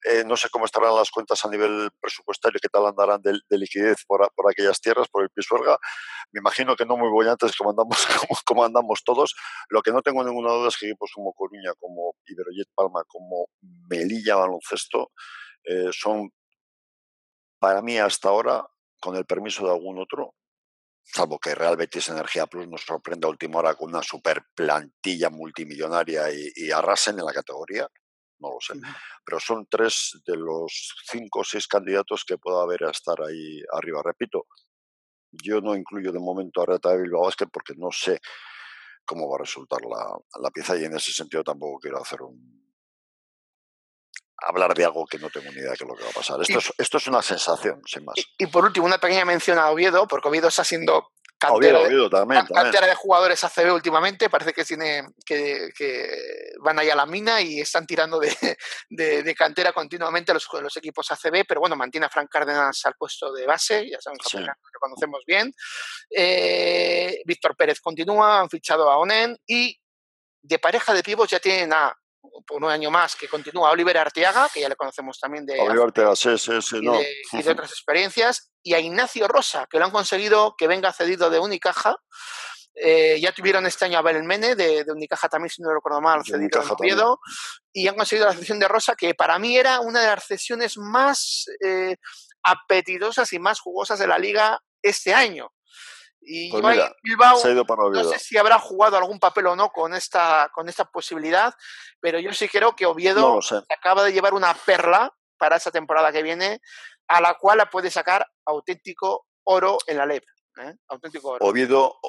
eh, 0.04 0.24
no 0.26 0.36
sé 0.36 0.50
cómo 0.50 0.66
estarán 0.66 0.94
las 0.94 1.10
cuentas 1.10 1.44
a 1.46 1.50
nivel 1.50 1.90
presupuestario, 2.00 2.60
qué 2.62 2.68
tal 2.68 2.86
andarán 2.86 3.22
de, 3.22 3.40
liquidez 3.58 4.04
por, 4.06 4.30
aquellas 4.50 4.82
tierras, 4.82 5.08
por 5.08 5.24
el 5.24 5.30
Pisuerga. 5.30 5.78
Me 6.32 6.40
imagino 6.40 6.76
que 6.76 6.86
no 6.86 6.98
muy 6.98 7.10
bollantes 7.10 7.56
como 7.56 7.70
andamos, 7.70 7.98
andamos 8.66 9.04
todos. 9.06 9.34
Lo 9.70 9.82
que 9.82 9.92
no 9.92 10.02
tengo 10.02 10.24
ninguna 10.24 10.52
duda 10.52 10.68
es 10.68 10.78
que 10.78 10.88
equipos 10.88 11.12
como 11.16 11.34
Coruña, 11.34 11.74
como 11.80 12.16
Iberoyet 12.26 12.68
Palma, 12.76 13.04
como 13.08 13.48
Melilla 13.90 14.36
Baloncesto, 14.36 15.12
eh, 15.64 15.90
son 15.92 16.30
para 17.60 17.82
mí 17.82 17.98
hasta 17.98 18.30
ahora, 18.30 18.66
con 19.00 19.16
el 19.16 19.26
permiso 19.26 19.66
de 19.66 19.72
algún 19.72 20.00
otro, 20.00 20.34
salvo 21.04 21.40
que 21.40 21.56
Real 21.56 21.78
Betis 21.78 22.10
Energía 22.10 22.48
Plus 22.48 22.68
nos 22.68 22.82
sorprenda 22.82 23.28
a 23.28 23.32
última 23.32 23.60
hora 23.60 23.76
con 23.76 23.90
una 23.90 24.04
super 24.04 24.44
plantilla 24.56 25.30
multimillonaria 25.30 26.32
y, 26.34 26.52
y 26.56 26.72
arrasen 26.72 27.20
en 27.20 27.26
la 27.26 27.34
categoría, 27.34 27.88
no 28.42 28.50
lo 28.50 28.60
sé. 28.60 28.74
Pero 29.24 29.40
son 29.40 29.68
tres 29.70 30.22
de 30.26 30.36
los 30.36 30.96
cinco 31.10 31.40
o 31.40 31.44
seis 31.44 31.68
candidatos 31.68 32.26
que 32.26 32.38
pueda 32.38 32.62
haber 32.62 32.84
a 32.84 32.92
estar 32.92 33.22
ahí 33.22 33.62
arriba. 33.72 34.02
Repito, 34.04 34.48
yo 35.32 35.62
no 35.62 35.76
incluyo 35.76 36.12
de 36.12 36.20
momento 36.20 36.62
a 36.62 36.66
Reta 36.66 36.90
de 36.90 37.02
Bilbao 37.02 37.26
Basket 37.26 37.48
porque 37.52 37.74
no 37.78 37.92
sé 37.92 38.20
cómo 39.06 39.30
va 39.30 39.38
a 39.38 39.40
resultar 39.42 39.82
la, 39.82 40.18
la 40.42 40.52
pieza 40.52 40.78
y 40.78 40.86
en 40.86 40.96
ese 40.96 41.12
sentido 41.12 41.44
tampoco 41.44 41.80
quiero 41.80 42.02
hacer 42.02 42.22
un, 42.22 42.62
hablar 44.42 44.74
de 44.74 44.86
algo 44.86 45.06
que 45.06 45.20
no 45.20 45.30
tengo 45.30 45.52
ni 45.52 45.58
idea 45.58 45.72
de 45.72 45.78
qué 45.78 45.84
es 45.84 45.90
lo 45.90 45.96
que 45.96 46.04
va 46.04 46.10
a 46.10 46.14
pasar. 46.14 46.42
Esto, 46.42 46.60
es, 46.60 46.74
esto 46.78 46.98
es 46.98 47.08
una 47.08 47.22
sensación, 47.22 47.82
sin 47.86 48.06
más. 48.06 48.16
Y, 48.18 48.44
y, 48.44 48.48
por 48.48 48.66
último, 48.66 48.86
una 48.86 48.98
pequeña 48.98 49.26
mención 49.26 49.58
a 49.60 49.70
Oviedo, 49.70 50.08
porque 50.08 50.28
Oviedo 50.28 50.48
está 50.48 50.64
siendo 50.64 51.12
cantera, 51.42 52.88
de, 52.88 52.96
jugadores 52.96 53.44
ACB 53.44 53.74
últimamente, 53.74 54.30
parece 54.30 54.54
que 54.54 54.64
tiene 54.64 55.08
que, 55.26 55.72
van 56.60 56.78
ahí 56.78 56.90
a 56.90 56.96
la 56.96 57.08
mina 57.08 57.42
y 57.42 57.60
están 57.60 57.88
tirando 57.88 58.20
de, 58.20 58.30
de, 58.90 59.36
cantera 59.36 59.74
continuamente 59.74 60.34
los, 60.34 60.48
los, 60.62 60.78
equipos 60.78 61.12
ACB, 61.12 61.44
pero 61.48 61.60
bueno, 61.60 61.76
mantiene 61.76 62.06
a 62.06 62.10
Frank 62.10 62.30
Cárdenas 62.30 62.86
al 62.86 62.94
puesto 62.96 63.34
de 63.34 63.48
base, 63.48 63.90
ya 63.90 64.00
sabemos 64.00 64.28
que 64.32 64.40
lo 64.40 64.80
conocemos 64.80 65.24
bien. 65.26 65.52
Eh, 66.10 67.22
Víctor 67.26 67.56
Pérez 67.56 67.80
continúa, 67.82 68.42
han 68.42 68.50
fichado 68.50 68.90
a 68.92 68.98
Onen 68.98 69.36
y 69.48 69.76
de 70.44 70.60
pareja 70.60 70.94
de 70.94 71.04
pibos 71.04 71.30
ya 71.30 71.40
tienen 71.40 71.74
a 71.74 71.96
por 72.46 72.64
un 72.64 72.70
año 72.70 72.92
más 72.92 73.16
que 73.16 73.28
continúa 73.28 73.72
Oliver 73.72 73.98
Arteaga, 73.98 74.50
que 74.54 74.62
ya 74.62 74.70
le 74.70 74.76
conocemos 74.76 75.20
también 75.20 75.46
de, 75.46 75.60
Oliver 75.60 75.86
Arteaga, 75.86 76.16
sí, 76.16 76.38
sí, 76.38 76.62
sí, 76.62 76.78
y, 76.82 76.88
de, 76.88 77.08
y, 77.34 77.44
de, 77.44 77.52
otras 77.52 77.72
experiencias, 77.72 78.52
y 78.64 78.74
a 78.74 78.80
Ignacio 78.80 79.28
Rosa, 79.28 79.68
que 79.70 79.80
lo 79.80 79.86
han 79.86 79.92
conseguido 79.92 80.56
que 80.58 80.68
venga 80.68 80.94
cedido 80.94 81.30
de 81.30 81.40
Unicaja. 81.40 81.98
Eh, 82.74 83.20
ya 83.20 83.34
tuvieron 83.34 83.66
este 83.66 83.84
año 83.84 83.98
a 84.00 84.02
Belmene 84.02 84.56
de, 84.56 84.86
de, 84.86 84.92
Unicaja 84.92 85.28
también, 85.28 85.50
si 85.50 85.62
no 85.62 85.74
recuerdo 85.74 86.00
mal, 86.00 86.24
cedido 86.26 86.62
en 86.62 86.70
Oviedo, 86.70 87.20
y 87.74 87.88
han 87.88 87.96
conseguido 87.96 88.28
la 88.28 88.34
cesión 88.34 88.60
de 88.60 88.68
Rosa, 88.68 88.96
que 88.96 89.14
para 89.14 89.38
mí 89.40 89.58
era 89.58 89.82
una 89.82 90.00
de 90.02 90.08
las 90.08 90.26
cesiones 90.26 90.78
más 90.78 91.46
eh, 91.60 91.98
apetitosas 92.44 93.34
y 93.34 93.40
más 93.40 93.60
jugosas 93.60 94.00
de 94.00 94.08
la 94.08 94.18
liga 94.18 94.60
este 94.82 95.14
año. 95.14 95.52
Y 96.22 96.52
pues 96.52 96.64
mira, 96.64 96.96
Bilbao, 97.02 97.42
no 97.92 98.04
sé 98.04 98.20
si 98.20 98.38
habrá 98.38 98.60
jugado 98.60 98.96
algún 98.96 99.20
papel 99.20 99.48
o 99.48 99.56
no 99.56 99.70
con 99.70 99.94
esta, 99.94 100.52
con 100.54 100.70
esta 100.70 100.86
posibilidad, 100.86 101.54
pero 102.00 102.20
yo 102.20 102.32
sí 102.34 102.48
creo 102.48 102.76
que 102.76 102.86
Oviedo 102.86 103.22
no 103.22 103.40
acaba 103.70 104.04
de 104.04 104.14
llevar 104.14 104.36
una 104.36 104.54
perla 104.54 105.12
para 105.38 105.56
esa 105.56 105.72
temporada 105.72 106.12
que 106.12 106.22
viene, 106.22 106.62
a 107.08 107.22
la 107.22 107.34
cual 107.34 107.58
la 107.58 107.70
puede 107.70 107.90
sacar 107.90 108.26
auténtico 108.46 109.26
oro 109.44 109.80
en 109.88 109.98
la 109.98 110.06
LEP. 110.06 110.24
¿eh? 110.58 110.76
Auténtico 110.88 111.30
oro. 111.30 111.46
Oviedo, 111.46 112.00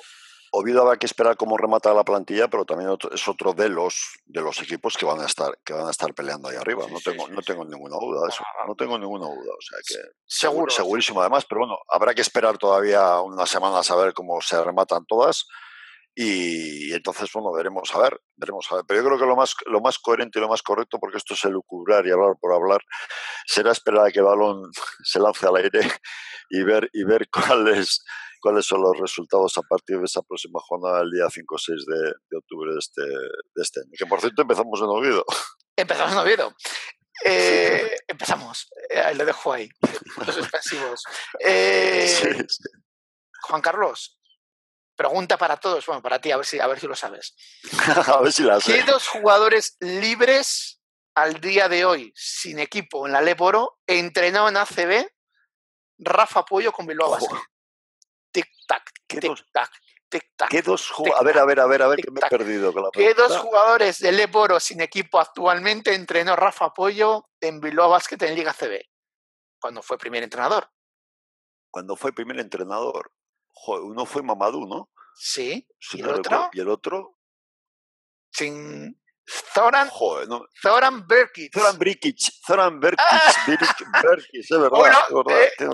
Oviedo 0.54 0.82
habrá 0.82 0.98
que 0.98 1.06
esperar 1.06 1.36
cómo 1.38 1.56
remata 1.56 1.94
la 1.94 2.04
plantilla, 2.04 2.46
pero 2.48 2.66
también 2.66 2.94
es 3.10 3.26
otro 3.26 3.54
de 3.54 3.70
los 3.70 4.18
de 4.26 4.42
los 4.42 4.60
equipos 4.60 4.98
que 4.98 5.06
van 5.06 5.20
a 5.20 5.24
estar 5.24 5.58
que 5.64 5.72
van 5.72 5.86
a 5.86 5.90
estar 5.90 6.12
peleando 6.12 6.48
ahí 6.48 6.56
arriba. 6.56 6.84
No 6.90 7.00
tengo 7.00 7.26
no 7.28 7.40
tengo 7.40 7.64
ninguna 7.64 7.96
duda 7.96 8.22
de 8.24 8.28
eso. 8.28 8.44
No 8.68 8.74
tengo 8.74 8.98
ninguna 8.98 9.24
duda. 9.24 9.54
O 9.54 9.62
sea 9.62 9.78
que 9.86 10.10
seguro 10.26 10.70
segurísimo 10.70 11.22
además. 11.22 11.46
Pero 11.48 11.60
bueno, 11.60 11.78
habrá 11.88 12.12
que 12.12 12.20
esperar 12.20 12.58
todavía 12.58 13.18
unas 13.20 13.48
semanas 13.48 13.90
a 13.90 13.96
ver 13.96 14.12
cómo 14.12 14.42
se 14.42 14.62
rematan 14.62 15.06
todas. 15.06 15.46
Y, 16.14 16.92
entonces, 16.92 17.30
bueno, 17.32 17.52
veremos 17.52 17.94
a 17.94 17.98
ver, 17.98 18.20
veremos 18.36 18.70
a 18.70 18.76
ver. 18.76 18.84
Pero 18.86 19.00
yo 19.00 19.06
creo 19.06 19.18
que 19.18 19.26
lo 19.26 19.36
más, 19.36 19.54
lo 19.64 19.80
más 19.80 19.98
coherente 19.98 20.38
y 20.38 20.42
lo 20.42 20.48
más 20.48 20.62
correcto, 20.62 20.98
porque 21.00 21.16
esto 21.16 21.32
es 21.32 21.44
elucubrar 21.44 22.06
y 22.06 22.10
hablar 22.10 22.34
por 22.38 22.52
hablar, 22.52 22.82
será 23.46 23.72
esperar 23.72 24.06
a 24.06 24.10
que 24.10 24.18
el 24.18 24.26
balón 24.26 24.70
se 25.04 25.18
lance 25.18 25.46
al 25.46 25.56
aire 25.56 25.80
y 26.50 26.62
ver, 26.62 26.90
y 26.92 27.04
ver 27.04 27.28
cuáles 27.30 28.04
cuáles 28.42 28.66
son 28.66 28.82
los 28.82 28.98
resultados 28.98 29.56
a 29.56 29.62
partir 29.62 29.98
de 29.98 30.04
esa 30.04 30.20
próxima 30.20 30.60
jornada 30.60 31.02
el 31.02 31.10
día 31.10 31.30
5 31.30 31.54
o 31.54 31.58
6 31.58 31.86
de, 31.86 32.12
de 32.30 32.36
octubre 32.36 32.72
de 32.72 32.78
este, 32.78 33.02
de 33.02 33.62
este, 33.62 33.80
año. 33.80 33.90
Que 33.96 34.06
por 34.06 34.20
cierto 34.20 34.42
empezamos 34.42 34.80
en 34.80 34.86
Oviedo. 34.86 35.24
Empezamos 35.76 36.12
en 36.12 36.18
Oviedo. 36.18 36.54
Eh, 37.24 37.96
empezamos. 38.08 38.68
Eh, 38.90 39.14
lo 39.14 39.24
dejo 39.24 39.52
ahí. 39.54 39.70
Los 40.26 40.36
expansivos. 40.36 41.02
Eh, 41.40 42.06
sí, 42.08 42.28
sí. 42.46 42.68
Juan 43.44 43.62
Carlos, 43.62 44.20
pregunta 44.94 45.38
para 45.38 45.56
todos. 45.56 45.86
Bueno, 45.86 46.02
para 46.02 46.20
ti, 46.20 46.30
a 46.30 46.36
ver 46.36 46.44
si, 46.44 46.60
a 46.60 46.66
ver 46.66 46.78
si 46.78 46.86
lo 46.86 46.94
sabes. 46.94 47.34
a 48.06 48.20
ver 48.20 48.32
si 48.32 48.42
la 48.42 48.60
sé. 48.60 48.74
¿Qué 48.74 48.82
dos 48.82 49.08
jugadores 49.08 49.76
libres 49.80 50.80
al 51.14 51.40
día 51.40 51.68
de 51.68 51.84
hoy, 51.86 52.12
sin 52.14 52.58
equipo 52.58 53.06
en 53.06 53.12
la 53.12 53.22
Leporo, 53.22 53.78
entrenado 53.86 54.48
en 54.48 54.56
ACB, 54.58 55.06
Rafa 55.98 56.44
Puello 56.44 56.72
con 56.72 56.86
Bilbao 56.86 57.10
Basket? 57.10 57.51
Tic-tac, 58.72 59.20
tic-tac, 59.20 59.70
tic-tac. 60.08 60.48
¿Qué 60.50 60.62
dos 60.62 60.90
jugadores? 60.90 61.20
A 61.20 61.24
ver, 61.24 61.38
a 61.38 61.44
ver, 61.44 61.60
a 61.60 61.66
ver, 61.66 61.82
a 61.82 61.88
ver, 61.88 61.98
que 62.00 62.10
me 62.10 62.20
he 62.20 62.28
perdido 62.28 62.72
con 62.72 62.82
la 62.84 62.90
¿Qué 62.92 63.14
dos 63.14 63.36
jugadores 63.38 63.98
del 63.98 64.16
Leporo 64.16 64.60
sin 64.60 64.80
equipo 64.80 65.18
actualmente 65.20 65.94
entrenó 65.94 66.36
Rafa 66.36 66.72
Pollo 66.72 67.28
en 67.40 67.60
Bilbao 67.60 67.90
Basket 67.90 68.16
en 68.26 68.34
Liga 68.34 68.52
CB? 68.52 68.80
Cuando 69.60 69.82
fue 69.82 69.96
primer 69.98 70.22
entrenador. 70.22 70.68
Cuando 71.70 71.96
fue 71.96 72.12
primer 72.12 72.38
entrenador. 72.40 73.12
Joder, 73.54 73.84
uno 73.84 74.04
fue 74.06 74.22
Mamadou, 74.22 74.66
¿no? 74.66 74.90
Sí. 75.14 75.66
Si 75.78 75.98
¿Y 75.98 76.02
no 76.02 76.10
el 76.10 76.14
otro? 76.20 76.50
¿Y 76.52 76.60
el 76.60 76.68
otro? 76.68 77.16
Sin 78.32 78.98
Zoran, 79.26 79.88
Joder, 79.88 80.28
no. 80.28 80.44
Zoran 80.60 81.06
Berkic. 81.06 81.52
Zoran 81.54 81.78
Brikic, 81.78 82.16
Zoran 82.46 82.80
Berkic, 82.80 83.06
Ah. 83.08 83.32
Brikic, 83.46 83.86
Berkic, 84.02 84.34
es 84.34 84.48
verdad, 84.50 84.70
Bueno, 84.70 84.98
es 85.08 85.14
verdad. 85.14 85.42
eh, 85.44 85.68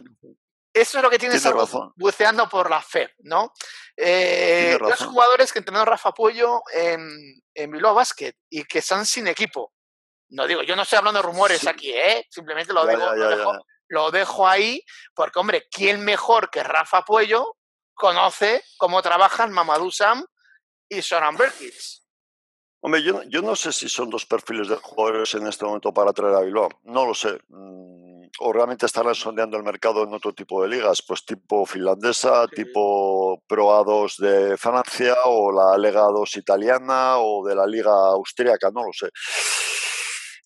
Eso 0.80 0.98
es 0.98 1.02
lo 1.04 1.10
que 1.10 1.18
algo 1.46 1.60
razón. 1.62 1.92
buceando 1.96 2.48
por 2.48 2.70
la 2.70 2.80
fe, 2.82 3.14
¿no? 3.18 3.52
Eh, 3.96 4.76
dos 4.80 4.90
razón. 4.90 5.08
jugadores 5.10 5.52
que 5.52 5.58
entrenó 5.58 5.84
Rafa 5.84 6.12
Puello 6.12 6.62
en, 6.72 7.00
en 7.54 7.70
Bilbao 7.70 7.94
Basket 7.94 8.34
y 8.50 8.64
que 8.64 8.78
están 8.78 9.04
sin 9.06 9.26
equipo. 9.26 9.72
No 10.30 10.46
digo, 10.46 10.62
yo 10.62 10.76
no 10.76 10.82
estoy 10.82 10.98
hablando 10.98 11.20
de 11.20 11.26
rumores 11.26 11.60
Sí. 11.60 11.68
aquí, 11.68 11.92
¿eh? 11.92 12.26
Simplemente 12.30 12.72
lo, 12.72 12.84
Ya, 12.84 12.90
digo, 12.90 13.02
ya, 13.06 13.14
lo 13.14 13.30
ya, 13.30 13.36
dejo, 13.36 13.52
ya. 13.54 13.58
lo 13.88 14.10
dejo 14.10 14.46
ahí, 14.46 14.82
porque, 15.14 15.38
hombre, 15.38 15.66
¿quién 15.70 16.04
mejor 16.04 16.50
que 16.50 16.62
Rafa 16.62 17.02
Puello 17.04 17.56
conoce 17.94 18.62
cómo 18.76 19.00
trabajan 19.02 19.50
Mamadou 19.52 19.90
Sam 19.90 20.24
y 20.88 21.02
Soran 21.02 21.36
Berkic? 21.36 21.74
Hombre, 22.80 23.02
yo, 23.02 23.22
yo 23.24 23.42
no 23.42 23.56
sé 23.56 23.72
si 23.72 23.88
son 23.88 24.08
dos 24.08 24.24
perfiles 24.26 24.68
de 24.68 24.76
jugadores 24.76 25.34
en 25.34 25.46
este 25.48 25.64
momento 25.64 25.92
para 25.92 26.12
traer 26.12 26.34
a 26.36 26.40
Bilbao. 26.42 26.68
No 26.84 27.06
lo 27.06 27.14
sé. 27.14 27.40
Mm, 27.48 28.07
O 28.40 28.52
realmente 28.52 28.86
estarán 28.86 29.14
sondeando 29.14 29.56
el 29.56 29.62
mercado 29.62 30.02
en 30.04 30.12
otro 30.14 30.32
tipo 30.32 30.62
de 30.62 30.68
ligas, 30.68 31.02
pues 31.06 31.24
tipo 31.24 31.64
finlandesa, 31.66 32.46
Sí. 32.48 32.62
tipo 32.64 33.42
Pro 33.46 33.68
A2 33.70 34.16
de 34.18 34.56
Francia, 34.56 35.16
o 35.24 35.50
la 35.52 35.76
Lega 35.78 36.02
2 36.02 36.36
italiana, 36.36 37.18
o 37.18 37.46
de 37.46 37.54
la 37.54 37.66
Liga 37.66 37.90
austríaca, 37.92 38.70
no 38.72 38.84
lo 38.84 38.92
sé. 38.92 39.08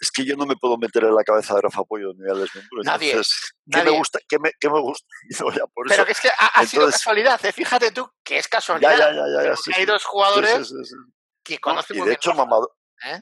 Es 0.01 0.11
que 0.11 0.25
yo 0.25 0.35
no 0.37 0.47
me 0.47 0.57
puedo 0.57 0.77
meter 0.79 1.05
en 1.05 1.15
la 1.15 1.23
cabeza 1.23 1.55
de 1.55 1.61
Rafa 1.61 1.85
Pollo 1.85 2.13
ni 2.17 2.29
a 2.29 2.35
Desmembro. 2.35 2.83
Nadie, 2.83 3.11
Entonces, 3.11 3.53
¿qué 3.71 3.79
nadie. 3.79 3.91
me 3.93 3.99
gusta? 3.99 4.19
¿Qué 4.29 4.39
me, 4.41 4.51
qué 4.59 4.69
me 4.69 4.81
gusta? 4.81 5.07
Y 5.31 5.35
no, 5.61 5.69
por 5.73 5.87
Pero 5.89 5.95
eso. 5.95 6.05
que 6.07 6.13
es 6.13 6.21
que 6.21 6.29
ha, 6.29 6.47
ha 6.47 6.67
sido 6.67 6.91
casualidad, 6.91 7.45
¿eh? 7.45 7.53
fíjate 7.53 7.93
tú 7.93 8.11
que 8.25 8.39
es 8.39 8.49
casualidad. 8.49 8.91
ya, 8.99 8.99
ya, 8.99 9.13
ya, 9.13 9.43
ya, 9.45 9.49
porque 9.51 9.63
sí, 9.63 9.71
hay 9.77 9.81
sí. 9.83 9.87
dos 9.87 10.05
jugadores 10.05 10.73
que 11.45 11.55
No, 11.55 11.61
conocen 11.61 11.97
y 11.97 12.01
muy 12.01 12.09
de 12.09 12.15
hecho, 12.17 12.35
Mamadou, 12.35 12.69
¿eh? 13.05 13.21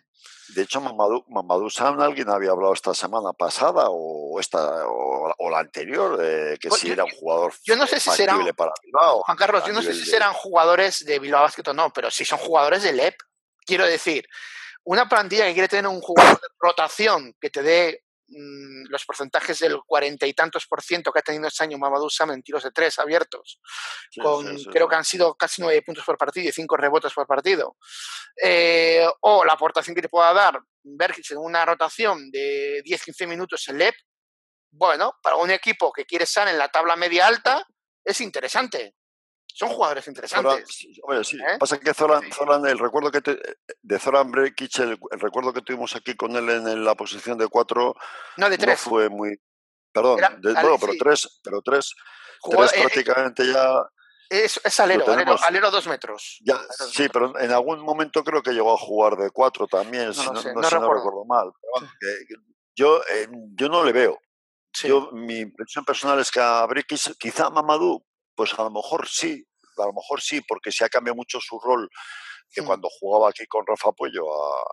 De 0.54 0.62
hecho, 0.62 0.80
Mamadou, 0.80 1.24
Mamadou 1.28 1.70
Sam, 1.70 2.00
alguien 2.00 2.28
había 2.28 2.50
hablado 2.50 2.72
esta 2.74 2.92
semana 2.94 3.32
pasada 3.32 3.86
o 3.88 4.38
esta 4.40 4.86
o, 4.86 5.32
o 5.38 5.50
la 5.50 5.60
anterior, 5.60 6.16
de 6.16 6.58
que 6.58 6.68
Pues 6.68 6.80
si 6.80 6.88
yo- 6.88 6.94
era 6.94 7.04
un 7.04 7.10
jugador 7.10 7.52
yo 7.64 7.76
no 7.76 7.86
sé 7.86 8.00
si 8.00 8.10
para 8.54 8.72
Bilbao. 8.82 9.22
Juan 9.22 9.36
Carlos, 9.36 9.64
yo 9.66 9.72
no 9.72 9.82
sé 9.82 9.92
si 9.94 10.00
de- 10.00 10.06
serán 10.06 10.32
jugadores 10.34 11.04
de 11.04 11.18
Bilbao 11.18 11.42
Basket 11.42 11.68
o 11.68 11.74
no, 11.74 11.92
pero 11.92 12.10
sí 12.10 12.24
son 12.24 12.38
jugadores 12.38 12.82
del 12.82 12.98
EP. 13.00 13.16
Quiero 13.64 13.84
decir, 13.86 14.26
una 14.84 15.08
plantilla 15.08 15.44
que 15.46 15.52
quiere 15.52 15.68
tener 15.68 15.86
un 15.86 16.00
jugador 16.00 16.40
de 16.40 16.48
rotación 16.58 17.34
que 17.40 17.50
te 17.50 17.62
dé 17.62 18.02
los 18.30 19.04
porcentajes 19.04 19.58
del 19.58 19.78
cuarenta 19.86 20.26
y 20.26 20.34
tantos 20.34 20.66
por 20.66 20.82
ciento 20.82 21.12
que 21.12 21.18
ha 21.18 21.22
tenido 21.22 21.48
este 21.48 21.64
año 21.64 21.78
Mamadou 21.78 22.08
Sam 22.08 22.32
en 22.32 22.42
tiros 22.42 22.62
de 22.62 22.70
tres 22.70 22.98
abiertos, 22.98 23.60
con 24.22 24.56
creo 24.64 24.88
que 24.88 24.96
han 24.96 25.04
sido 25.04 25.34
casi 25.34 25.62
nueve 25.62 25.82
puntos 25.82 26.04
por 26.04 26.16
partido 26.16 26.48
y 26.48 26.52
cinco 26.52 26.76
rebotes 26.76 27.12
por 27.12 27.26
partido, 27.26 27.76
eh, 28.42 29.06
o 29.20 29.44
la 29.44 29.54
aportación 29.54 29.94
que 29.94 30.02
te 30.02 30.08
pueda 30.08 30.32
dar 30.32 30.60
Bergis 30.82 31.30
en 31.32 31.38
una 31.38 31.64
rotación 31.64 32.30
de 32.30 32.82
10-15 32.84 33.26
minutos 33.26 33.68
en 33.68 33.78
LEP, 33.78 33.94
bueno, 34.72 35.14
para 35.22 35.36
un 35.36 35.50
equipo 35.50 35.92
que 35.92 36.04
quiere 36.04 36.24
estar 36.24 36.46
en 36.48 36.56
la 36.56 36.68
tabla 36.68 36.96
media 36.96 37.26
alta, 37.26 37.66
es 38.04 38.20
interesante 38.20 38.94
son 39.54 39.70
jugadores 39.70 40.06
interesantes. 40.08 40.68
sí. 40.68 41.38
¿Eh? 41.38 41.58
Pasa 41.58 41.78
que 41.78 41.94
Zoran, 41.94 42.66
el 42.66 42.78
recuerdo 42.78 43.10
que 43.10 43.20
de 43.82 43.98
Zoran 43.98 44.30
Brekic, 44.30 44.78
el, 44.78 44.98
recuerdo 45.12 45.52
que 45.52 45.62
tuvimos 45.62 45.94
aquí 45.96 46.14
con 46.14 46.36
él 46.36 46.48
en, 46.48 46.84
la 46.84 46.94
posición 46.94 47.38
de 47.38 47.48
cuatro, 47.48 47.94
no, 48.36 48.50
de 48.50 48.58
tres. 48.58 48.80
fue 48.80 49.08
muy. 49.08 49.36
Perdón, 49.92 50.20
de, 50.40 50.52
bueno, 50.52 50.76
pero 50.78 50.92
tres, 50.98 51.40
pero 51.42 51.62
tres, 51.62 51.94
tres 52.48 52.72
eh, 52.74 52.80
prácticamente 52.80 53.46
ya. 53.46 53.84
Es, 54.28 54.60
es 54.62 54.78
alero, 54.78 55.04
alero, 55.44 55.70
dos 55.72 55.88
metros. 55.88 56.38
Ya, 56.44 56.60
sí, 56.92 57.08
pero 57.12 57.36
en 57.40 57.50
algún 57.50 57.80
momento 57.80 58.22
creo 58.22 58.42
que 58.42 58.52
llegó 58.52 58.72
a 58.72 58.78
jugar 58.78 59.16
de 59.16 59.30
cuatro 59.30 59.66
también, 59.66 60.14
si, 60.14 60.24
no, 60.24 60.40
recuerdo. 60.40 61.24
mal. 61.26 61.50
yo, 62.76 63.02
eh, 63.12 63.28
yo 63.54 63.68
no 63.68 63.82
le 63.82 63.92
veo. 63.92 64.20
Yo, 64.84 65.10
mi 65.12 65.38
impresión 65.38 65.84
personal 65.84 66.20
es 66.20 66.30
que 66.30 66.38
a 66.38 66.64
Brekic, 66.66 67.16
quizá 67.18 67.50
Mamadou, 67.50 68.04
pues 68.40 68.58
a 68.58 68.62
lo 68.62 68.70
mejor 68.70 69.06
sí, 69.06 69.46
a 69.76 69.84
lo 69.84 69.92
mejor 69.92 70.22
sí, 70.22 70.40
porque 70.40 70.72
se 70.72 70.82
ha 70.82 70.88
cambiado 70.88 71.14
mucho 71.14 71.38
su 71.42 71.60
rol 71.60 71.90
que 72.50 72.62
mm. 72.62 72.64
cuando 72.64 72.88
jugaba 72.88 73.28
aquí 73.28 73.44
con 73.46 73.66
Rafa 73.66 73.92
Puello, 73.92 74.24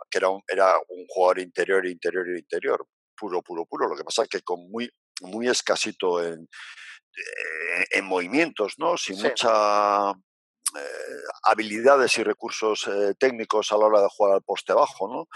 que 0.09 0.19
era 0.19 0.29
un, 0.29 0.41
era 0.47 0.77
un 0.87 1.05
jugador 1.09 1.39
interior, 1.39 1.85
interior, 1.85 2.29
interior, 2.29 2.87
puro, 3.13 3.41
puro, 3.41 3.65
puro. 3.65 3.89
Lo 3.89 3.97
que 3.97 4.05
pasa 4.05 4.23
es 4.23 4.29
que 4.29 4.39
con 4.39 4.71
muy, 4.71 4.89
muy 5.19 5.49
escasito 5.49 6.23
en, 6.23 6.43
eh, 6.43 7.85
en, 7.91 8.05
movimientos, 8.05 8.75
¿no? 8.77 8.95
Sin 8.95 9.21
mucha 9.21 10.11
eh, 10.11 11.21
habilidades 11.43 12.17
y 12.19 12.23
recursos 12.23 12.87
eh, 12.87 13.15
técnicos 13.19 13.73
a 13.73 13.77
la 13.77 13.85
hora 13.87 14.01
de 14.01 14.07
jugar 14.09 14.35
al 14.35 14.43
poste 14.43 14.71
bajo, 14.71 15.09
¿no? 15.09 15.27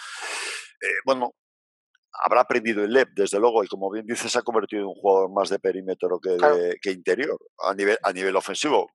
bueno, 1.03 1.33
habrá 2.13 2.41
aprendido 2.41 2.83
el 2.83 2.93
LEP, 2.93 3.09
desde 3.15 3.39
luego, 3.39 3.63
y 3.63 3.67
como 3.67 3.89
bien 3.91 4.05
dices, 4.05 4.31
se 4.31 4.39
ha 4.39 4.43
convertido 4.43 4.83
en 4.83 4.87
un 4.89 4.95
jugador 4.95 5.31
más 5.31 5.49
de 5.49 5.59
perímetro 5.59 6.19
que, 6.19 6.37
que 6.81 6.91
interior 6.91 7.37
a 7.59 7.73
nivel, 7.73 7.97
a 8.03 8.11
nivel 8.11 8.35
ofensivo. 8.35 8.89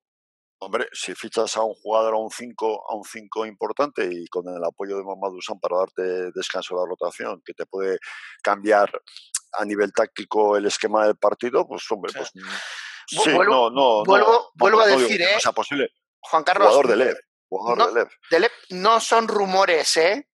Hombre, 0.59 0.89
si 0.93 1.15
fichas 1.15 1.55
a 1.57 1.63
un 1.63 1.75
jugador 1.75 2.15
a 2.15 2.17
un 2.17 2.31
5 2.31 2.85
a 2.91 2.97
un 2.97 3.05
5 3.05 3.45
importante 3.45 4.09
y 4.11 4.27
con 4.29 4.49
el 4.49 4.65
apoyo 4.65 4.97
de 4.97 5.05
Mamadou 5.05 5.39
para 5.61 5.79
darte 5.79 6.31
descanso 6.35 6.75
de 6.75 6.81
la 6.81 6.89
rotación, 6.89 7.43
que 7.45 7.53
te 7.53 7.67
puede 7.67 7.99
cambiar 8.43 8.91
a 9.53 9.65
nivel 9.67 9.93
táctico 9.93 10.57
el 10.57 10.67
esquema 10.67 11.07
del 11.07 11.17
partido, 11.17 11.67
pues 11.69 11.85
hombre, 11.91 12.13
pues 12.15 12.33
sí, 13.07 13.33
vuelvo, 13.33 13.71
no, 13.71 13.71
no, 13.71 14.05
vuelvo, 14.05 14.51
vuelvo 14.55 14.81
a 14.81 14.87
decir, 14.87 15.21
¿eh? 15.21 15.39
sea 15.39 15.53
posible. 15.53 15.91
Juan 16.21 16.43
Carlos, 16.43 16.69
jugador 16.69 16.89
de 16.89 16.97
LEP, 17.05 17.19
jugador 17.49 17.79
no, 17.79 17.87
de 17.89 18.01
LEP. 18.01 18.09
De 18.31 18.41
LEP 18.41 18.53
no 18.71 19.01
son 19.01 19.29
rumores, 19.29 19.97
¿eh? 19.99 20.27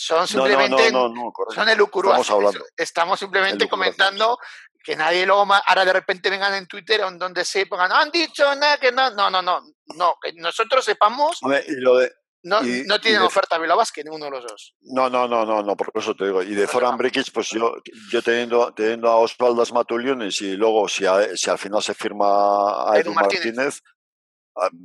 Son 0.00 0.28
simplemente 0.28 0.92
no, 0.92 1.08
no, 1.08 1.32
son 1.52 1.68
elucubraciones. 1.68 2.28
Estamos, 2.28 2.72
Estamos 2.76 3.18
simplemente 3.18 3.68
comentando 3.68 4.38
que 4.84 4.94
nadie 4.94 5.26
luego 5.26 5.44
ahora 5.52 5.84
de 5.84 5.92
repente 5.92 6.30
vengan 6.30 6.54
en 6.54 6.68
Twitter 6.68 7.00
donde 7.18 7.44
se 7.44 7.66
pongan, 7.66 7.90
han 7.90 8.08
dicho 8.12 8.44
nada, 8.54 8.78
que 8.78 8.92
no, 8.92 9.10
no, 9.10 9.28
no, 9.28 9.42
no, 9.42 9.60
no, 9.96 10.14
que 10.22 10.34
nosotros 10.34 10.84
sepamos. 10.84 11.40
no, 11.42 12.60
no 12.62 13.00
tienen 13.00 13.22
oferta 13.22 13.58
Vilavas 13.58 13.90
que 13.90 14.04
ninguno 14.04 14.26
de 14.26 14.30
los 14.30 14.44
dos. 14.44 14.76
No, 14.82 15.10
no, 15.10 15.26
no, 15.26 15.44
no, 15.44 15.64
no, 15.64 15.76
por 15.76 15.90
eso 15.96 16.14
te 16.14 16.26
digo. 16.26 16.44
Y 16.44 16.54
de 16.54 16.68
Zoran 16.68 16.96
Brikic, 16.96 17.32
pues 17.32 17.48
yo, 17.48 17.74
yo 18.12 18.22
teniendo, 18.22 18.72
teniendo 18.74 19.08
a 19.08 19.16
Osvaldas 19.16 19.72
Matuliones 19.72 20.40
y 20.42 20.56
luego 20.56 20.88
si, 20.88 21.06
si 21.34 21.50
al 21.50 21.58
final 21.58 21.82
se 21.82 21.94
firma 21.94 22.88
a 22.88 23.00
Edu, 23.00 23.12
Martínez 23.12 23.82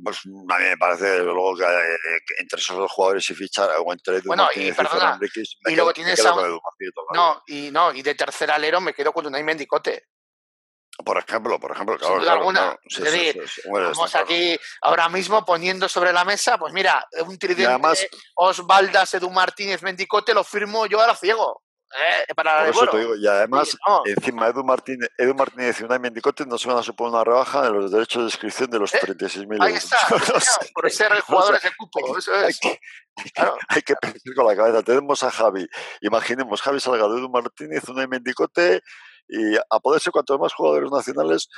pues 0.02 0.18
a 0.24 0.58
mí 0.58 0.64
me 0.64 0.76
parece 0.76 1.18
luego 1.18 1.56
que, 1.56 1.64
eh, 1.64 2.18
entre 2.38 2.60
esos 2.60 2.76
dos 2.76 2.90
jugadores 2.90 3.28
y 3.30 3.34
fichar 3.34 3.70
o 3.84 3.92
entre 3.92 4.16
Edu 4.16 4.28
bueno, 4.28 4.48
y, 4.54 4.72
perdona, 4.72 5.18
y, 5.68 5.74
luego 5.74 5.92
tienes 5.92 6.24
a 6.24 6.34
no 7.14 7.42
y 7.46 7.70
no 7.70 7.92
y 7.92 8.02
de 8.02 8.14
tercer 8.14 8.50
alero 8.50 8.80
me 8.80 8.94
quedo 8.94 9.12
con 9.12 9.26
Unai 9.26 9.42
Mendicote 9.42 10.08
por 11.04 11.18
ejemplo, 11.18 11.58
por 11.58 11.72
ejemplo, 11.72 11.98
claro. 11.98 12.20
Sin 12.20 12.28
alguna. 12.28 12.78
es 12.84 13.00
decir, 13.00 13.42
estamos 13.42 14.14
aquí 14.14 14.56
ahora 14.82 15.08
mismo 15.08 15.44
poniendo 15.44 15.88
sobre 15.88 16.12
la 16.12 16.24
mesa, 16.24 16.56
pues 16.56 16.72
mira, 16.72 17.04
un 17.26 17.36
tridente 17.36 17.66
además, 17.66 18.06
Osvaldas, 18.36 19.14
Edu 19.14 19.28
Martínez, 19.30 19.82
Mendicote, 19.82 20.32
lo 20.32 20.44
firmo 20.44 20.86
yo 20.86 21.00
ahora 21.00 21.16
ciego. 21.16 21.62
Eh, 21.92 22.34
para 22.34 22.60
Por 22.60 22.68
eso 22.70 22.86
te 22.88 22.98
digo, 22.98 23.16
y 23.16 23.26
además, 23.26 23.76
encima 24.04 24.48
Edu 24.48 24.64
Martínez, 24.64 25.08
Edu 25.16 25.34
Martínez 25.34 25.80
y 25.80 25.84
Unai 25.84 26.00
Mendicote 26.00 26.44
no 26.44 26.58
se 26.58 26.68
van 26.68 26.78
a 26.78 26.82
suponer 26.82 27.14
una 27.14 27.24
rebaja 27.24 27.62
de 27.62 27.70
los 27.70 27.90
derechos 27.92 28.22
de 28.22 28.26
inscripción 28.26 28.68
de 28.70 28.80
los 28.80 28.92
36.000 28.92 29.42
eh, 29.42 29.42
euros. 29.42 29.60
Ahí 29.60 29.74
está, 29.74 29.96
por 30.74 30.90
ser 30.90 31.12
cupo, 31.76 32.18
eso 32.18 32.34
es. 32.34 32.60
Hay 33.68 33.82
que, 33.82 33.94
pensar 33.94 34.34
con 34.34 34.46
la 34.46 34.56
cabeza. 34.56 34.82
Tenemos 34.82 35.22
a 35.22 35.30
Javi, 35.30 35.68
imaginemos, 36.00 36.62
Javi 36.62 36.80
Salgado, 36.80 37.16
Edu 37.16 37.28
Martínez, 37.28 37.88
Unai 37.88 38.08
Mendicote, 38.08 38.82
y 39.28 39.56
a 39.56 39.78
poder 39.80 40.00
ser 40.00 40.12
cuantos 40.12 40.38
más 40.40 40.52
jugadores 40.52 40.90
nacionales, 40.90 41.48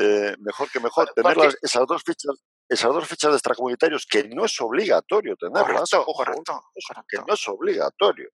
eh, 0.00 0.34
mejor 0.40 0.68
que 0.70 0.80
mejor. 0.80 1.08
Tener 1.14 1.36
esas 1.62 1.86
dos 1.86 2.02
fichas 2.02 2.34
esas 2.68 2.92
dos 2.92 3.06
fichas 3.06 3.30
de 3.30 3.36
extracomunitarios, 3.36 4.06
que 4.06 4.24
no 4.28 4.46
es 4.46 4.60
obligatorio 4.60 5.36
tenerlas, 5.36 5.90
correcto, 5.90 6.62
que 7.08 7.18
no 7.18 7.34
es 7.34 7.48
obligatorio. 7.48 8.30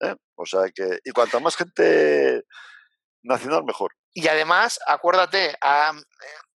¿Eh? 0.00 0.14
O 0.36 0.46
sea 0.46 0.70
que, 0.74 1.00
y 1.04 1.10
cuanta 1.10 1.38
más 1.40 1.56
gente 1.56 2.44
nacional, 3.22 3.64
mejor. 3.64 3.92
Y 4.12 4.26
además, 4.28 4.80
acuérdate, 4.86 5.56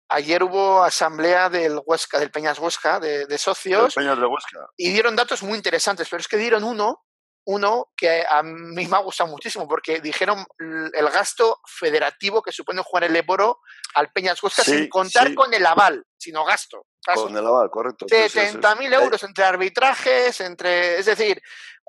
ayer 0.08 0.42
hubo 0.42 0.82
asamblea 0.82 1.50
del 1.50 1.80
Huesca, 1.84 2.18
del 2.18 2.30
Peñas 2.30 2.58
Huesca, 2.58 3.00
de, 3.00 3.38
socios. 3.38 3.94
Peñas 3.94 4.18
de 4.18 4.26
Huesca. 4.26 4.66
Y 4.76 4.90
dieron 4.90 5.16
datos 5.16 5.42
muy 5.42 5.56
interesantes, 5.56 6.08
pero 6.08 6.20
es 6.20 6.28
que 6.28 6.36
dieron 6.38 6.64
uno, 6.64 7.04
uno 7.44 7.92
que 7.96 8.24
a 8.28 8.42
mí 8.42 8.86
me 8.86 8.96
ha 8.96 9.00
gustado 9.00 9.30
muchísimo, 9.30 9.68
porque 9.68 10.00
dijeron 10.00 10.46
el 10.58 11.10
gasto 11.10 11.60
federativo 11.66 12.42
que 12.42 12.52
supone 12.52 12.82
jugar 12.82 13.04
el 13.04 13.16
Eboro 13.16 13.60
al 13.94 14.10
Peñas 14.12 14.42
Huesca 14.42 14.62
sin 14.62 14.88
contar 14.88 15.34
con 15.34 15.52
el 15.52 15.66
aval, 15.66 16.04
sino 16.16 16.44
gasto. 16.44 16.86
Con 17.14 17.36
el 17.36 17.46
aval, 17.46 17.68
correcto. 17.68 18.06
70.000 18.06 18.94
euros 18.94 19.22
entre 19.24 19.44
arbitrajes, 19.44 20.40
entre. 20.40 20.98
Es 20.98 21.06
decir, 21.06 21.42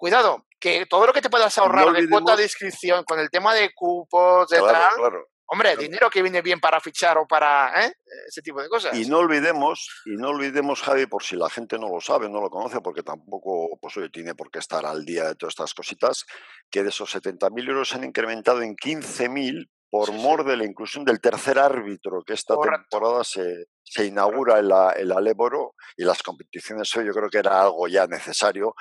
cuidado, 0.03 0.47
que 0.59 0.85
todo 0.85 1.07
lo 1.07 1.13
que 1.13 1.21
te 1.21 1.29
puedas 1.29 1.57
ahorrar 1.57 1.93
de 1.93 2.09
cuota 2.09 2.35
de 2.35 2.43
inscripción 2.43 3.05
con 3.05 3.19
el 3.19 3.29
tema 3.29 3.53
de 3.53 3.73
cupos, 3.73 4.49
de 4.49 4.59
hombre, 5.45 5.77
dinero 5.77 6.09
que 6.09 6.21
viene 6.21 6.41
bien 6.41 6.59
para 6.59 6.81
fichar 6.81 7.17
o 7.17 7.25
para 7.25 7.85
¿eh? 7.85 7.93
ese 8.27 8.41
tipo 8.41 8.61
de 8.61 8.67
cosas. 8.67 8.93
Y 8.97 9.05
no 9.05 9.19
olvidemos, 9.19 10.01
y 10.03 10.17
no 10.17 10.31
olvidemos, 10.31 10.81
Javi, 10.81 11.05
por 11.05 11.23
si 11.23 11.37
la 11.37 11.49
gente 11.49 11.79
no 11.79 11.87
lo 11.87 12.01
sabe, 12.01 12.27
no 12.27 12.41
lo 12.41 12.49
conoce, 12.49 12.81
porque 12.81 13.01
tampoco 13.01 13.79
pues, 13.79 13.95
oye, 13.95 14.09
tiene 14.09 14.35
por 14.35 14.51
qué 14.51 14.59
estar 14.59 14.85
al 14.85 15.05
día 15.05 15.23
de 15.29 15.35
todas 15.35 15.53
estas 15.53 15.73
cositas, 15.73 16.25
que 16.69 16.83
de 16.83 16.89
esos 16.89 17.15
70.000 17.15 17.69
euros 17.69 17.87
se 17.87 17.95
han 17.95 18.03
incrementado 18.03 18.61
en 18.61 18.75
15.000 18.75 19.69
por 19.89 20.11
mor 20.11 20.43
de 20.43 20.57
la 20.57 20.65
inclusión 20.65 21.05
del 21.05 21.21
tercer 21.21 21.59
árbitro, 21.59 22.23
que 22.27 22.33
esta 22.33 22.55
temporada 22.59 23.23
se, 23.23 23.67
se 23.83 24.05
inaugura 24.05 24.59
en 24.59 24.67
la, 24.67 24.89
el 24.89 25.13
Aléboro 25.13 25.75
y 25.95 26.03
las 26.03 26.21
competiciones, 26.21 26.89
yo 26.91 27.13
creo 27.13 27.29
que 27.29 27.37
era 27.37 27.61
algo 27.61 27.87
ya 27.87 28.05
necesario 28.05 28.75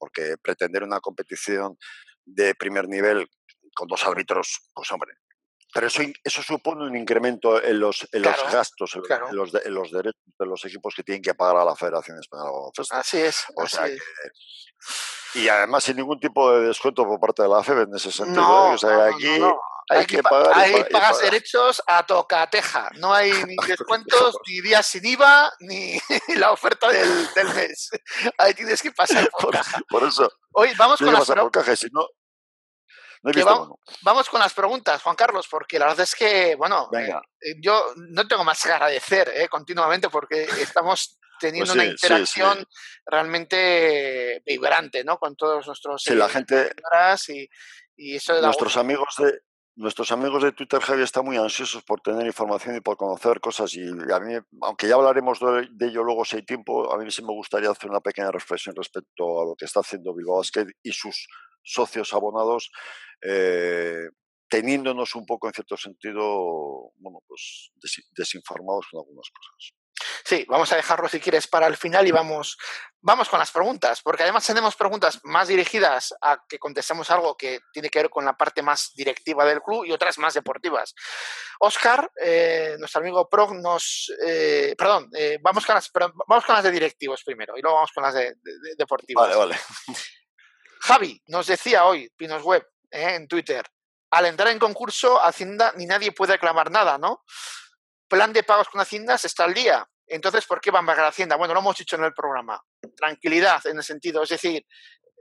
porque 0.00 0.36
pretender 0.42 0.82
una 0.82 0.98
competición 0.98 1.76
de 2.24 2.54
primer 2.54 2.88
nivel 2.88 3.28
con 3.74 3.86
dos 3.86 4.04
árbitros, 4.04 4.70
pues 4.74 4.90
hombre. 4.90 5.12
Pero 5.72 5.86
eso, 5.86 6.02
eso 6.24 6.42
supone 6.42 6.84
un 6.84 6.96
incremento 6.96 7.62
en 7.62 7.78
los, 7.78 8.08
en 8.10 8.22
los 8.22 8.52
gastos, 8.52 8.96
en, 8.96 9.02
los, 9.36 9.52
los, 9.66 9.92
derechos 9.92 10.20
de 10.36 10.46
los 10.46 10.64
equipos 10.64 10.94
que 10.96 11.04
tienen 11.04 11.22
que 11.22 11.34
pagar 11.34 11.58
a 11.58 11.64
la 11.64 11.76
Federación 11.76 12.18
Española 12.18 12.48
de 12.50 12.56
Baloncesto. 12.56 12.94
Así 12.96 13.18
es. 13.18 13.46
y 15.34 15.48
además 15.48 15.84
sin 15.84 15.96
ningún 15.96 16.18
tipo 16.18 16.50
de 16.52 16.66
descuento 16.66 17.04
por 17.04 17.20
parte 17.20 17.42
de 17.42 17.48
la 17.48 17.62
FEB 17.62 17.82
en 17.82 17.94
ese 17.94 18.10
sentido. 18.10 18.42
¿eh? 18.42 18.74
o 18.74 18.78
sea, 18.78 19.06
aquí 19.06 19.38
hay, 19.90 20.06
que, 20.06 20.22
pagar. 20.22 20.52
Hay 20.56 20.84
pagas 20.84 21.20
derechos 21.20 21.82
a 21.86 22.06
tocateja. 22.06 22.90
No 22.98 23.12
hay 23.12 23.32
ni 23.44 23.56
descuentos, 23.66 24.36
ni 24.46 24.60
días 24.60 24.86
sin 24.86 25.04
IVA, 25.04 25.52
ni 25.60 25.98
la 26.36 26.52
oferta 26.52 26.88
del, 26.88 27.28
del 27.34 27.54
mes. 27.54 27.90
Ahí 28.38 28.54
tienes 28.54 28.80
que 28.80 28.92
pasar 28.92 29.28
por, 29.30 29.52
caja. 29.52 29.80
Por 29.88 30.04
eso. 30.04 30.30
Hoy 30.52 30.70
vamos 30.76 31.00
con 31.00 31.12
las 31.12 31.28
preguntas. 31.28 31.86
no, 31.92 32.08
vamos, 34.02 34.28
con 34.28 34.40
las 34.40 34.54
preguntas, 34.54 35.02
Juan 35.02 35.16
Carlos, 35.16 35.48
porque 35.50 35.78
la 35.78 35.86
verdad 35.86 36.04
es 36.04 36.14
que, 36.14 36.54
bueno, 36.54 36.88
eh, 36.96 37.12
eh, 37.40 37.54
yo 37.60 37.92
no 37.96 38.28
tengo 38.28 38.44
más 38.44 38.62
que 38.62 38.70
agradecer 38.70 39.32
eh, 39.34 39.48
continuamente 39.48 40.08
porque 40.08 40.44
estamos 40.44 41.18
teniendo 41.40 41.72
pues 41.72 41.74
una 41.74 41.90
interacción 41.90 42.64
realmente 43.06 44.40
vibrante, 44.46 45.02
¿no? 45.02 45.18
Con 45.18 45.34
todos 45.34 45.66
nuestros 45.66 46.02
sí, 46.02 46.14
la 46.14 46.28
gente, 46.28 46.72
y, 47.28 47.48
y 47.96 48.16
eso 48.16 48.40
nuestros 48.40 48.76
amigos 48.76 49.14
de 49.18 49.40
nuestros 49.80 50.12
amigos 50.12 50.42
de 50.42 50.52
Twitter, 50.52 50.78
Javi, 50.78 51.02
están 51.02 51.24
muy 51.24 51.38
ansiosos 51.38 51.82
por 51.82 52.02
tener 52.02 52.26
información 52.26 52.76
y 52.76 52.80
por 52.80 52.98
conocer 52.98 53.40
cosas. 53.40 53.74
Y 53.74 53.88
a 53.88 54.20
mí, 54.20 54.34
aunque 54.60 54.86
ya 54.86 54.94
hablaremos 54.94 55.40
de, 55.40 55.86
ello 55.86 56.04
luego 56.04 56.26
si 56.26 56.36
hay 56.36 56.42
tiempo, 56.42 56.92
a 56.92 56.98
mí 56.98 57.10
sí 57.10 57.22
me 57.22 57.32
gustaría 57.32 57.70
hacer 57.70 57.88
una 57.88 58.00
pequeña 58.00 58.30
reflexión 58.30 58.76
respecto 58.76 59.40
a 59.40 59.46
lo 59.46 59.56
que 59.56 59.64
está 59.64 59.80
haciendo 59.80 60.14
Bilbao 60.14 60.36
Basket 60.36 60.66
y 60.82 60.92
sus 60.92 61.26
socios 61.62 62.12
abonados, 62.12 62.70
eh, 63.22 64.10
teniéndonos 64.50 65.14
un 65.14 65.24
poco, 65.24 65.46
en 65.46 65.54
cierto 65.54 65.78
sentido, 65.78 66.92
bueno, 66.96 67.20
pues 67.26 67.70
desinformados 68.14 68.86
con 68.90 69.00
algunas 69.00 69.30
cosas. 69.30 69.79
Sí, 70.30 70.46
vamos 70.48 70.70
a 70.70 70.76
dejarlo 70.76 71.08
si 71.08 71.18
quieres 71.18 71.48
para 71.48 71.66
el 71.66 71.76
final 71.76 72.06
y 72.06 72.12
vamos, 72.12 72.56
vamos 73.00 73.28
con 73.28 73.40
las 73.40 73.50
preguntas, 73.50 74.00
porque 74.00 74.22
además 74.22 74.46
tenemos 74.46 74.76
preguntas 74.76 75.18
más 75.24 75.48
dirigidas 75.48 76.14
a 76.22 76.44
que 76.48 76.60
contestemos 76.60 77.10
algo 77.10 77.36
que 77.36 77.58
tiene 77.72 77.90
que 77.90 77.98
ver 77.98 78.10
con 78.10 78.24
la 78.24 78.36
parte 78.36 78.62
más 78.62 78.92
directiva 78.94 79.44
del 79.44 79.60
club 79.60 79.86
y 79.86 79.90
otras 79.90 80.18
más 80.18 80.34
deportivas. 80.34 80.94
Oscar, 81.58 82.12
eh, 82.22 82.76
nuestro 82.78 83.00
amigo 83.00 83.28
Prog, 83.28 83.56
nos. 83.56 84.14
Eh, 84.24 84.76
perdón, 84.78 85.10
eh, 85.16 85.40
vamos, 85.42 85.66
con 85.66 85.74
las, 85.74 85.90
vamos 85.92 86.44
con 86.44 86.54
las 86.54 86.62
de 86.62 86.70
directivos 86.70 87.24
primero 87.24 87.58
y 87.58 87.60
luego 87.60 87.78
vamos 87.78 87.90
con 87.92 88.04
las 88.04 88.14
de, 88.14 88.36
deportivas. 88.78 89.26
Vale, 89.26 89.34
vale. 89.34 89.60
Javi 90.82 91.20
nos 91.26 91.48
decía 91.48 91.86
hoy, 91.86 92.08
Pinos 92.16 92.44
Web, 92.44 92.64
en 92.88 93.26
Twitter, 93.26 93.66
al 94.12 94.26
entrar 94.26 94.52
en 94.52 94.60
concurso, 94.60 95.20
Hacienda 95.20 95.72
ni 95.74 95.86
nadie 95.86 96.12
puede 96.12 96.34
reclamar 96.34 96.70
nada, 96.70 96.98
¿no? 96.98 97.24
Plan 98.06 98.32
de 98.32 98.44
pagos 98.44 98.68
con 98.68 98.80
Hacienda 98.80 99.16
está 99.16 99.42
al 99.42 99.54
día. 99.54 99.88
Entonces, 100.10 100.44
¿por 100.44 100.60
qué 100.60 100.72
van 100.72 100.84
a 100.84 100.86
pagar 100.88 101.06
Hacienda? 101.06 101.36
Bueno, 101.36 101.54
lo 101.54 101.60
hemos 101.60 101.78
dicho 101.78 101.94
en 101.94 102.04
el 102.04 102.12
programa. 102.12 102.60
Tranquilidad 102.96 103.64
en 103.66 103.76
el 103.76 103.84
sentido, 103.84 104.24
es 104.24 104.28
decir, 104.28 104.66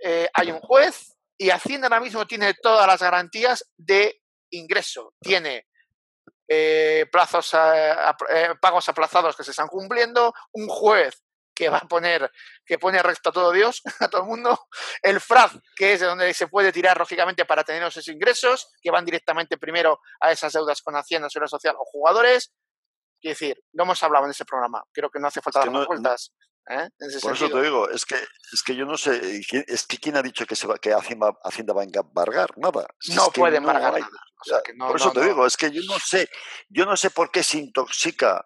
eh, 0.03 0.27
hay 0.33 0.51
un 0.51 0.59
juez 0.59 1.15
y 1.37 1.51
Hacienda 1.51 1.87
ahora 1.87 1.99
mismo 1.99 2.25
tiene 2.25 2.55
todas 2.55 2.87
las 2.87 2.99
garantías 2.99 3.69
de 3.77 4.21
ingreso. 4.49 5.13
Tiene 5.21 5.67
eh, 6.47 7.05
plazos, 7.11 7.53
eh, 7.53 8.55
pagos 8.59 8.89
aplazados 8.89 9.37
que 9.37 9.43
se 9.43 9.51
están 9.51 9.67
cumpliendo, 9.67 10.33
un 10.53 10.67
juez 10.67 11.23
que 11.53 11.69
va 11.69 11.77
a 11.77 11.87
poner, 11.87 12.31
que 12.65 12.79
pone 12.79 13.03
recto 13.03 13.29
a 13.29 13.33
todo 13.33 13.51
Dios, 13.51 13.81
a 13.99 14.07
todo 14.07 14.21
el 14.21 14.27
mundo, 14.27 14.67
el 15.03 15.19
FRAD, 15.19 15.51
que 15.75 15.93
es 15.93 15.99
de 15.99 16.07
donde 16.07 16.33
se 16.33 16.47
puede 16.47 16.71
tirar, 16.71 16.97
lógicamente, 16.97 17.45
para 17.45 17.63
tener 17.63 17.83
esos 17.83 18.07
ingresos, 18.07 18.71
que 18.81 18.89
van 18.89 19.05
directamente 19.05 19.57
primero 19.57 19.99
a 20.21 20.31
esas 20.31 20.53
deudas 20.53 20.81
con 20.81 20.95
Hacienda, 20.95 21.29
Seguridad 21.29 21.49
Social 21.49 21.75
o 21.77 21.83
jugadores, 21.83 22.53
Quiero 23.19 23.33
decir, 23.33 23.63
no 23.73 23.83
hemos 23.83 24.01
hablado 24.03 24.25
en 24.25 24.31
ese 24.31 24.45
programa. 24.45 24.83
Creo 24.91 25.09
que 25.09 25.19
no 25.19 25.27
hace 25.27 25.41
falta 25.41 25.59
dar 25.59 25.71
más 25.71 25.87
vueltas. 25.87 26.33
¿eh? 26.69 26.89
por 27.21 27.33
eso 27.33 27.49
te 27.49 27.61
digo, 27.61 27.89
es 27.89 28.05
que, 28.05 28.15
es 28.15 28.63
que 28.63 28.75
yo 28.75 28.85
no 28.85 28.97
sé, 28.97 29.41
es 29.67 29.87
que 29.87 29.97
quién 29.97 30.15
ha 30.17 30.21
dicho 30.21 30.45
que, 30.45 30.55
se 30.55 30.67
va, 30.67 30.77
que 30.77 30.93
Hacienda, 30.93 31.33
Hacienda 31.43 31.73
va 31.73 31.81
a 31.81 31.85
embargar 31.85 32.57
nada. 32.57 32.87
no 33.15 33.29
puede 33.31 33.57
embargar 33.57 33.93
nada. 33.93 34.87
por 34.87 34.95
eso 34.95 35.11
te 35.11 35.25
digo, 35.25 35.45
es 35.45 35.57
que 35.57 35.71
yo 35.71 35.81
no 35.87 35.97
sé, 35.99 36.29
yo 36.69 36.85
no 36.85 36.95
sé 36.95 37.09
por 37.09 37.31
qué 37.31 37.43
se 37.43 37.57
intoxica 37.57 38.45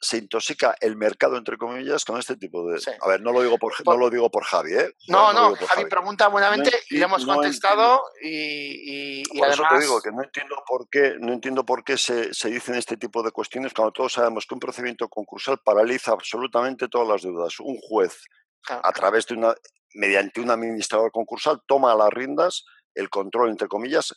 se 0.00 0.18
intoxica 0.18 0.76
el 0.80 0.96
mercado, 0.96 1.36
entre 1.36 1.56
comillas, 1.56 2.04
con 2.04 2.18
este 2.18 2.36
tipo 2.36 2.68
de... 2.70 2.80
A 3.00 3.08
ver, 3.08 3.20
no 3.20 3.32
lo 3.32 3.42
digo 3.42 3.58
por, 3.58 3.72
no 3.84 3.96
lo 3.96 4.10
digo 4.10 4.30
por 4.30 4.44
Javi, 4.44 4.74
¿eh? 4.74 4.90
No, 5.08 5.32
no, 5.32 5.54
Javi, 5.54 5.86
pregunta 5.86 6.28
buenamente 6.28 6.70
y 6.90 6.98
le 6.98 7.04
hemos 7.04 7.24
contestado 7.24 8.02
y, 8.22 9.20
y, 9.22 9.38
por 9.38 9.48
eso 9.48 9.64
te 9.70 9.80
digo 9.80 10.00
que 10.00 10.10
no 10.12 10.22
entiendo 10.22 10.56
por 10.66 10.88
qué, 10.88 11.14
no 11.18 11.32
entiendo 11.32 11.64
por 11.64 11.82
qué 11.82 11.96
se, 11.98 12.32
se, 12.32 12.48
dicen 12.48 12.76
este 12.76 12.96
tipo 12.96 13.22
de 13.22 13.32
cuestiones 13.32 13.74
cuando 13.74 13.92
todos 13.92 14.12
sabemos 14.12 14.46
que 14.46 14.54
un 14.54 14.60
procedimiento 14.60 15.08
concursal 15.08 15.58
paraliza 15.64 16.12
absolutamente 16.12 16.88
todas 16.88 17.08
las 17.08 17.22
deudas. 17.22 17.58
Un 17.60 17.76
juez, 17.78 18.22
a 18.68 18.92
través 18.92 19.26
de 19.26 19.34
una... 19.34 19.54
mediante 19.94 20.40
un 20.40 20.50
administrador 20.50 21.10
concursal, 21.10 21.60
toma 21.66 21.94
las 21.94 22.10
riendas 22.10 22.64
el 22.94 23.10
control, 23.10 23.50
entre 23.50 23.68
comillas, 23.68 24.14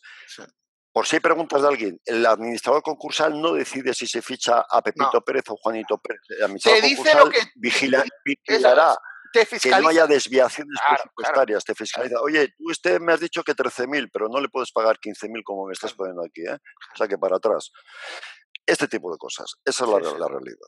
por 0.92 1.08
si 1.08 1.16
hay 1.16 1.20
preguntas 1.20 1.62
de 1.62 1.68
alguien, 1.68 2.02
el 2.06 2.26
administrador 2.26 2.82
concursal 2.84 3.40
no 3.40 3.54
decide 3.54 3.94
si 3.94 4.08
se 4.08 4.22
ficha 4.22 4.66
a 4.70 4.82
Pepito 4.82 5.22
Pérez 5.22 5.44
o 5.50 5.56
Juanito 5.56 5.98
Pérez. 5.98 6.22
El 6.30 6.44
administrador 6.44 6.82
concursal 6.82 7.32
que, 7.32 7.40
vigilará 7.56 8.98
que 9.32 9.82
no 9.82 9.88
haya 9.88 10.08
desviaciones 10.08 10.78
presupuestarias, 10.88 11.64
te 11.64 11.76
fiscaliza. 11.76 12.20
Oye, 12.22 12.50
tú 12.58 12.70
usted 12.70 13.00
me 13.00 13.14
has 13.14 13.20
dicho 13.20 13.44
que 13.44 13.54
13.000, 13.54 14.10
pero 14.12 14.28
no 14.28 14.40
le 14.42 14.50
puedes 14.50 14.72
pagar 14.72 14.98
15.000 15.00 15.42
como 15.44 15.68
me 15.68 15.74
estás 15.74 15.94
poniendo 15.94 16.24
aquí, 16.24 16.42
¿eh? 16.42 16.58
O 16.94 16.98
sea 16.98 17.08
que 17.08 17.18
para 17.18 17.38
atrás. 17.38 17.72
Este 18.66 18.88
tipo 18.88 19.12
de 19.12 19.18
cosas, 19.18 19.56
esa 19.66 19.86
es 19.86 19.90
la, 19.90 20.00
la 20.00 20.28
realidad. 20.28 20.68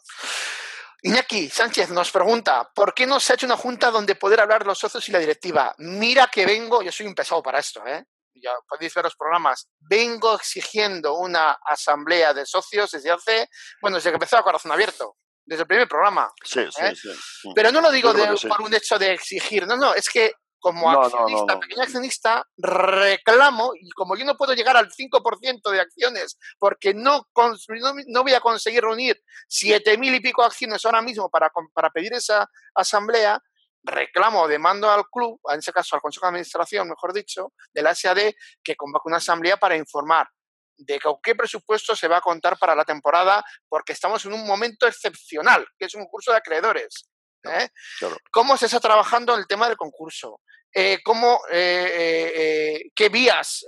Iñaki 1.03 1.49
Sánchez 1.49 1.89
nos 1.91 2.11
pregunta, 2.11 2.71
¿por 2.73 2.93
qué 2.93 3.05
no 3.05 3.19
se 3.19 3.33
ha 3.33 3.35
hecho 3.35 3.45
una 3.45 3.57
junta 3.57 3.91
donde 3.91 4.15
poder 4.15 4.39
hablar 4.39 4.65
los 4.65 4.79
socios 4.79 5.07
y 5.09 5.11
la 5.11 5.19
directiva? 5.19 5.75
Mira 5.77 6.29
que 6.31 6.45
vengo, 6.45 6.81
yo 6.81 6.91
soy 6.91 7.05
un 7.05 7.13
pesado 7.13 7.43
para 7.43 7.59
esto, 7.59 7.85
¿eh? 7.85 8.05
Ya 8.41 8.51
podéis 8.67 8.93
ver 8.93 9.05
los 9.05 9.15
programas, 9.15 9.69
vengo 9.79 10.35
exigiendo 10.35 11.15
una 11.17 11.57
asamblea 11.65 12.33
de 12.33 12.45
socios 12.45 12.91
desde 12.91 13.11
hace, 13.11 13.49
bueno, 13.81 13.97
desde 13.97 14.09
que 14.09 14.15
empezó 14.15 14.37
a 14.37 14.43
Corazón 14.43 14.71
Abierto, 14.71 15.17
desde 15.45 15.63
el 15.63 15.67
primer 15.67 15.87
programa. 15.87 16.31
Sí, 16.43 16.61
¿eh? 16.61 16.69
sí, 16.71 16.95
sí. 16.95 17.49
Pero 17.55 17.71
no 17.71 17.81
lo 17.81 17.91
digo 17.91 18.13
por 18.47 18.61
un 18.61 18.73
hecho 18.73 18.97
de 18.97 19.13
exigir, 19.13 19.67
no, 19.67 19.75
no, 19.75 19.93
es 19.93 20.09
que 20.09 20.33
como 20.63 20.89
accionista, 20.89 21.59
pequeño 21.59 21.83
accionista, 21.83 22.47
reclamo, 22.55 23.73
y 23.75 23.89
como 23.89 24.15
yo 24.15 24.23
no 24.23 24.37
puedo 24.37 24.53
llegar 24.53 24.77
al 24.77 24.89
5% 24.89 25.69
de 25.69 25.81
acciones, 25.81 26.39
porque 26.57 26.93
no, 26.93 27.27
no, 28.07 28.23
voy 28.23 28.33
a 28.33 28.39
conseguir 28.39 28.81
reunir 28.81 29.21
7.000 29.49 30.15
y 30.15 30.19
pico 30.21 30.41
acciones 30.41 30.85
ahora 30.85 31.01
mismo 31.01 31.29
para, 31.29 31.51
para 31.73 31.89
pedir 31.89 32.13
esa 32.13 32.49
asamblea, 32.73 33.41
reclamo 33.83 34.43
o 34.43 34.47
demando 34.47 34.89
al 34.89 35.05
club, 35.09 35.39
en 35.51 35.59
ese 35.59 35.73
caso 35.73 35.95
al 35.95 36.01
Consejo 36.01 36.25
de 36.25 36.29
Administración, 36.29 36.87
mejor 36.87 37.13
dicho, 37.13 37.53
de 37.73 37.81
la 37.81 37.93
SAD, 37.93 38.31
que 38.63 38.75
convoque 38.75 39.09
una 39.09 39.17
asamblea 39.17 39.57
para 39.57 39.75
informar 39.75 40.27
de 40.77 40.99
con 40.99 41.17
qué 41.21 41.35
presupuesto 41.35 41.95
se 41.95 42.07
va 42.07 42.17
a 42.17 42.21
contar 42.21 42.57
para 42.57 42.75
la 42.75 42.85
temporada, 42.85 43.43
porque 43.67 43.93
estamos 43.93 44.25
en 44.25 44.33
un 44.33 44.45
momento 44.45 44.87
excepcional, 44.87 45.65
que 45.77 45.85
es 45.85 45.95
un 45.95 46.03
concurso 46.03 46.31
de 46.31 46.37
acreedores. 46.37 47.09
¿eh? 47.43 47.69
¿Cómo 48.31 48.57
se 48.57 48.65
está 48.65 48.79
trabajando 48.79 49.33
en 49.33 49.41
el 49.41 49.47
tema 49.47 49.67
del 49.67 49.77
concurso? 49.77 50.41
Eh, 50.73 50.99
¿cómo, 51.03 51.41
eh, 51.51 52.89
¿Qué 52.95 53.09
vías 53.09 53.65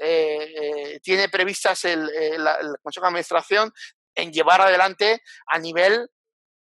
tiene 1.03 1.29
previstas 1.29 1.85
el, 1.85 2.09
el 2.09 2.75
Consejo 2.81 3.05
de 3.05 3.09
Administración 3.09 3.71
en 4.15 4.31
llevar 4.31 4.61
adelante 4.61 5.21
a 5.47 5.59
nivel 5.59 6.09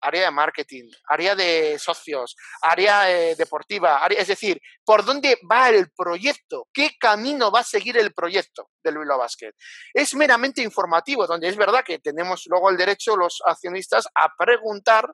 área 0.06 0.26
de 0.26 0.32
marketing, 0.32 0.90
área 1.08 1.36
de 1.36 1.78
socios, 1.80 2.36
área 2.62 3.12
eh, 3.12 3.36
deportiva, 3.36 3.98
área, 4.04 4.20
es 4.20 4.28
decir, 4.28 4.62
por 4.84 5.04
dónde 5.04 5.38
va 5.50 5.70
el 5.70 5.90
proyecto, 5.92 6.68
qué 6.72 6.92
camino 7.00 7.52
va 7.52 7.62
a 7.62 7.64
seguir 7.64 7.98
el 7.98 8.14
proyecto 8.14 8.70
del 8.84 8.98
Bilbao 8.98 9.20
Basket. 9.20 9.52
Es 9.94 10.14
meramente 10.16 10.62
informativo, 10.62 11.26
donde 11.26 11.48
es 11.48 11.58
verdad 11.58 11.84
que 11.84 12.00
tenemos 12.00 12.46
luego 12.48 12.70
el 12.70 12.78
derecho 12.78 13.18
los 13.18 13.42
accionistas 13.46 14.08
a 14.14 14.30
preguntar 14.38 15.12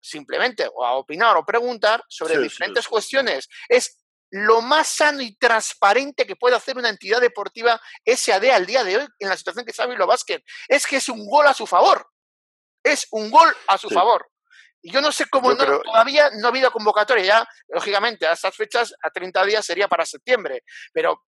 simplemente 0.00 0.68
o 0.72 0.84
a 0.84 0.94
opinar 0.94 1.36
o 1.36 1.44
preguntar 1.44 2.04
sobre 2.08 2.38
diferentes 2.38 2.86
cuestiones. 2.86 3.48
Es 3.68 3.98
lo 4.30 4.60
más 4.60 4.88
sano 4.88 5.22
y 5.22 5.36
transparente 5.36 6.26
que 6.26 6.36
puede 6.36 6.56
hacer 6.56 6.76
una 6.76 6.90
entidad 6.90 7.20
deportiva 7.20 7.80
SAD 8.04 8.44
al 8.50 8.66
día 8.66 8.84
de 8.84 8.98
hoy 8.98 9.06
en 9.18 9.28
la 9.28 9.36
situación 9.36 9.64
que 9.64 9.70
está 9.70 9.86
Bilbao 9.86 10.06
Basket. 10.06 10.42
Es 10.68 10.86
que 10.86 10.96
es 10.96 11.08
un 11.08 11.26
gol 11.26 11.46
a 11.46 11.54
su 11.54 11.66
favor 11.66 12.06
es 12.88 13.06
un 13.10 13.30
gol 13.30 13.54
a 13.66 13.78
su 13.78 13.88
favor. 13.88 14.28
Y 14.80 14.92
yo 14.92 15.00
no 15.00 15.10
sé 15.10 15.26
cómo 15.28 15.56
todavía 15.56 16.30
no 16.30 16.46
ha 16.46 16.50
habido 16.50 16.70
convocatoria. 16.70 17.24
Ya, 17.24 17.48
lógicamente, 17.68 18.26
a 18.26 18.32
estas 18.32 18.54
fechas, 18.54 18.94
a 19.02 19.10
30 19.10 19.44
días 19.44 19.66
sería 19.66 19.88
para 19.88 20.06
septiembre. 20.06 20.62
Pero 20.92 21.24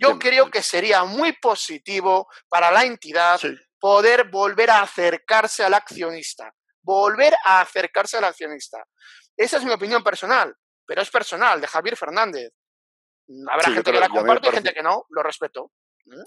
yo 0.00 0.18
creo 0.18 0.50
que 0.50 0.62
sería 0.62 1.04
muy 1.04 1.32
positivo 1.32 2.28
para 2.48 2.70
la 2.70 2.84
entidad 2.84 3.40
poder 3.78 4.30
volver 4.30 4.70
a 4.70 4.82
acercarse 4.82 5.64
al 5.64 5.74
accionista. 5.74 6.52
Volver 6.82 7.34
a 7.44 7.60
acercarse 7.60 8.16
al 8.16 8.24
accionista. 8.24 8.82
Esa 9.36 9.58
es 9.58 9.64
mi 9.64 9.72
opinión 9.72 10.02
personal, 10.02 10.54
pero 10.86 11.02
es 11.02 11.10
personal, 11.10 11.60
de 11.60 11.66
Javier 11.66 11.96
Fernández. 11.96 12.52
Habrá 13.50 13.70
gente 13.70 13.92
que 13.92 14.00
la 14.00 14.08
comparte 14.08 14.48
y 14.48 14.52
gente 14.52 14.74
que 14.74 14.82
no, 14.82 15.06
lo 15.10 15.22
respeto. 15.22 15.72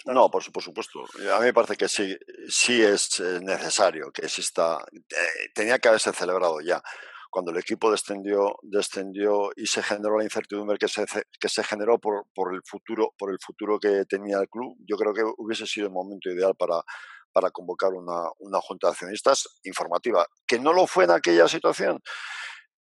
No, 0.06 0.30
por, 0.30 0.42
supuesto. 0.42 1.04
A 1.34 1.40
mí 1.40 1.46
me 1.46 1.54
parece 1.54 1.76
que 1.76 1.88
sí, 1.88 2.18
sí 2.48 2.82
es 2.82 3.20
eh, 3.20 3.40
necesario 3.42 4.12
que 4.12 4.26
exista. 4.26 4.80
Eh, 4.92 5.50
tenía 5.54 5.80
que 5.80 5.88
haberse 5.88 6.12
celebrado 6.14 6.60
ya. 6.62 6.82
Cuando 7.30 7.52
el 7.52 7.58
equipo 7.58 7.92
descendió, 7.92 8.56
descendió 8.64 9.52
y 9.56 9.68
se 9.68 9.84
generó 9.84 10.18
la 10.18 10.24
incertidumbre 10.24 10.78
que 10.78 10.88
se, 10.88 11.06
que 11.40 11.50
se 11.50 11.64
generó 11.64 12.00
por, 12.00 12.26
por, 12.34 12.54
el 12.56 12.62
futuro, 12.66 13.14
por 13.18 13.32
el 13.32 13.38
futuro 13.46 13.78
que 13.80 14.06
tenía 14.06 14.40
el 14.40 14.50
club, 14.50 14.76
yo 14.88 14.96
creo 14.98 15.14
que 15.14 15.24
hubiese 15.38 15.68
sido 15.68 15.88
el 15.88 15.94
momento 15.94 16.30
ideal 16.32 16.56
para, 16.58 16.82
para 17.32 17.52
convocar 17.52 17.94
una, 17.94 18.30
una 18.40 18.60
junta 18.62 18.88
de 18.88 18.92
accionistas 18.94 19.60
informativa. 19.64 20.26
Que 20.48 20.58
no 20.58 20.74
lo 20.74 20.88
fue 20.88 21.04
en 21.04 21.12
aquella 21.12 21.48
situación, 21.48 22.02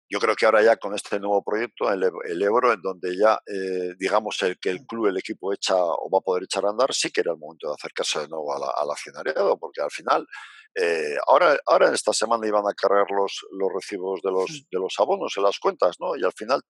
yo 0.08 0.20
creo 0.20 0.36
que 0.36 0.46
ahora 0.46 0.62
ya 0.62 0.76
con 0.76 0.94
este 0.94 1.18
nuevo 1.18 1.42
proyecto, 1.42 1.90
el, 1.90 2.10
el 2.24 2.42
Ebro, 2.42 2.72
en 2.72 2.80
donde 2.80 3.16
ya, 3.16 3.40
eh, 3.46 3.94
digamos, 3.98 4.40
el 4.42 4.58
que 4.58 4.70
el 4.70 4.86
club, 4.86 5.06
el 5.06 5.18
equipo 5.18 5.52
echa 5.52 5.74
o 5.76 6.08
va 6.10 6.18
a 6.18 6.22
poder 6.22 6.44
echar 6.44 6.64
a 6.64 6.70
andar, 6.70 6.94
sí 6.94 7.10
que 7.10 7.22
era 7.22 7.32
el 7.32 7.38
momento 7.38 7.68
de 7.68 7.74
acercarse 7.74 8.20
de 8.20 8.28
nuevo 8.28 8.54
al 8.54 8.90
accionariado, 8.90 9.58
porque 9.58 9.82
al 9.82 9.90
final, 9.90 10.26
eh, 10.74 11.16
ahora, 11.26 11.58
ahora 11.66 11.88
en 11.88 11.94
esta 11.94 12.12
semana 12.12 12.46
iban 12.46 12.64
a 12.68 12.74
cargar 12.74 13.06
los, 13.10 13.46
los 13.50 13.72
recibos 13.72 14.20
de 14.22 14.30
los, 14.30 14.66
de 14.70 14.78
los 14.78 14.94
abonos 14.98 15.34
en 15.36 15.42
las 15.42 15.58
cuentas, 15.58 15.96
¿no? 15.98 16.16
Y 16.16 16.24
al 16.24 16.32
final 16.32 16.62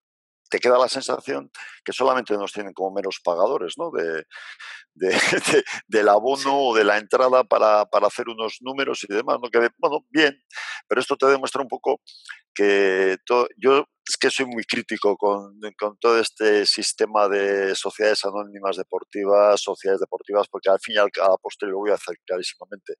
te 0.48 0.58
queda 0.58 0.78
la 0.78 0.88
sensación 0.88 1.50
que 1.84 1.92
solamente 1.92 2.34
nos 2.34 2.52
tienen 2.52 2.72
como 2.72 2.94
meros 2.94 3.20
pagadores, 3.22 3.74
¿no? 3.76 3.90
De, 3.90 4.24
del 5.88 6.08
abono 6.08 6.68
o 6.68 6.74
de 6.74 6.84
la 6.84 6.98
entrada 6.98 7.44
para, 7.44 7.82
hacer 7.82 8.28
unos 8.28 8.58
números 8.60 9.04
y 9.08 9.12
demás, 9.12 9.38
¿no? 9.42 9.50
Que, 9.50 9.68
bueno, 9.78 10.04
bien, 10.08 10.42
pero 10.88 11.00
esto 11.00 11.16
te 11.16 11.26
demuestra 11.26 11.62
un 11.62 11.68
poco 11.68 12.00
que 12.56 13.16
yo 13.58 13.86
es 14.08 14.16
que 14.16 14.30
soy 14.30 14.46
muy 14.46 14.64
crítico 14.64 15.16
con, 15.16 15.58
todo 16.00 16.18
este 16.18 16.64
sistema 16.64 17.28
de 17.28 17.74
sociedades 17.74 18.24
anónimas 18.24 18.76
deportivas, 18.76 19.60
sociedades 19.60 20.00
deportivas, 20.00 20.46
porque 20.48 20.70
al 20.70 20.78
fin 20.80 20.94
y 20.94 20.98
al 20.98 21.10
cabo, 21.10 21.38
posterior 21.38 21.74
lo 21.74 21.78
voy 21.80 21.90
a 21.90 21.94
hacer 21.94 22.16
clarísimamente 22.24 22.94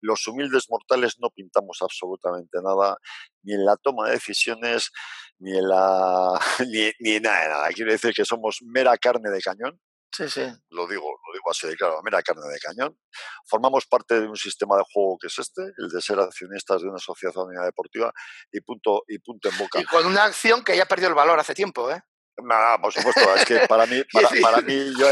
los 0.00 0.26
humildes 0.26 0.66
mortales 0.68 1.16
no 1.18 1.30
pintamos 1.30 1.78
absolutamente 1.80 2.58
nada, 2.62 2.96
ni 3.42 3.54
en 3.54 3.64
la 3.64 3.76
toma 3.76 4.06
de 4.06 4.12
decisiones, 4.12 4.90
ni 5.38 5.56
en 5.56 5.68
la 5.68 6.38
ni, 6.68 6.90
ni 7.00 7.20
nada 7.20 7.48
nada. 7.48 7.68
Quiero 7.68 7.92
decir 7.92 8.12
que 8.14 8.24
somos 8.24 8.58
mera 8.62 8.96
carne 8.96 9.30
de 9.30 9.40
cañón. 9.40 9.80
Sí, 10.10 10.28
sí. 10.28 10.42
Lo 10.70 10.86
digo, 10.86 11.04
lo 11.04 11.32
digo 11.32 11.50
así 11.50 11.66
de 11.68 11.76
claro, 11.76 12.00
mera 12.02 12.22
carne 12.22 12.48
de 12.48 12.58
cañón. 12.58 12.98
Formamos 13.46 13.86
parte 13.86 14.20
de 14.20 14.26
un 14.26 14.36
sistema 14.36 14.76
de 14.76 14.84
juego 14.92 15.18
que 15.20 15.26
es 15.28 15.38
este, 15.38 15.62
el 15.76 15.88
de 15.88 16.00
ser 16.00 16.18
accionistas 16.18 16.82
de 16.82 16.88
una 16.88 16.98
sociedad 16.98 17.34
anónima 17.36 17.64
deportiva 17.64 18.12
y 18.50 18.60
punto, 18.60 19.04
y 19.06 19.18
punto 19.18 19.48
en 19.50 19.58
boca. 19.58 19.80
Y 19.80 19.84
con 19.84 20.06
una 20.06 20.24
acción 20.24 20.64
que 20.64 20.76
ya 20.76 20.86
perdió 20.86 21.08
el 21.08 21.14
valor 21.14 21.38
hace 21.38 21.54
tiempo, 21.54 21.90
¿eh? 21.90 22.02
No, 22.40 22.54
por 22.80 22.92
supuesto, 22.92 23.34
es 23.34 23.44
que 23.44 23.66
para 23.66 23.84
mí, 23.86 24.00
para, 24.42 24.60
mí 24.60 24.92
yo, 24.96 25.08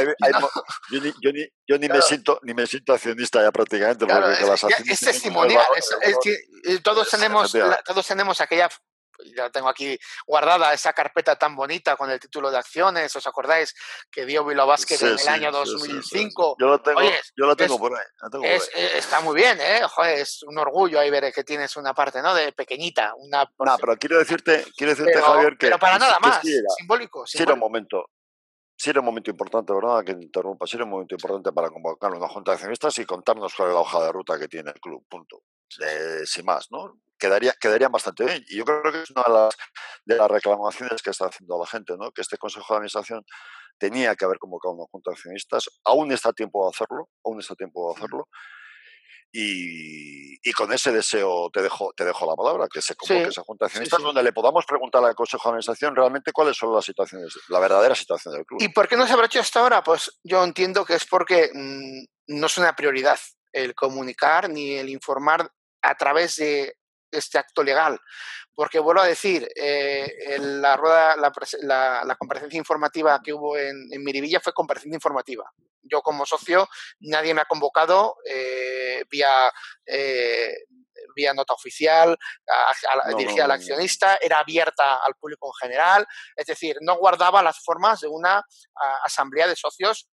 yo, 1.66 1.78
ni, 1.78 1.88
me 1.88 2.00
siento 2.00 2.38
ni 2.44 2.54
me 2.54 2.66
siento 2.68 2.92
accionista 2.92 3.42
ya 3.42 3.50
prácticamente 3.50 4.06
porque 4.06 4.32
es, 4.32 4.90
es 4.92 5.00
testimonial, 5.00 5.64
es, 6.02 6.16
que 6.22 6.36
eh, 6.64 6.78
todos 6.80 7.10
tenemos 7.10 7.52
todos 7.84 8.06
tenemos 8.06 8.40
aquella 8.40 8.68
ya 9.34 9.50
tengo 9.50 9.68
aquí 9.68 9.98
guardada 10.26 10.72
esa 10.72 10.92
carpeta 10.92 11.36
tan 11.36 11.54
bonita 11.56 11.96
con 11.96 12.10
el 12.10 12.20
título 12.20 12.50
de 12.50 12.58
acciones, 12.58 13.14
¿os 13.14 13.26
acordáis? 13.26 13.74
Que 14.10 14.24
dio 14.24 14.44
Bilbao 14.44 14.66
Basket 14.66 15.00
en 15.00 15.18
el 15.18 15.28
año 15.28 15.52
2005. 15.52 16.56
yo 16.58 16.66
lo 16.66 16.80
tengo, 16.80 17.00
yo 17.02 17.46
lo 17.46 17.56
tengo 17.56 17.78
por 17.78 17.92
ahí. 17.94 18.04
Eh, 18.44 18.92
está 18.94 19.20
muy 19.20 19.34
bien, 19.34 19.58
¿eh? 19.60 19.82
es 20.14 20.42
un 20.42 20.58
orgullo 20.58 21.00
ahí 21.00 21.10
ver 21.10 21.32
que 21.32 21.44
tienes 21.44 21.76
una 21.76 21.94
parte, 21.94 22.22
¿no? 22.22 22.34
De 22.34 22.52
pequeñita. 22.52 23.14
Una, 23.16 23.50
no, 23.58 23.76
pero 23.78 23.96
quiero 23.96 24.18
decirte, 24.18 24.64
quiero 24.76 24.94
decirte 24.94 25.20
Javier, 25.20 25.56
que... 25.58 25.66
Pero 25.66 25.78
para 25.78 25.98
nada 25.98 26.18
más, 26.20 26.40
simbólico, 26.76 27.26
Sí 27.26 27.42
era 27.42 27.54
un 27.54 27.60
momento, 27.60 28.10
sí 28.86 28.90
era 28.90 29.00
un 29.00 29.06
momento 29.06 29.32
importante, 29.32 29.72
¿verdad? 29.72 30.04
Que 30.04 30.12
interrumpa, 30.12 30.64
sí 30.64 30.76
era 30.76 30.84
un 30.84 30.92
momento 30.92 31.16
importante 31.16 31.50
para 31.50 31.70
convocar 31.70 32.12
una 32.12 32.28
junta 32.28 32.52
de 32.52 32.54
accionistas 32.54 32.96
y 33.00 33.04
contarnos 33.04 33.52
cuál 33.52 33.70
es 33.70 33.74
la 33.74 33.80
hoja 33.80 34.00
de 34.04 34.12
ruta 34.12 34.38
que 34.38 34.46
tiene 34.46 34.70
el 34.70 34.80
club, 34.80 35.04
punto. 35.08 35.42
sin 36.24 36.44
más, 36.44 36.68
¿no? 36.70 37.00
quedaría, 37.18 37.52
quedarían 37.60 37.90
bastante 37.90 38.24
bien. 38.24 38.44
Y 38.48 38.58
yo 38.58 38.64
creo 38.64 38.92
que 38.92 39.02
es 39.02 39.10
una 39.10 39.24
de 39.26 39.32
las, 39.32 39.56
de 40.04 40.16
las 40.16 40.30
reclamaciones 40.30 41.02
que 41.02 41.10
está 41.10 41.26
haciendo 41.26 41.58
la 41.58 41.66
gente, 41.66 41.94
¿no? 41.98 42.12
que 42.12 42.22
este 42.22 42.38
Consejo 42.38 42.74
de 42.74 42.76
Administración 42.76 43.24
tenía 43.76 44.14
que 44.14 44.24
haber 44.24 44.38
convocado 44.38 44.74
una 44.74 44.86
junta 44.88 45.10
de 45.10 45.14
accionistas. 45.14 45.64
Aún 45.84 46.12
está 46.12 46.28
a 46.28 46.32
tiempo 46.32 46.64
de 46.64 46.70
hacerlo, 46.70 47.08
aún 47.24 47.40
está 47.40 47.54
a 47.54 47.56
tiempo 47.56 47.88
de 47.88 47.96
hacerlo. 47.96 48.28
Y, 49.32 50.48
y, 50.48 50.52
con 50.52 50.72
ese 50.72 50.92
deseo 50.92 51.50
te 51.50 51.60
dejo, 51.60 51.92
te 51.94 52.04
dejo 52.04 52.24
la 52.24 52.34
palabra, 52.34 52.68
que 52.72 52.80
se 52.80 52.94
convoque 52.94 53.28
esa 53.28 53.42
junta 53.42 53.64
de 53.64 53.66
accionistas, 53.66 54.00
donde 54.00 54.22
le 54.22 54.32
podamos 54.32 54.64
preguntar 54.64 55.04
al 55.04 55.14
Consejo 55.14 55.42
de 55.44 55.50
Administración 55.50 55.94
realmente 55.94 56.32
cuáles 56.32 56.56
son 56.56 56.72
las 56.72 56.84
situaciones, 56.84 57.34
la 57.48 57.58
verdadera 57.58 57.94
situación 57.94 58.34
del 58.34 58.46
club. 58.46 58.62
¿Y 58.62 58.68
por 58.68 58.88
qué 58.88 58.96
no 58.96 59.06
se 59.06 59.12
habrá 59.12 59.26
hecho 59.26 59.40
hasta 59.40 59.60
ahora? 59.60 59.82
Pues 59.82 60.18
yo 60.24 60.42
entiendo 60.42 60.86
que 60.86 60.94
es 60.94 61.04
porque 61.04 61.50
mm, 61.52 62.38
no 62.38 62.46
es 62.46 62.56
una 62.56 62.74
prioridad 62.74 63.18
el 63.52 63.74
comunicar 63.74 64.48
ni 64.48 64.74
el 64.74 64.88
informar 64.88 65.50
a 65.82 65.94
través 65.96 66.36
de 66.36 66.76
este 67.10 67.38
acto 67.38 67.62
legal. 67.62 67.98
Porque 68.54 68.78
vuelvo 68.78 69.02
a 69.02 69.06
decir, 69.06 69.48
eh, 69.54 70.38
la 70.38 70.76
rueda, 70.76 71.16
la, 71.16 72.02
la, 72.04 72.16
comparecencia 72.16 72.58
informativa 72.58 73.20
que 73.22 73.32
hubo 73.32 73.56
en, 73.56 73.88
en, 73.90 74.02
Miribilla 74.02 74.40
fue 74.40 74.52
comparecencia 74.52 74.96
informativa. 74.96 75.50
Yo 75.90 76.00
como 76.02 76.26
socio, 76.26 76.68
nadie 77.00 77.34
me 77.34 77.42
ha 77.42 77.46
convocado 77.46 78.16
eh, 78.28 79.04
vía, 79.10 79.52
eh, 79.86 80.54
vía 81.14 81.34
nota 81.34 81.54
oficial, 81.54 82.16
dirigida 83.16 83.44
al 83.44 83.52
accionista, 83.52 84.16
era 84.20 84.40
abierta 84.40 84.96
al 85.04 85.14
público 85.14 85.48
en 85.48 85.68
general, 85.68 86.06
es 86.34 86.46
decir, 86.46 86.76
no 86.80 86.96
guardaba 86.96 87.42
las 87.42 87.62
formas 87.62 88.00
de 88.00 88.08
una 88.08 88.42
asamblea 89.04 89.46
de 89.46 89.56
socios 89.56 90.08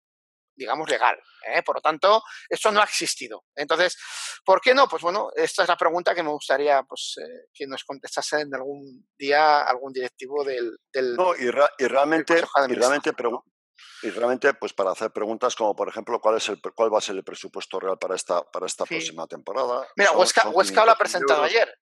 digamos, 0.54 0.88
legal. 0.88 1.18
¿eh? 1.46 1.62
Por 1.62 1.76
lo 1.76 1.80
tanto, 1.80 2.22
esto 2.48 2.70
no 2.70 2.80
ha 2.80 2.84
existido. 2.84 3.44
Entonces, 3.54 3.96
¿por 4.44 4.60
qué 4.60 4.74
no? 4.74 4.88
Pues 4.88 5.02
bueno, 5.02 5.30
esta 5.34 5.62
es 5.62 5.68
la 5.68 5.76
pregunta 5.76 6.14
que 6.14 6.22
me 6.22 6.30
gustaría 6.30 6.82
pues, 6.82 7.16
eh, 7.18 7.48
que 7.52 7.66
nos 7.66 7.84
contestase 7.84 8.40
en 8.40 8.54
algún 8.54 9.08
día 9.18 9.62
algún 9.62 9.92
directivo 9.92 10.44
del... 10.44 10.78
del 10.92 11.14
no, 11.16 11.34
y, 11.34 11.50
realmente, 11.50 12.42
y 12.68 12.74
realmente, 12.74 13.12
y 14.02 14.10
realmente, 14.10 14.52
pues 14.54 14.72
para 14.72 14.90
hacer 14.90 15.12
preguntas 15.12 15.54
como, 15.54 15.76
por 15.76 15.88
ejemplo, 15.88 16.20
¿cuál, 16.20 16.36
es 16.36 16.48
el, 16.48 16.60
cuál 16.74 16.92
va 16.92 16.98
a 16.98 17.00
ser 17.00 17.16
el 17.16 17.24
presupuesto 17.24 17.78
real 17.78 17.98
para 17.98 18.16
esta, 18.16 18.42
para 18.42 18.66
esta 18.66 18.84
próxima 18.84 19.26
temporada? 19.26 19.86
Mira, 19.96 20.12
Huesca, 20.12 20.48
Huesca 20.48 20.84
lo 20.84 20.92
ha 20.92 20.96
presentado 20.96 21.42
ayer. 21.42 21.72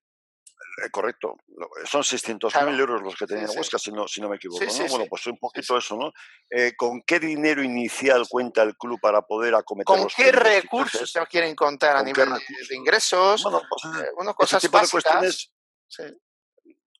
Eh, 0.84 0.90
correcto, 0.90 1.36
son 1.84 2.02
600.000 2.02 2.78
euros 2.78 3.02
los 3.02 3.16
que 3.16 3.26
tenía 3.26 3.48
Huesca, 3.50 3.78
si 3.78 3.90
no, 3.90 4.06
si 4.06 4.20
no 4.20 4.28
me 4.28 4.36
equivoco. 4.36 4.64
bueno, 4.90 5.06
pues 5.08 5.26
un 5.26 5.38
poquito 5.38 5.76
eso, 5.78 5.96
¿no? 5.96 6.12
Eh, 6.50 6.74
¿Con 6.76 7.02
qué 7.02 7.18
dinero 7.18 7.62
inicial 7.62 8.26
cuenta 8.28 8.62
el 8.62 8.76
club 8.76 8.98
para 9.00 9.22
poder 9.22 9.54
acometer 9.54 9.86
¿Con 9.86 10.08
qué 10.08 10.30
recursos 10.30 11.10
se 11.10 11.26
quieren 11.26 11.54
contar 11.54 11.96
a 11.96 12.02
nivel 12.02 12.28
de 12.68 12.76
ingresos? 12.76 13.42
Bueno, 13.42 13.62
pues, 13.68 13.96
eh, 14.02 14.34
cosas 14.36 14.62
tipo 14.62 14.78
básicas, 14.78 15.04
de 15.04 15.10
cuestiones 15.10 15.52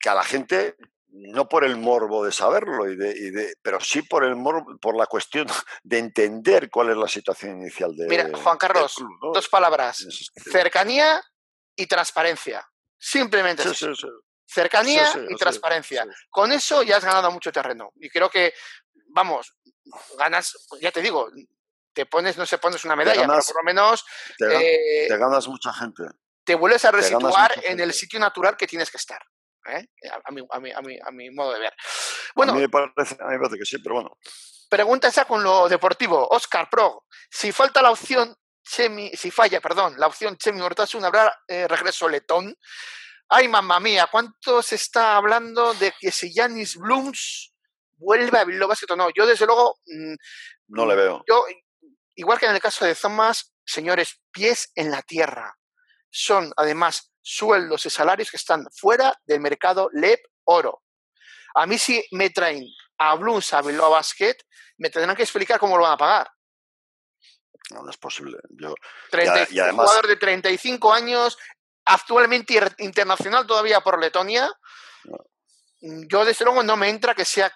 que 0.01 0.09
a 0.09 0.14
la 0.14 0.24
gente 0.24 0.76
no 1.13 1.49
por 1.49 1.65
el 1.65 1.77
morbo 1.77 2.25
de 2.25 2.33
saberlo, 2.33 2.89
y 2.89 2.97
de, 2.97 3.55
pero 3.63 3.81
sí 3.81 4.03
por 4.03 4.25
el 4.25 4.37
morbo, 4.37 4.79
por 4.79 4.97
la 4.97 5.07
cuestión 5.07 5.47
de 5.83 5.99
entender 5.99 6.71
cuál 6.71 6.91
es 6.91 6.97
la 6.97 7.09
situación 7.09 7.59
inicial 7.61 7.95
de. 7.97 8.07
Mira, 8.07 8.31
Juan 8.33 8.59
Carlos, 8.59 8.97
dos 9.33 9.49
palabras: 9.49 10.07
cercanía 10.51 11.23
y 11.77 11.87
transparencia. 11.87 12.67
Simplemente 12.99 13.65
Cercanía 14.53 15.09
y 15.29 15.37
transparencia. 15.37 16.05
Con 16.29 16.51
eso 16.51 16.83
ya 16.83 16.97
has 16.97 17.05
ganado 17.05 17.31
mucho 17.31 17.53
terreno. 17.53 17.93
Y 17.95 18.11
creo 18.11 18.29
que, 18.29 18.53
vamos, 19.15 19.57
ganas, 20.19 20.67
ya 20.81 20.91
te 20.91 21.01
digo, 21.01 21.31
te 21.93 22.05
pones, 22.07 22.37
no 22.37 22.45
se 22.45 22.59
pones 22.59 22.85
una 22.85 22.97
medalla, 22.97 23.29
pero 23.29 23.43
por 23.47 23.57
lo 23.57 23.63
menos. 23.63 24.05
Te, 24.37 25.05
eh, 25.05 25.09
ganas 25.09 25.47
mucha 25.47 25.73
gente. 25.73 26.03
Te 26.45 26.57
vuelves 26.57 26.85
a 26.85 26.91
resituar 26.91 27.53
en 27.63 27.79
el 27.79 27.93
sitio 27.93 28.19
natural 28.19 28.57
que 28.57 28.67
tienes 28.67 28.91
que 28.91 28.97
estar. 28.97 29.23
¿Eh? 29.67 29.87
A, 30.25 30.31
mi, 30.31 30.43
a, 30.51 30.61
mi, 30.61 30.73
a, 30.73 30.81
mi, 30.81 30.99
a, 30.99 31.11
mi, 31.11 31.31
modo 31.31 31.53
de 31.53 31.61
ver. 31.61 31.75
Bueno, 32.35 32.53
a 32.53 32.55
mí, 32.55 32.63
me 32.63 32.69
parece, 32.69 33.17
a 33.21 33.27
mí 33.27 33.33
me 33.33 33.39
parece 33.39 33.59
que 33.59 33.65
sí, 33.65 33.79
pero 33.79 33.97
bueno. 33.97 34.19
Pregunta 34.69 35.09
esa 35.09 35.25
con 35.25 35.43
lo 35.43 35.69
deportivo. 35.69 36.29
Oscar 36.29 36.69
Pro, 36.71 37.05
si 37.31 37.53
falta 37.53 37.83
la 37.83 37.91
opción 37.91 38.35
Chemi, 38.63 39.11
si 39.17 39.31
falla, 39.31 39.61
perdón, 39.61 39.95
la 39.99 40.07
opción 40.07 40.37
Chemi 40.37 40.61
Hortasun, 40.61 41.05
habrá 41.05 41.37
eh, 41.49 41.67
regreso 41.67 42.09
letón. 42.09 42.55
Ay, 43.29 43.49
mamá 43.49 43.81
mía, 43.81 44.09
¿cuánto 44.11 44.63
se 44.63 44.77
está 44.77 45.17
hablando 45.17 45.75
de 45.75 45.93
que 45.99 46.11
si 46.11 46.33
Janis 46.33 46.77
Blooms 46.77 47.53
vuelve 47.97 48.39
a 48.39 48.45
Bilbao 48.45 48.69
Basket 48.69 48.93
o 48.93 48.97
no? 48.97 49.11
Yo, 49.11 49.27
desde 49.27 49.47
luego. 49.47 49.79
Mm, 49.87 50.15
no 50.69 50.87
le 50.87 50.97
veo. 50.97 51.25
Yo, 51.29 51.45
igual 52.15 52.39
que 52.39 52.47
en 52.47 52.55
el 52.55 52.61
caso 52.61 52.85
de 52.85 52.95
Thomas, 52.95 53.53
señores, 53.65 54.21
pies 54.31 54.71
en 54.75 54.91
la 54.91 55.03
tierra. 55.03 55.57
Son, 56.11 56.53
además, 56.57 57.10
sueldos 57.23 57.87
y 57.87 57.91
salarios 57.91 58.31
que 58.31 58.37
están 58.37 58.66
fuera 58.73 59.14
del 59.25 59.41
mercado 59.41 59.89
LEP 59.93 60.21
oro. 60.45 60.83
A 61.55 61.66
mí, 61.66 61.79
si 61.79 62.05
me 62.12 62.31
traen 62.31 62.64
a 62.99 63.14
Blooms 63.14 63.53
a 63.53 63.62
Bilbao 63.62 63.91
Basket, 63.91 64.37
me 64.79 64.91
tendrán 64.91 65.16
que 65.16 65.23
explicar 65.23 65.59
cómo 65.59 65.77
lo 65.77 65.85
van 65.85 65.93
a 65.93 65.99
pagar. 65.99 66.31
No, 67.71 67.83
no 67.83 67.91
es 67.91 67.97
posible. 67.97 68.39
Yo, 68.51 68.75
y, 69.12 69.59
además, 69.59 69.87
jugador 69.87 70.09
de 70.09 70.16
35 70.16 70.93
años, 70.93 71.39
actualmente 71.85 72.59
internacional 72.79 73.47
todavía 73.47 73.81
por 73.81 74.01
Letonia. 74.01 74.51
Yo, 75.81 76.24
desde 76.24 76.45
luego, 76.45 76.62
no 76.62 76.76
me 76.76 76.89
entra 76.89 77.14
que 77.14 77.24
sea 77.24 77.53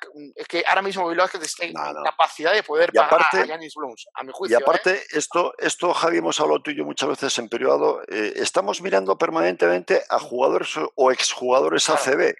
que 0.48 0.64
ahora 0.66 0.82
mismo 0.82 1.08
Bilbao 1.08 1.26
esté 1.26 1.66
en 1.66 1.74
capacidad 2.04 2.52
de 2.52 2.62
poder 2.62 2.92
pagar 2.92 3.20
a 3.20 3.46
Janis 3.46 3.74
Blums, 3.74 4.06
a 4.14 4.24
mi 4.24 4.32
juicio. 4.32 4.58
Y 4.58 4.62
aparte, 4.62 4.96
¿eh? 4.96 5.02
esto, 5.12 5.54
esto, 5.58 5.92
Javi, 5.92 6.18
hemos 6.18 6.40
hablado 6.40 6.62
tú 6.62 6.70
y 6.70 6.76
yo 6.76 6.84
muchas 6.84 7.08
veces 7.08 7.38
en 7.38 7.48
periodo. 7.48 8.02
Eh, 8.08 8.34
estamos 8.36 8.80
mirando 8.80 9.18
permanentemente 9.18 10.02
a 10.08 10.18
jugadores 10.18 10.74
o 10.94 11.10
exjugadores 11.10 11.88
ACB 11.90 12.34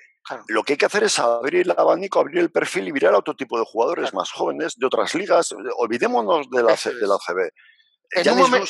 lo 0.49 0.63
que 0.63 0.73
hay 0.73 0.77
que 0.79 0.87
hacer 0.87 1.05
es 1.05 1.19
abrir 1.19 1.63
el 1.63 1.71
abanico, 1.73 2.19
abrir 2.19 2.39
el 2.39 2.51
perfil 2.51 2.89
y 2.89 2.93
mirar 2.93 3.15
a 3.15 3.19
otro 3.19 3.35
tipo 3.35 3.59
de 3.59 3.65
jugadores 3.67 4.15
más 4.15 4.31
jóvenes 4.31 4.75
de 4.77 4.87
otras 4.87 5.15
ligas. 5.15 5.55
Olvidémonos 5.77 6.49
de 6.51 6.63
la, 6.63 6.75
de 6.75 7.07
la 7.07 7.19
CB. 7.19 7.51
En 8.11 8.31
un, 8.39 8.67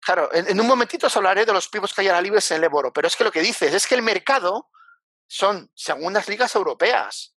Claro, 0.00 0.28
en, 0.32 0.60
un 0.60 0.66
momentito 0.66 1.06
os 1.06 1.16
hablaré 1.16 1.44
de 1.44 1.52
los 1.52 1.68
pibos 1.68 1.92
que 1.92 2.02
hay 2.02 2.08
ahora 2.08 2.20
libres 2.20 2.50
en 2.50 2.58
el 2.58 2.64
Eboro, 2.64 2.92
pero 2.92 3.08
es 3.08 3.16
que 3.16 3.24
lo 3.24 3.32
que 3.32 3.40
dices 3.40 3.72
es 3.74 3.86
que 3.86 3.94
el 3.94 4.02
mercado 4.02 4.68
son 5.26 5.70
segundas 5.74 6.28
ligas 6.28 6.54
europeas. 6.54 7.32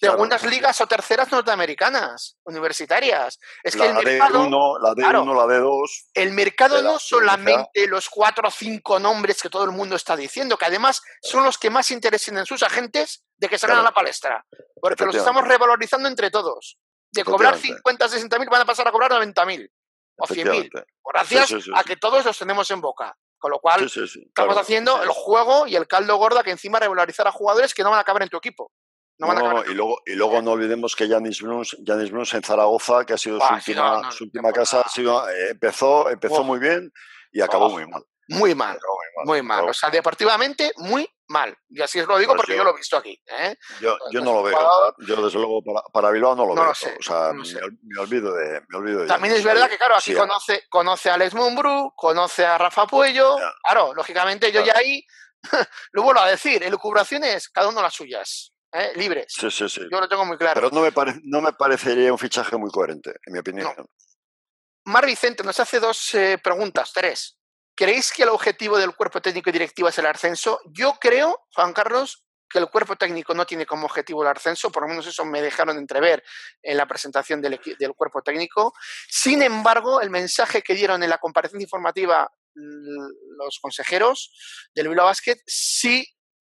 segundas 0.00 0.42
ligas 0.44 0.80
o 0.80 0.88
terceras 0.88 1.30
norteamericanas, 1.30 2.36
universitarias. 2.44 3.38
Es 3.62 3.76
que 3.76 3.86
el 3.86 3.94
mercado. 3.94 4.44
D1, 4.44 4.80
la 4.80 4.92
D1, 4.92 5.36
la 5.36 5.54
D2. 5.54 6.06
El 6.14 6.32
mercado 6.32 6.82
no 6.82 6.98
solamente 6.98 7.86
los 7.86 8.08
cuatro 8.08 8.48
o 8.48 8.50
cinco 8.50 8.98
nombres 8.98 9.40
que 9.40 9.48
todo 9.48 9.64
el 9.64 9.70
mundo 9.70 9.94
está 9.96 10.16
diciendo, 10.16 10.56
que 10.56 10.64
además 10.64 11.02
son 11.22 11.44
los 11.44 11.58
que 11.58 11.70
más 11.70 11.90
interesen 11.90 12.38
en 12.38 12.46
sus 12.46 12.62
agentes, 12.62 13.24
de 13.36 13.48
que 13.48 13.58
salgan 13.58 13.78
a 13.78 13.82
la 13.82 13.92
palestra. 13.92 14.44
Porque 14.80 15.04
los 15.04 15.14
estamos 15.14 15.46
revalorizando 15.46 16.08
entre 16.08 16.30
todos. 16.30 16.78
De 17.12 17.24
cobrar 17.24 17.56
50, 17.56 18.08
60 18.08 18.38
mil 18.38 18.48
van 18.48 18.62
a 18.62 18.66
pasar 18.66 18.88
a 18.88 18.92
cobrar 18.92 19.10
90 19.10 19.46
mil 19.46 19.72
o 20.18 20.26
100 20.26 20.50
mil. 20.50 20.70
Gracias 21.04 21.54
a 21.74 21.84
que 21.84 21.96
todos 21.96 22.24
los 22.24 22.38
tenemos 22.38 22.70
en 22.70 22.80
boca. 22.80 23.16
Con 23.38 23.50
lo 23.50 23.58
cual, 23.58 23.84
estamos 23.84 24.56
haciendo 24.56 25.02
el 25.02 25.10
juego 25.10 25.66
y 25.66 25.76
el 25.76 25.86
caldo 25.86 26.16
gorda 26.16 26.42
que 26.42 26.50
encima 26.50 26.80
revalorizar 26.80 27.26
a 27.28 27.32
jugadores 27.32 27.74
que 27.74 27.82
no 27.82 27.90
van 27.90 28.00
a 28.00 28.04
caber 28.04 28.22
en 28.22 28.28
tu 28.28 28.38
equipo. 28.38 28.72
No, 29.18 29.32
no, 29.32 29.64
y 29.64 29.74
luego, 29.74 29.98
y 30.04 30.14
luego 30.14 30.42
no 30.42 30.52
olvidemos 30.52 30.94
que 30.94 31.08
Janis 31.08 31.40
Bruns, 31.40 31.76
Bruns 31.80 32.34
en 32.34 32.42
Zaragoza, 32.42 33.04
que 33.06 33.14
ha 33.14 33.18
sido 33.18 33.40
su 33.40 33.54
última, 33.54 34.10
su 34.10 34.24
última 34.24 34.52
casa, 34.52 34.82
ha 34.82 34.88
sido, 34.88 35.26
eh, 35.30 35.50
empezó, 35.50 36.10
empezó 36.10 36.44
muy 36.44 36.58
bien 36.58 36.92
y 37.32 37.40
acabó 37.40 37.70
muy 37.70 37.86
mal. 37.86 38.04
Muy 38.28 38.54
mal, 38.54 38.78
muy 39.24 39.42
mal. 39.42 39.68
O 39.68 39.72
sea, 39.72 39.90
deportivamente, 39.90 40.72
muy 40.76 41.08
mal. 41.28 41.56
Y 41.68 41.80
así 41.82 42.00
os 42.00 42.06
lo 42.06 42.18
digo 42.18 42.32
pues 42.32 42.42
porque 42.42 42.56
yo, 42.56 42.64
lo 42.64 42.70
he 42.70 42.76
visto 42.76 42.96
aquí. 42.96 43.20
¿eh? 43.26 43.56
Yo, 43.80 43.96
yo 44.10 44.20
no 44.20 44.34
lo 44.34 44.42
veo. 44.42 44.58
Yo, 44.98 45.24
desde 45.24 45.38
luego, 45.38 45.62
para, 45.62 45.82
para 45.92 46.10
Bilbao 46.10 46.36
no 46.36 46.46
lo 46.46 46.54
veo. 46.54 46.70
o 46.70 46.74
sea, 46.74 47.32
me, 47.32 47.98
olvido 47.98 48.34
de, 48.34 48.60
me 48.68 48.78
olvido 48.78 49.00
de 49.00 49.06
También 49.06 49.34
es 49.34 49.44
verdad 49.44 49.68
que, 49.68 49.78
claro, 49.78 49.96
aquí 49.96 50.14
conoce, 50.14 50.64
conoce 50.68 51.10
a 51.10 51.14
Alex 51.14 51.34
Mumbrú, 51.34 51.92
conoce 51.96 52.44
a 52.44 52.58
Rafa 52.58 52.86
Puello. 52.86 53.36
Claro, 53.62 53.94
lógicamente 53.94 54.52
yo 54.52 54.62
ya 54.62 54.74
ahí 54.76 55.04
lo 55.92 56.02
vuelvo 56.02 56.20
a 56.20 56.28
decir. 56.28 56.62
Elucubraciones, 56.62 57.48
cada 57.48 57.68
uno 57.68 57.82
las 57.82 57.94
suyas. 57.94 58.52
¿eh? 58.72 58.92
libres. 58.96 59.26
Sí, 59.28 59.50
sí, 59.50 59.68
sí. 59.68 59.82
Yo 59.90 60.00
lo 60.00 60.08
tengo 60.08 60.24
muy 60.24 60.36
claro. 60.36 60.60
Pero 60.60 60.70
no 60.70 60.82
me, 60.82 61.20
no 61.24 61.40
me 61.40 61.52
parecería 61.52 62.12
un 62.12 62.18
fichaje 62.18 62.56
muy 62.56 62.70
coherente, 62.70 63.14
en 63.24 63.32
mi 63.32 63.38
opinión. 63.38 63.72
Mar 64.84 65.04
Vicente 65.04 65.42
nos 65.42 65.58
hace 65.58 65.80
dos 65.80 66.14
eh, 66.14 66.38
preguntas, 66.42 66.92
tres. 66.92 67.38
¿Creéis 67.76 68.10
que 68.10 68.22
el 68.22 68.30
objetivo 68.30 68.78
del 68.78 68.96
cuerpo 68.96 69.20
técnico 69.20 69.50
y 69.50 69.52
directivo 69.52 69.88
es 69.88 69.98
el 69.98 70.06
ascenso? 70.06 70.60
Yo 70.72 70.94
creo, 70.98 71.46
Juan 71.54 71.74
Carlos, 71.74 72.26
que 72.48 72.58
el 72.58 72.70
cuerpo 72.70 72.96
técnico 72.96 73.34
no 73.34 73.44
tiene 73.44 73.66
como 73.66 73.84
objetivo 73.84 74.22
el 74.22 74.28
ascenso, 74.28 74.72
por 74.72 74.84
lo 74.84 74.88
menos 74.88 75.06
eso 75.06 75.26
me 75.26 75.42
dejaron 75.42 75.76
entrever 75.76 76.24
en 76.62 76.76
la 76.78 76.86
presentación 76.86 77.42
del, 77.42 77.60
cuerpo 77.94 78.22
técnico. 78.22 78.72
Sin 79.08 79.42
embargo, 79.42 80.00
el 80.00 80.08
mensaje 80.08 80.62
que 80.62 80.74
dieron 80.74 81.02
en 81.02 81.10
la 81.10 81.18
comparecencia 81.18 81.64
informativa 81.64 82.30
los 82.54 83.58
consejeros 83.60 84.32
del 84.74 84.88
Bilbao 84.88 85.04
Basket 85.04 85.36
sí 85.46 86.06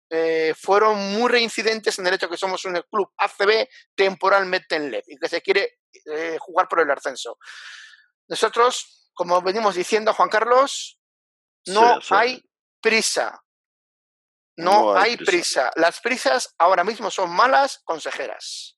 eh, 0.09 0.55
fueron 0.59 1.13
muy 1.13 1.31
reincidentes 1.31 1.99
en 1.99 2.07
el 2.07 2.15
hecho 2.15 2.31
que 2.31 2.39
somos 2.39 2.65
un 2.65 2.83
club 2.91 3.13
ACB 3.19 3.69
temporalmente 3.95 4.77
en 4.77 4.91
LEP 4.91 5.05
y 5.09 5.19
que 5.19 5.29
se 5.29 5.43
quiere 5.43 5.81
eh, 6.07 6.39
jugar 6.41 6.67
por 6.67 6.81
el 6.81 6.91
ascenso. 6.91 7.37
Nosotros, 8.27 9.11
como 9.13 9.43
venimos 9.43 9.75
diciendo, 9.75 10.15
Juan 10.15 10.31
Carlos, 10.31 11.00
no 11.67 11.99
hay 12.11 12.43
prisa. 12.81 13.43
No, 14.57 14.95
hay, 14.95 15.17
prisa. 15.17 15.71
Las 15.77 16.01
prisas 16.01 16.55
ahora 16.59 16.85
mismo 16.85 17.11
son 17.11 17.31
malas 17.31 17.81
consejeras. 17.85 18.77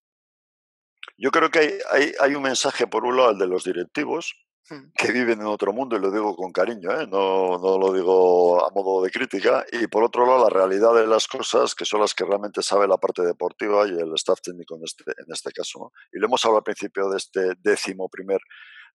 Yo 1.17 1.31
creo 1.31 1.51
que 1.51 1.81
hay, 1.91 2.13
hay, 2.21 2.35
un 2.35 2.43
mensaje, 2.43 2.87
por 2.87 3.05
un 3.05 3.17
lado, 3.17 3.31
el 3.31 3.39
de 3.39 3.47
los 3.47 3.65
directivos, 3.65 4.35
hmm. 4.71 4.93
que 4.97 5.13
viven 5.13 5.41
en 5.41 5.47
otro 5.47 5.73
mundo, 5.73 5.97
y 5.97 6.01
lo 6.01 6.11
digo 6.13 6.37
con 6.37 6.53
cariño, 6.53 6.91
¿eh? 6.93 7.07
no, 7.09 7.59
no, 7.59 7.79
lo 7.79 7.93
digo 7.93 8.65
a 8.65 8.71
modo 8.71 9.03
de 9.03 9.11
crítica, 9.11 9.65
y 9.73 9.89
por 9.89 10.05
otro 10.05 10.25
lado, 10.25 10.45
la 10.45 10.51
realidad 10.51 10.95
de 10.95 11.07
las 11.07 11.27
cosas, 11.27 11.75
que 11.75 11.85
son 11.85 12.01
las 12.01 12.15
que 12.15 12.25
realmente 12.25 12.63
sabe 12.63 12.87
la 12.87 12.99
parte 12.99 13.23
deportiva 13.23 13.87
y 13.89 13.91
el 13.91 14.15
staff 14.15 14.41
técnico 14.41 14.77
en 14.77 14.85
este, 14.85 15.05
en 15.05 15.33
este 15.33 15.51
caso. 15.51 15.93
Y 16.13 16.19
lo 16.19 16.27
hemos 16.27 16.45
hablado 16.45 16.59
al 16.59 16.65
principio 16.65 17.09
de 17.09 17.17
este 17.17 17.55
décimo 17.59 18.09
primer 18.09 18.41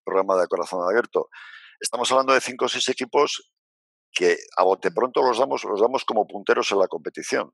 programa 0.06 0.40
de 0.40 0.48
Corazón 0.48 0.82
Abierto. 0.88 1.30
Estamos 1.80 2.10
hablando 2.12 2.34
de 2.34 2.42
cinco 2.42 2.66
o 2.66 2.70
seis 2.70 2.88
equipos 2.90 3.52
que 4.12 4.38
a 4.58 4.64
bote 4.64 4.92
pronto 4.92 5.22
los 5.22 5.38
damos, 5.38 5.64
los 5.64 5.80
damos 5.80 6.06
como 6.06 6.28
punteros 6.28 6.72
en 6.72 6.80
la 6.80 6.88
competición. 6.88 7.54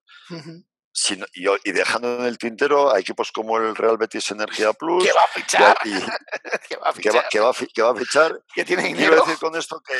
y, 1.33 1.71
dejando 1.71 2.19
en 2.19 2.25
el 2.25 2.37
tintero 2.37 2.93
a 2.93 2.99
equipos 2.99 3.31
como 3.31 3.57
el 3.57 3.75
Real 3.75 3.97
Betis 3.97 4.31
Energía 4.31 4.73
Plus. 4.79 5.03
Que 5.05 5.11
va 5.11 5.23
a 5.23 5.27
fichar. 5.27 5.77
que 5.79 6.75
va 6.77 6.89
a 6.89 6.93
fichar. 6.93 7.29
Que 7.29 7.39
va, 7.81 7.91
a 7.91 7.95
fichar. 7.95 8.43
Que 8.53 8.65
tiene 8.65 8.93
Quiero 8.95 9.15
decir 9.15 9.37
con 9.37 9.55
esto 9.55 9.81
que, 9.85 9.93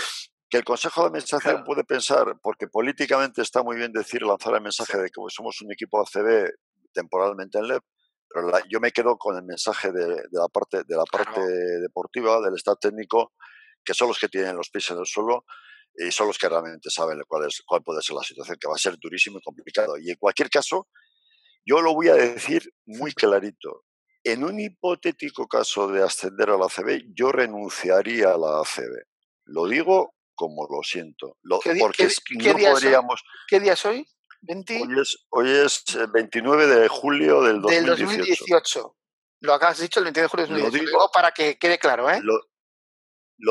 que 0.50 0.58
el 0.58 0.64
Consejo 0.64 1.02
de 1.02 1.08
Administración 1.08 1.64
puede 1.64 1.84
pensar, 1.84 2.36
porque 2.42 2.68
políticamente 2.68 3.42
está 3.42 3.64
muy 3.64 3.76
bien 3.76 3.92
decir, 3.92 4.22
lanzar 4.22 4.54
el 4.54 4.62
mensaje 4.62 4.98
de 4.98 5.10
que 5.10 5.22
somos 5.30 5.60
un 5.62 5.72
equipo 5.72 6.00
ACB 6.00 6.52
temporalmente 6.94 7.58
en 7.58 7.68
LEP, 7.68 7.84
pero 8.30 8.52
yo 8.70 8.80
me 8.80 8.92
quedo 8.92 9.18
con 9.18 9.36
el 9.36 9.44
mensaje 9.44 9.92
de, 9.92 10.24
la 10.32 10.48
parte, 10.48 10.84
de 10.84 10.96
la 10.96 11.06
parte 11.06 11.42
deportiva, 11.82 12.40
del 12.42 12.56
estado 12.56 12.78
técnico, 12.78 13.34
que 13.84 13.94
son 13.94 14.08
los 14.08 14.20
que 14.20 14.30
tienen 14.30 14.56
los 14.56 14.70
pies 14.70 14.92
en 14.92 15.00
el 15.00 15.06
suelo 15.06 15.46
y 15.96 16.12
son 16.12 16.28
los 16.28 16.38
que 16.38 16.50
realmente 16.50 16.90
saben 16.90 17.22
cuál, 17.28 17.48
es, 17.48 17.62
cuál 17.66 17.84
puede 17.84 18.02
ser 18.02 18.16
la 18.16 18.24
situación, 18.24 18.58
que 18.60 18.68
va 18.68 18.76
a 18.76 18.80
ser 18.80 18.98
durísimo 18.98 19.38
y 19.38 19.42
complicado. 19.42 19.98
Y 19.98 20.10
en 20.10 20.18
cualquier 20.18 20.50
caso, 20.50 20.88
yo 21.66 21.82
lo 21.82 21.94
voy 21.94 22.10
a 22.10 22.16
decir 22.16 22.74
muy 22.86 23.14
clarito. 23.14 23.86
En 24.24 24.44
un 24.44 24.60
hipotético 24.60 25.48
caso 25.48 25.88
de 25.88 26.02
ascender 26.02 26.50
a 26.50 26.58
la 26.58 26.66
ACB, 26.66 27.14
yo 27.14 27.32
renunciaría 27.32 28.34
a 28.34 28.38
la 28.38 28.62
ACB. 28.62 29.04
Lo 29.46 29.68
digo 29.68 30.16
como 30.34 30.66
lo 30.70 30.82
siento. 30.82 31.38
Lo, 31.42 31.60
¿Qué, 31.60 31.76
porque 31.80 32.08
¿qué, 32.40 32.54
día 32.54 32.72
podríamos... 32.72 33.22
¿Qué 33.48 33.60
día 33.60 33.74
es 33.74 33.86
hoy? 33.86 34.08
Hoy, 35.30 35.50
es, 35.50 35.84
29 36.12 36.68
de 36.68 36.88
julio 36.88 37.44
del 37.44 37.62
2018. 37.62 37.96
Del 37.96 38.08
2018. 38.08 38.96
Lo 39.42 39.54
has 39.54 39.80
dicho 39.80 40.00
el 40.00 40.06
29 40.06 40.24
de 40.24 40.28
julio 40.30 40.46
del 40.46 40.64
2018. 40.64 40.86
Lo 40.86 40.92
digo, 40.92 41.12
para 41.14 41.32
que 41.32 41.58
quede 41.58 41.78
claro, 41.78 42.10
¿eh? 42.10 42.20
Lo 42.22 42.40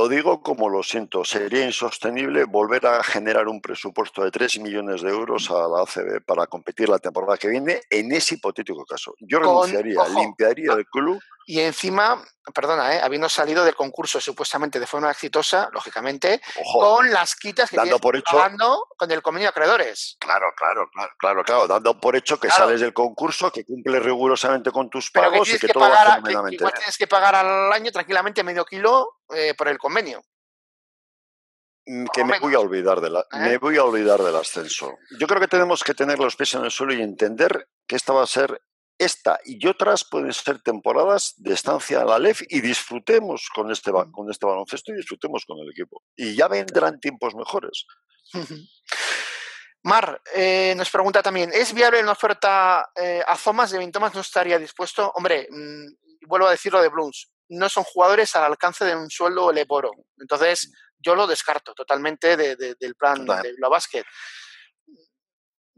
digo 0.08 0.42
como 0.42 0.68
lo 0.68 0.82
siento, 0.82 1.24
sería 1.24 1.64
insostenible 1.64 2.44
volver 2.44 2.86
a 2.86 3.02
generar 3.02 3.48
un 3.48 3.60
presupuesto 3.60 4.22
de 4.22 4.30
3 4.30 4.60
millones 4.60 5.02
de 5.02 5.10
euros 5.10 5.50
a 5.50 5.68
la 5.68 5.82
ACB 5.82 6.24
para 6.24 6.46
competir 6.46 6.88
la 6.88 6.98
temporada 6.98 7.36
que 7.36 7.48
viene 7.48 7.80
en 7.90 8.12
ese 8.12 8.36
hipotético 8.36 8.84
caso. 8.84 9.14
Yo 9.20 9.38
renunciaría, 9.38 10.06
limpiaría 10.08 10.72
el 10.72 10.86
club 10.86 11.20
y 11.46 11.60
encima, 11.60 12.22
perdona, 12.54 12.94
¿eh? 12.94 13.00
habiendo 13.02 13.28
salido 13.28 13.64
del 13.64 13.74
concurso 13.74 14.20
supuestamente 14.20 14.78
de 14.78 14.86
forma 14.86 15.10
exitosa, 15.10 15.68
lógicamente, 15.72 16.40
con 16.72 17.10
las 17.10 17.34
quitas 17.34 17.68
que 17.68 17.76
dando 17.76 17.98
por 17.98 18.16
hecho, 18.16 18.36
pagando 18.36 18.86
con 18.96 19.10
el 19.10 19.22
convenio 19.22 19.46
de 19.46 19.50
acreedores. 19.50 20.16
Claro, 20.20 20.52
claro, 20.56 20.88
claro, 21.18 21.42
claro, 21.44 21.66
dando 21.66 21.98
por 21.98 22.16
hecho 22.16 22.38
que 22.38 22.48
sales 22.48 22.80
del 22.80 22.92
concurso, 22.92 23.50
que 23.50 23.64
cumples 23.64 24.02
rigurosamente 24.02 24.70
con 24.70 24.88
tus 24.88 25.10
pagos 25.10 25.48
y 25.48 25.58
que, 25.58 25.68
todo 25.68 25.88
va 25.88 26.20
que, 26.24 26.54
igual 26.54 26.72
tienes 26.74 26.96
que 26.96 27.06
pagar 27.06 27.34
al 27.34 27.72
año 27.72 27.90
tranquilamente 27.90 28.44
medio 28.44 28.64
kilo 28.64 29.18
eh, 29.34 29.54
por 29.56 29.68
el 29.68 29.71
convenio. 29.78 30.22
Mm, 31.86 32.06
que 32.12 32.24
me 32.24 32.38
voy 32.38 32.54
a 32.54 32.60
olvidar 32.60 33.00
de 33.00 33.10
la, 33.10 33.20
¿Eh? 33.20 33.38
me 33.38 33.58
voy 33.58 33.76
a 33.76 33.84
olvidar 33.84 34.22
del 34.22 34.36
ascenso. 34.36 34.98
Yo 35.18 35.26
creo 35.26 35.40
que 35.40 35.48
tenemos 35.48 35.82
que 35.82 35.94
tener 35.94 36.18
los 36.18 36.36
pies 36.36 36.54
en 36.54 36.64
el 36.64 36.70
suelo 36.70 36.94
y 36.94 37.02
entender 37.02 37.68
que 37.86 37.96
esta 37.96 38.12
va 38.12 38.22
a 38.22 38.26
ser 38.26 38.62
esta 38.98 39.40
y 39.44 39.66
otras 39.66 40.04
pueden 40.08 40.32
ser 40.32 40.62
temporadas 40.62 41.34
de 41.36 41.54
estancia 41.54 42.02
a 42.02 42.04
la 42.04 42.18
LEF 42.18 42.42
y 42.48 42.60
disfrutemos 42.60 43.48
con 43.52 43.70
este, 43.72 43.90
con 43.90 44.30
este 44.30 44.46
baloncesto 44.46 44.92
y 44.92 44.96
disfrutemos 44.96 45.44
con 45.44 45.58
el 45.58 45.70
equipo. 45.70 46.02
Y 46.14 46.36
ya 46.36 46.46
vendrán 46.46 47.00
tiempos 47.00 47.34
mejores. 47.34 47.86
Mar 49.82 50.22
eh, 50.34 50.74
nos 50.76 50.90
pregunta 50.90 51.22
también, 51.22 51.50
¿es 51.52 51.74
viable 51.74 52.00
una 52.00 52.12
oferta 52.12 52.92
eh, 52.94 53.22
a 53.26 53.36
Zomas 53.36 53.72
de 53.72 53.78
Vintomas? 53.78 54.14
¿No 54.14 54.20
estaría 54.20 54.58
dispuesto? 54.58 55.10
Hombre, 55.16 55.48
mm, 55.50 56.26
vuelvo 56.28 56.46
a 56.46 56.52
decirlo 56.52 56.80
de 56.80 56.88
Bruns, 56.88 57.31
no 57.52 57.68
son 57.68 57.84
jugadores 57.84 58.34
al 58.36 58.44
alcance 58.44 58.84
de 58.84 58.96
un 58.96 59.10
sueldo 59.10 59.52
leporo. 59.52 59.90
Entonces, 60.18 60.72
yo 60.98 61.14
lo 61.14 61.26
descarto 61.26 61.74
totalmente 61.74 62.36
del 62.36 62.94
plan 62.94 63.24
de 63.24 63.54
la 63.58 63.68
básquet. 63.68 64.04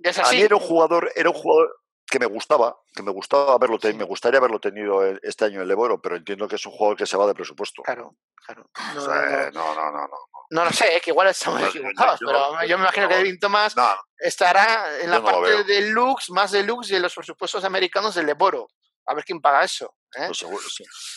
¿Es 0.02 0.18
así? 0.18 0.36
A 0.36 0.38
mí 0.38 0.44
era 0.44 0.56
un 0.56 0.62
jugador, 0.62 1.10
era 1.14 1.30
un 1.30 1.36
jugador, 1.36 1.80
que 2.06 2.18
me 2.18 2.26
gustaba, 2.26 2.76
que 2.94 3.02
me 3.02 3.10
gustaba 3.10 3.56
verlo, 3.58 3.78
me 3.82 4.04
gustaría 4.04 4.38
haberlo 4.38 4.60
tenido 4.60 5.04
e, 5.04 5.18
este 5.22 5.46
año 5.46 5.62
en 5.62 5.68
Leboro, 5.68 6.00
pero 6.00 6.16
entiendo 6.16 6.46
que 6.46 6.56
es 6.56 6.66
un 6.66 6.72
jugador 6.72 6.96
que 6.96 7.06
se 7.06 7.16
va 7.16 7.26
de 7.26 7.34
presupuesto. 7.34 7.82
Claro, 7.82 8.16
claro. 8.34 8.70
No, 8.94 9.50
no, 9.50 9.74
no, 9.74 9.90
no, 9.90 10.08
no. 10.50 10.64
lo 10.64 10.70
sé, 10.70 11.00
que 11.02 11.10
igual 11.10 11.28
estamos 11.28 11.62
equivocados, 11.62 12.20
pero 12.20 12.64
yo 12.66 12.78
me 12.78 12.84
imagino 12.84 13.08
que 13.08 13.14
David 13.14 13.38
Thomas 13.40 13.74
estará 14.18 15.00
en 15.00 15.10
la 15.10 15.22
parte 15.22 15.64
de 15.64 15.90
Lux, 15.90 16.30
más 16.30 16.52
de 16.52 16.62
Lux 16.62 16.88
de 16.88 17.00
los 17.00 17.14
presupuestos 17.14 17.64
americanos 17.64 18.14
del 18.14 18.26
Leboro. 18.26 18.68
A 19.06 19.14
ver 19.14 19.24
quién 19.24 19.40
paga 19.40 19.64
eso. 19.64 19.96
¿eh? 20.16 20.26
Pues 20.26 20.44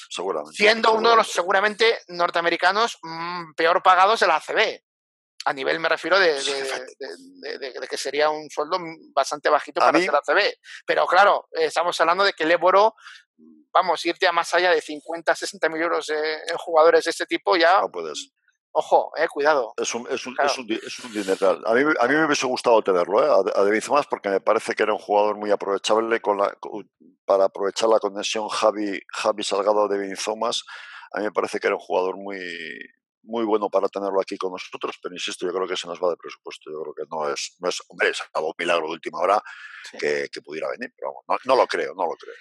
seguramente. 0.09 0.55
Siendo 0.55 0.93
uno 0.93 1.11
de 1.11 1.15
los 1.15 1.31
seguramente 1.31 1.99
norteamericanos 2.07 2.97
mm, 3.01 3.53
peor 3.53 3.81
pagados 3.83 4.19
de 4.19 4.27
la 4.27 4.35
ACB 4.37 4.81
a 5.47 5.53
nivel 5.53 5.79
me 5.79 5.87
refiero 5.87 6.19
de, 6.19 6.37
que 7.89 7.97
sería 7.97 8.29
un 8.29 8.49
sueldo 8.49 8.77
bastante 9.13 9.49
bajito 9.49 9.79
para 9.79 9.97
ser 9.97 10.13
ACB. 10.13 10.53
Pero 10.85 11.07
claro, 11.07 11.47
estamos 11.51 11.99
hablando 12.01 12.25
de 12.25 12.33
que 12.33 12.43
el 12.43 12.51
Éboro, 12.51 12.95
vamos, 13.71 14.05
irte 14.05 14.27
a 14.27 14.33
más 14.33 14.53
allá 14.53 14.71
de 14.71 14.81
50, 14.81 15.33
60 15.33 15.69
mil 15.69 15.81
euros 15.81 16.09
en 16.09 16.57
jugadores 16.57 17.05
de 17.05 17.11
este 17.11 17.25
tipo 17.25 17.55
ya... 17.55 17.79
No 17.79 17.89
puedes. 17.89 18.31
Ojo, 18.79 19.11
eh, 19.17 19.27
cuidado. 19.27 19.73
Es 19.75 19.95
un, 19.95 20.07
es 20.07 20.27
un, 20.27 20.35
es 20.39 20.55
un, 20.59 20.71
es 20.71 20.99
un 20.99 21.11
dineral. 21.11 21.63
A 21.65 21.73
mí, 21.73 21.81
a 21.99 22.07
mí 22.07 22.13
me 22.13 22.25
hubiese 22.25 22.45
gustado 22.45 22.83
tenerlo, 22.83 23.23
eh, 23.23 23.51
a, 23.55 23.63
David 23.63 23.83
Thomas, 23.83 24.05
porque 24.05 24.29
me 24.29 24.39
parece 24.39 24.75
que 24.75 24.83
era 24.83 24.93
un 24.93 24.99
jugador 24.99 25.35
muy 25.35 25.49
aprovechable 25.49 26.21
con 26.21 26.37
la, 26.37 26.55
para 27.25 27.45
aprovechar 27.45 27.89
la 27.89 27.97
conexión 27.99 28.47
Javi, 28.49 29.01
Javi 29.07 29.43
Salgado 29.43 29.87
de 29.87 30.15
Thomas. 30.23 30.63
A 31.11 31.17
mí 31.17 31.25
me 31.25 31.31
parece 31.31 31.59
que 31.59 31.65
era 31.65 31.75
un 31.75 31.81
jugador 31.81 32.17
muy, 32.17 32.37
muy 33.27 33.45
bueno 33.45 33.69
para 33.69 33.87
tenerlo 33.89 34.19
aquí 34.19 34.37
con 34.37 34.51
nosotros, 34.51 34.95
pero 35.01 35.13
insisto, 35.13 35.45
yo 35.45 35.53
creo 35.53 35.67
que 35.67 35.75
se 35.75 35.87
nos 35.87 36.01
va 36.01 36.09
de 36.09 36.17
presupuesto. 36.17 36.71
Yo 36.71 36.81
creo 36.81 36.93
que 36.93 37.03
no 37.11 37.29
es, 37.29 37.55
no 37.59 37.69
es 37.69 37.81
hombre, 37.89 38.09
es 38.09 38.23
algo 38.33 38.55
milagro 38.57 38.87
de 38.87 38.93
última 38.93 39.19
hora 39.19 39.43
que, 39.99 40.29
pudiera 40.43 40.69
venir, 40.69 40.93
pero 40.95 41.13
no, 41.27 41.37
no, 41.43 41.55
lo 41.55 41.67
creo, 41.67 41.93
no 41.95 42.05
lo 42.05 42.15
creo. 42.15 42.33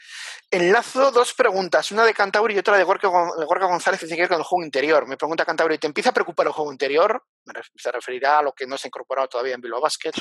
Enlazo 0.51 1.11
dos 1.11 1.35
preguntas, 1.35 1.91
una 1.91 2.05
de 2.05 2.15
Cantabria 2.15 2.57
y 2.57 2.59
otra 2.59 2.77
de 2.77 2.85
Gorka, 2.85 3.09
González, 3.09 3.99
que 3.99 4.07
tiene 4.07 4.17
que 4.17 4.23
ver 4.23 4.29
con 4.29 4.39
el 4.39 4.45
juego 4.45 4.65
interior. 4.65 5.07
Me 5.07 5.17
pregunta 5.17 5.45
Cantabria, 5.45 5.79
¿te 5.79 5.87
empieza 5.87 6.11
a 6.11 6.15
preocupar 6.15 6.47
el 6.47 6.53
juego 6.53 6.71
interior? 6.71 7.25
Se 7.77 7.91
referirá 7.91 8.39
a 8.39 8.43
lo 8.43 8.53
que 8.53 8.67
no 8.67 8.77
se 8.77 8.87
ha 8.87 8.89
incorporado 8.89 9.29
todavía 9.29 9.55
en 9.55 9.61
Bilbao 9.61 9.81
Basket. 9.81 10.13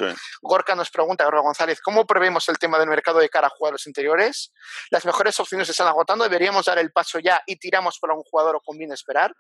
Gorka 0.41 0.75
nos 0.75 0.89
pregunta, 0.89 1.25
Gorka 1.25 1.41
González, 1.41 1.81
¿cómo 1.81 2.05
prevemos 2.05 2.47
el 2.49 2.57
tema 2.57 2.79
del 2.79 2.89
mercado 2.89 3.19
de 3.19 3.29
cara 3.29 3.47
a 3.47 3.49
jugadores 3.49 3.85
interiores? 3.87 4.51
¿Las 4.89 5.05
mejores 5.05 5.39
opciones 5.39 5.67
se 5.67 5.71
están 5.71 5.87
agotando? 5.87 6.23
¿Deberíamos 6.23 6.65
dar 6.65 6.79
el 6.79 6.91
paso 6.91 7.19
ya 7.19 7.41
y 7.45 7.57
tiramos 7.57 7.99
para 7.99 8.13
un 8.13 8.23
jugador 8.23 8.55
o 8.55 8.61
conviene 8.61 8.93
esperar? 8.93 9.35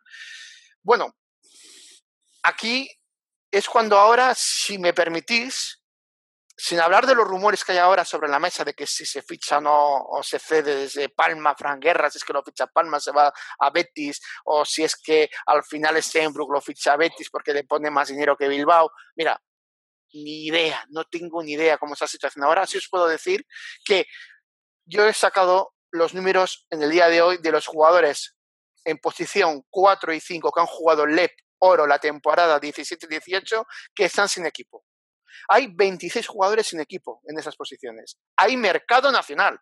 Bueno, 0.85 1.15
aquí 2.43 2.87
es 3.49 3.67
cuando 3.67 3.97
ahora, 3.97 4.35
si 4.35 4.77
me 4.77 4.93
permitís, 4.93 5.81
sin 6.55 6.79
hablar 6.79 7.07
de 7.07 7.15
los 7.15 7.27
rumores 7.27 7.65
que 7.65 7.71
hay 7.71 7.79
ahora 7.79 8.05
sobre 8.05 8.29
la 8.29 8.37
mesa 8.37 8.63
de 8.63 8.75
que 8.75 8.85
si 8.85 9.03
se 9.03 9.23
ficha 9.23 9.57
o 9.57 9.61
no, 9.61 10.03
o 10.03 10.21
se 10.21 10.37
cede 10.37 10.75
desde 10.75 11.09
Palma, 11.09 11.55
Fran 11.55 11.79
Guerra, 11.79 12.11
si 12.11 12.19
es 12.19 12.23
que 12.23 12.33
lo 12.33 12.43
ficha 12.43 12.67
Palma, 12.67 12.99
se 12.99 13.11
va 13.11 13.33
a 13.57 13.69
Betis, 13.71 14.21
o 14.43 14.63
si 14.63 14.83
es 14.83 14.95
que 14.95 15.27
al 15.47 15.63
final 15.63 16.01
Steinbrück 16.03 16.51
lo 16.53 16.61
ficha 16.61 16.93
a 16.93 16.97
Betis 16.97 17.31
porque 17.31 17.51
le 17.51 17.63
pone 17.63 17.89
más 17.89 18.09
dinero 18.09 18.37
que 18.37 18.47
Bilbao. 18.47 18.91
Mira, 19.15 19.41
ni 20.13 20.45
idea, 20.45 20.85
no 20.89 21.05
tengo 21.05 21.41
ni 21.41 21.53
idea 21.53 21.79
cómo 21.79 21.93
está 21.93 22.05
la 22.05 22.09
situación 22.09 22.43
ahora. 22.43 22.67
Sí 22.67 22.77
os 22.77 22.87
puedo 22.89 23.07
decir 23.07 23.43
que 23.83 24.05
yo 24.85 25.07
he 25.07 25.13
sacado 25.13 25.73
los 25.89 26.13
números 26.13 26.67
en 26.69 26.83
el 26.83 26.91
día 26.91 27.07
de 27.07 27.23
hoy 27.23 27.39
de 27.39 27.51
los 27.51 27.65
jugadores 27.65 28.34
en 28.85 28.97
posición 28.99 29.63
4 29.69 30.13
y 30.13 30.19
5 30.21 30.51
que 30.51 30.61
han 30.61 30.67
jugado 30.67 31.05
LEP 31.05 31.31
Oro 31.59 31.87
la 31.87 31.99
temporada 31.99 32.59
17-18 32.59 33.65
que 33.93 34.05
están 34.05 34.29
sin 34.29 34.45
equipo. 34.45 34.85
Hay 35.49 35.67
26 35.67 36.27
jugadores 36.27 36.67
sin 36.67 36.79
equipo 36.79 37.21
en 37.27 37.37
esas 37.37 37.55
posiciones. 37.55 38.17
Hay 38.37 38.57
mercado 38.57 39.11
nacional. 39.11 39.59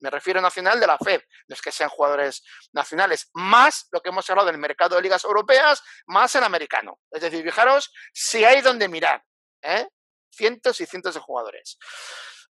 Me 0.00 0.10
refiero 0.10 0.40
a 0.40 0.42
nacional 0.42 0.80
de 0.80 0.86
la 0.86 0.98
FED, 0.98 1.22
no 1.48 1.54
es 1.54 1.62
que 1.62 1.72
sean 1.72 1.88
jugadores 1.88 2.42
nacionales, 2.72 3.30
más 3.32 3.88
lo 3.90 4.00
que 4.02 4.10
hemos 4.10 4.28
hablado 4.28 4.48
del 4.48 4.58
mercado 4.58 4.96
de 4.96 5.02
ligas 5.02 5.24
europeas, 5.24 5.82
más 6.06 6.34
el 6.34 6.44
americano. 6.44 7.00
Es 7.10 7.22
decir, 7.22 7.42
fijaros 7.42 7.90
si 8.12 8.44
hay 8.44 8.60
donde 8.60 8.88
mirar. 8.88 9.24
¿eh? 9.62 9.88
Cientos 10.30 10.80
y 10.80 10.86
cientos 10.86 11.14
de 11.14 11.20
jugadores. 11.20 11.78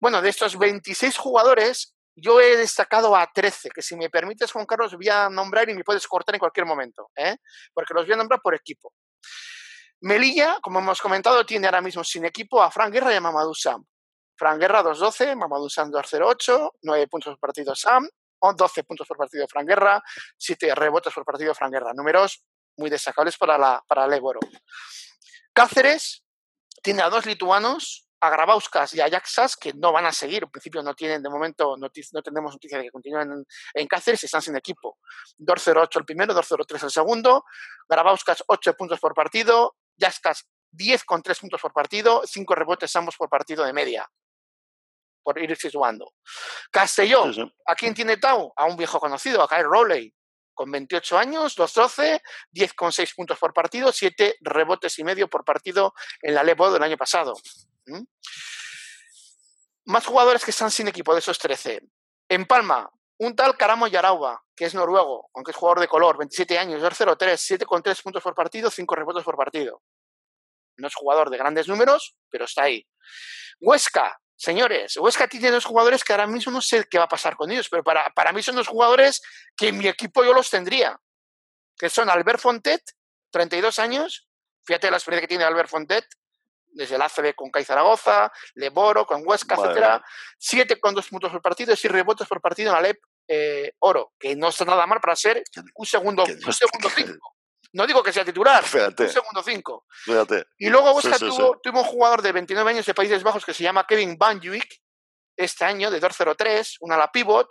Bueno, 0.01 0.21
de 0.21 0.31
estos 0.31 0.59
26 0.59 1.17
jugadores, 1.17 1.94
yo 2.17 2.41
he 2.41 2.57
destacado 2.57 3.15
a 3.17 3.27
13, 3.27 3.71
que 3.71 3.83
si 3.83 3.97
me 3.97 4.11
permites, 4.11 4.53
Juan 4.53 4.67
Carlos, 4.67 4.95
voy 4.95 5.09
a 5.09 5.29
nombrar 5.29 5.69
y 5.69 5.75
me 5.75 5.85
puedes 5.85 6.07
cortar 6.07 6.35
en 6.35 6.39
cualquier 6.39 6.67
momento, 6.67 7.11
¿eh? 7.17 7.37
porque 7.73 7.95
los 7.95 8.05
voy 8.05 8.15
a 8.15 8.17
nombrar 8.17 8.41
por 8.41 8.55
equipo. 8.55 8.93
Melilla, 10.01 10.59
como 10.61 10.79
hemos 10.81 11.01
comentado, 11.01 11.45
tiene 11.47 11.67
ahora 11.67 11.81
mismo 11.81 12.05
sin 12.05 12.25
equipo 12.25 12.63
a 12.63 12.71
Fran 12.71 12.93
Guerra 12.93 13.13
y 13.13 13.17
a 13.17 13.21
Mamadou 13.21 13.55
Sam. 13.55 13.85
Fran 14.37 14.59
Guerra 14.59 14.83
2-12, 14.83 15.37
Mamadou 15.37 15.71
Sam 15.71 15.91
2-0-8, 15.91 16.73
9 16.83 17.09
puntos 17.09 17.33
por 17.33 17.41
partido 17.41 17.75
Sam, 17.75 18.09
12 18.41 18.85
puntos 18.85 19.07
por 19.07 19.17
partido 19.17 19.47
Fran 19.49 19.67
Guerra, 19.67 20.03
7 20.37 20.75
rebotes 20.75 21.13
por 21.15 21.25
partido 21.25 21.55
Fran 21.55 21.71
Guerra. 21.71 21.93
Números 21.95 22.45
muy 22.77 22.91
destacables 22.91 23.37
para 23.39 23.57
la, 23.57 23.83
para 23.87 24.07
Leboro. 24.07 24.41
Cáceres 25.53 26.25
tiene 26.83 27.03
a 27.03 27.09
dos 27.09 27.25
lituanos, 27.25 28.09
a 28.25 28.31
Grabauskas 28.31 28.95
y 28.95 29.01
a 29.01 29.09
Jaxas, 29.11 29.57
que 29.57 29.75
no 29.75 29.93
van 29.93 30.07
a 30.07 30.13
seguir. 30.13 30.45
En 30.45 30.51
principio 30.51 30.83
no 30.83 30.95
tienen, 30.95 31.23
de 31.23 31.29
momento, 31.29 31.77
no 31.77 31.91
tenemos 31.91 32.53
noticia 32.55 32.79
de 32.79 32.85
que 32.85 32.91
continúen 32.91 33.45
en, 33.75 33.87
Cáceres 33.87 34.23
y 34.23 34.27
están 34.27 34.41
sin 34.41 34.57
equipo. 34.57 34.99
2-0-8 35.39 35.99
el 35.99 36.05
primero, 36.05 36.35
2-0-3 36.35 36.85
el 36.85 36.91
segundo. 36.91 37.45
Grabauskas 37.89 38.43
8 38.47 38.75
puntos 38.75 38.99
por 38.99 39.15
partido, 39.15 39.77
Jaskas 39.99 40.49
10 40.71 41.05
con 41.05 41.23
3 41.23 41.39
puntos 41.39 41.61
por 41.61 41.73
partido, 41.73 42.23
5 42.25 42.55
rebotes 42.55 42.97
ambos 42.97 43.17
por 43.17 43.29
partido 43.29 43.63
de 43.65 43.75
media, 43.75 44.11
por 45.23 45.39
ir 45.39 45.55
situando. 45.57 46.15
Castellón, 46.71 47.53
¿a 47.67 47.75
quién 47.75 47.95
tiene 47.95 48.17
Tau? 48.17 48.53
A 48.57 48.65
un 48.65 48.77
viejo 48.77 48.99
conocido, 48.99 49.43
a 49.43 49.49
Kyle 49.49 49.65
Rowley, 49.65 50.15
con 50.55 50.71
28 50.71 51.19
años, 51.19 51.57
2-12, 51.57 52.23
10 52.51 52.75
con 52.75 52.91
6 52.91 53.15
puntos 53.15 53.39
por 53.39 53.53
partido, 53.53 53.93
7 53.93 54.37
rebotes 54.41 54.99
y 54.99 55.05
medio 55.05 55.29
por 55.29 55.45
partido 55.45 55.93
en 56.23 56.35
la 56.35 56.43
Levo 56.43 56.73
del 56.73 56.83
año 56.83 56.97
pasado. 56.97 57.35
Más 59.87 60.07
jugadores 60.07 60.45
que 60.45 60.51
están 60.51 60.71
sin 60.71 60.89
equipo 60.89 61.13
de 61.13 61.21
esos 61.21 61.39
13. 61.39 61.83
En 62.29 62.47
Palma, 62.47 62.91
un 63.19 63.37
tal 63.37 63.57
Karamo 63.57 63.87
Yarauba, 63.87 64.43
que 64.57 64.65
es 64.65 64.75
noruego, 64.75 65.31
aunque 65.35 65.51
es 65.51 65.57
jugador 65.57 65.81
de 65.81 65.89
color, 65.89 66.19
27 66.19 66.59
años, 66.59 66.83
2-0-3, 66.83 67.37
7 67.37 67.67
con 67.67 67.83
3 67.83 68.03
puntos 68.03 68.23
por 68.23 68.35
partido, 68.35 68.71
5 68.71 68.95
rebotes 68.95 69.25
por 69.25 69.37
partido. 69.37 69.83
No 70.77 70.89
es 70.89 70.95
jugador 70.95 71.31
de 71.31 71.39
grandes 71.39 71.69
números, 71.69 72.17
pero 72.31 72.47
está 72.47 72.65
ahí. 72.65 72.87
Huesca, 73.61 74.19
señores, 74.37 74.97
Huesca 74.97 75.29
tiene 75.29 75.51
dos 75.51 75.65
jugadores 75.65 76.03
que 76.03 76.13
ahora 76.13 76.27
mismo 76.27 76.51
no 76.51 76.61
sé 76.61 76.87
qué 76.91 76.99
va 76.99 77.05
a 77.05 77.09
pasar 77.09 77.37
con 77.37 77.51
ellos, 77.51 77.69
pero 77.69 77.85
para, 77.85 78.11
para 78.11 78.33
mí 78.33 78.43
son 78.43 78.57
dos 78.57 78.69
jugadores 78.69 79.23
que 79.57 79.69
en 79.69 79.79
mi 79.79 79.87
equipo 79.87 80.25
yo 80.25 80.33
los 80.33 80.51
tendría, 80.51 80.99
que 81.77 81.89
son 81.89 82.11
Albert 82.11 82.41
Fontet, 82.41 82.83
32 83.31 83.79
años, 83.79 84.29
fíjate 84.65 84.91
la 84.91 84.97
experiencia 84.97 85.23
que 85.23 85.29
tiene 85.29 85.45
Albert 85.45 85.69
Fontet, 85.69 86.07
desde 86.75 86.97
el 86.97 87.03
ACB 87.03 87.35
con 87.35 87.51
CAI 87.51 87.65
Zaragoza, 87.65 88.31
Leboro, 88.55 89.07
con 89.07 89.23
Huesca, 89.25 89.55
etcétera, 89.55 90.05
siete 90.39 90.79
con 90.79 90.95
dos 90.95 91.09
puntos 91.09 91.33
por 91.33 91.41
partido 91.41 91.75
y 91.83 91.89
rebotes 91.89 92.29
por 92.29 92.41
partido 92.41 92.71
en 92.71 92.77
Alep 92.77 92.99
eh, 93.29 93.73
Oro, 93.79 94.13
que 94.19 94.37
no 94.37 94.49
está 94.49 94.65
nada 94.65 94.87
mal 94.87 95.01
para 95.01 95.17
ser 95.17 95.43
un 95.75 95.87
segundo, 95.87 96.25
un 96.25 96.53
segundo 96.53 96.91
cinco. 96.95 97.37
No 97.73 97.87
digo 97.87 98.03
que 98.03 98.13
sea 98.13 98.25
titular, 98.25 98.63
un 98.63 99.09
segundo 99.09 99.43
cinco. 99.45 99.87
Y 100.59 100.69
luego 100.69 100.93
Huesca 100.93 101.19
tuvo, 101.19 101.59
tuvo, 101.61 101.81
un 101.81 101.87
jugador 101.87 102.23
de 102.23 102.31
29 102.31 102.71
años 102.71 102.87
de 102.87 102.95
Países 102.95 103.23
Bajos 103.23 103.45
que 103.45 103.53
se 103.53 103.65
llama 103.65 103.85
Kevin 103.87 104.17
Banjuik, 104.17 104.81
este 105.37 105.65
año 105.65 105.91
de 105.91 106.01
2-0-3, 106.01 106.77
una 106.81 106.95
ala 106.95 107.11
pivot, 107.11 107.49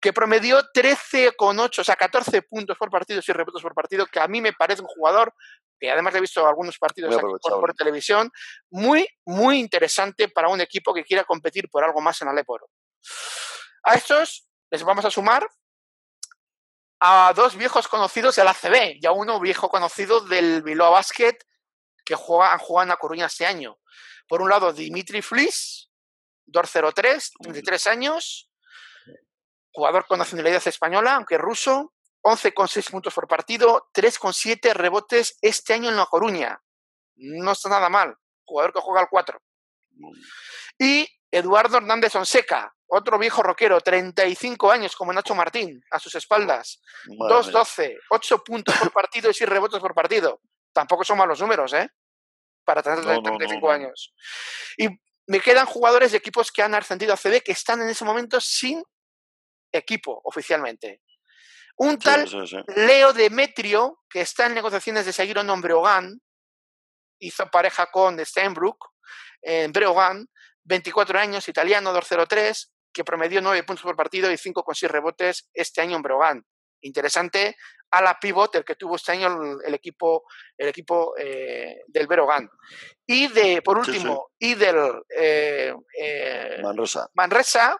que 0.00 0.12
promedió 0.12 0.62
13,8, 0.72 1.78
o 1.80 1.84
sea, 1.84 1.96
14 1.96 2.42
puntos 2.42 2.76
por 2.76 2.90
partido 2.90 3.20
y 3.26 3.32
rebotes 3.32 3.62
por 3.62 3.74
partido, 3.74 4.06
que 4.06 4.20
a 4.20 4.28
mí 4.28 4.40
me 4.40 4.52
parece 4.52 4.82
un 4.82 4.88
jugador 4.88 5.34
que 5.78 5.90
además 5.90 6.14
he 6.14 6.20
visto 6.20 6.46
algunos 6.46 6.78
partidos 6.78 7.14
por, 7.42 7.74
televisión, 7.74 8.30
muy, 8.70 9.06
muy 9.24 9.58
interesante 9.58 10.28
para 10.28 10.48
un 10.48 10.60
equipo 10.60 10.94
que 10.94 11.04
quiera 11.04 11.24
competir 11.24 11.68
por 11.68 11.84
algo 11.84 12.00
más 12.00 12.20
en 12.22 12.28
Aleporo. 12.28 12.68
A 13.82 13.94
estos 13.94 14.48
les 14.70 14.82
vamos 14.82 15.04
a 15.04 15.10
sumar 15.10 15.46
a 17.00 17.32
dos 17.36 17.56
viejos 17.56 17.88
conocidos 17.88 18.36
del 18.36 18.48
ACB 18.48 18.96
y 19.00 19.06
a 19.06 19.12
uno 19.12 19.38
viejo 19.38 19.68
conocido 19.68 20.20
del 20.20 20.62
Bilbao 20.62 20.92
Basket 20.92 21.36
que 22.04 22.14
juega, 22.14 22.52
han 22.52 22.58
jugado 22.58 22.84
en 22.84 22.88
La 22.88 22.96
Coruña 22.96 23.26
este 23.26 23.44
año. 23.44 23.78
Por 24.28 24.40
un 24.40 24.48
lado, 24.48 24.72
Dimitri 24.72 25.20
Flis, 25.22 25.85
203, 26.46 27.32
33 27.40 27.86
años, 27.86 28.50
jugador 29.72 30.06
con 30.06 30.18
nacionalidad 30.18 30.66
española, 30.66 31.16
aunque 31.16 31.38
ruso, 31.38 31.92
11,6 32.22 32.90
puntos 32.90 33.14
por 33.14 33.28
partido, 33.28 33.88
3,7 33.94 34.72
rebotes 34.72 35.38
este 35.42 35.74
año 35.74 35.90
en 35.90 35.96
La 35.96 36.06
Coruña. 36.06 36.60
No 37.16 37.52
está 37.52 37.68
nada 37.68 37.88
mal. 37.88 38.16
Jugador 38.44 38.72
que 38.72 38.80
juega 38.80 39.00
al 39.00 39.08
4. 39.08 39.40
Y 40.78 41.08
Eduardo 41.30 41.78
Hernández 41.78 42.14
Onseca, 42.16 42.74
otro 42.88 43.18
viejo 43.18 43.42
rockero, 43.42 43.80
35 43.80 44.70
años 44.70 44.96
como 44.96 45.12
Nacho 45.12 45.34
Martín, 45.34 45.82
a 45.90 45.98
sus 45.98 46.14
espaldas. 46.14 46.80
2-12, 47.06 47.96
8 48.10 48.44
puntos 48.44 48.76
por 48.76 48.92
partido 48.92 49.30
y 49.30 49.34
6 49.34 49.48
rebotes 49.48 49.80
por 49.80 49.94
partido. 49.94 50.40
Tampoco 50.72 51.04
son 51.04 51.18
malos 51.18 51.40
números, 51.40 51.72
¿eh? 51.74 51.88
Para 52.64 52.82
tener 52.82 53.00
35 53.00 53.70
años. 53.70 54.14
Y 54.76 54.88
me 55.26 55.40
quedan 55.40 55.66
jugadores 55.66 56.12
de 56.12 56.18
equipos 56.18 56.52
que 56.52 56.62
han 56.62 56.74
ascendido 56.74 57.12
a 57.12 57.16
CD 57.16 57.40
que 57.42 57.52
están 57.52 57.80
en 57.82 57.88
ese 57.88 58.04
momento 58.04 58.40
sin 58.40 58.82
equipo 59.72 60.20
oficialmente. 60.24 61.02
Un 61.78 61.98
tal 61.98 62.26
Leo 62.74 63.12
Demetrio, 63.12 64.02
que 64.08 64.22
está 64.22 64.46
en 64.46 64.54
negociaciones 64.54 65.04
de 65.04 65.12
seguir 65.12 65.38
un 65.38 65.46
nombre 65.46 65.74
Breogán, 65.74 66.20
hizo 67.18 67.46
pareja 67.50 67.86
con 67.86 68.24
Steinbrück 68.24 68.78
en 69.42 69.72
Breogán, 69.72 70.26
24 70.64 71.18
años, 71.18 71.48
italiano, 71.48 71.92
2-0-3, 71.94 72.70
que 72.92 73.04
promedió 73.04 73.42
9 73.42 73.62
puntos 73.64 73.82
por 73.82 73.94
partido 73.94 74.30
y 74.30 74.38
5 74.38 74.62
con 74.62 74.74
6 74.74 74.90
rebotes 74.90 75.50
este 75.52 75.82
año 75.82 75.96
en 75.96 76.02
Breogán. 76.02 76.46
Interesante 76.86 77.56
a 77.90 78.02
la 78.02 78.18
pivot, 78.18 78.54
el 78.56 78.64
que 78.64 78.74
tuvo 78.74 78.96
este 78.96 79.12
año 79.12 79.60
el, 79.64 79.74
equipo, 79.74 80.24
el 80.56 80.68
equipo 80.68 81.14
eh, 81.18 81.82
del 81.86 82.06
Breogán. 82.06 82.48
Y 83.06 83.28
de, 83.28 83.62
por 83.62 83.78
último, 83.78 84.30
y 84.38 84.54
del 84.54 84.76
eh, 85.16 85.74
eh, 85.98 86.60
Manresa. 86.62 87.08
Manresa, 87.14 87.76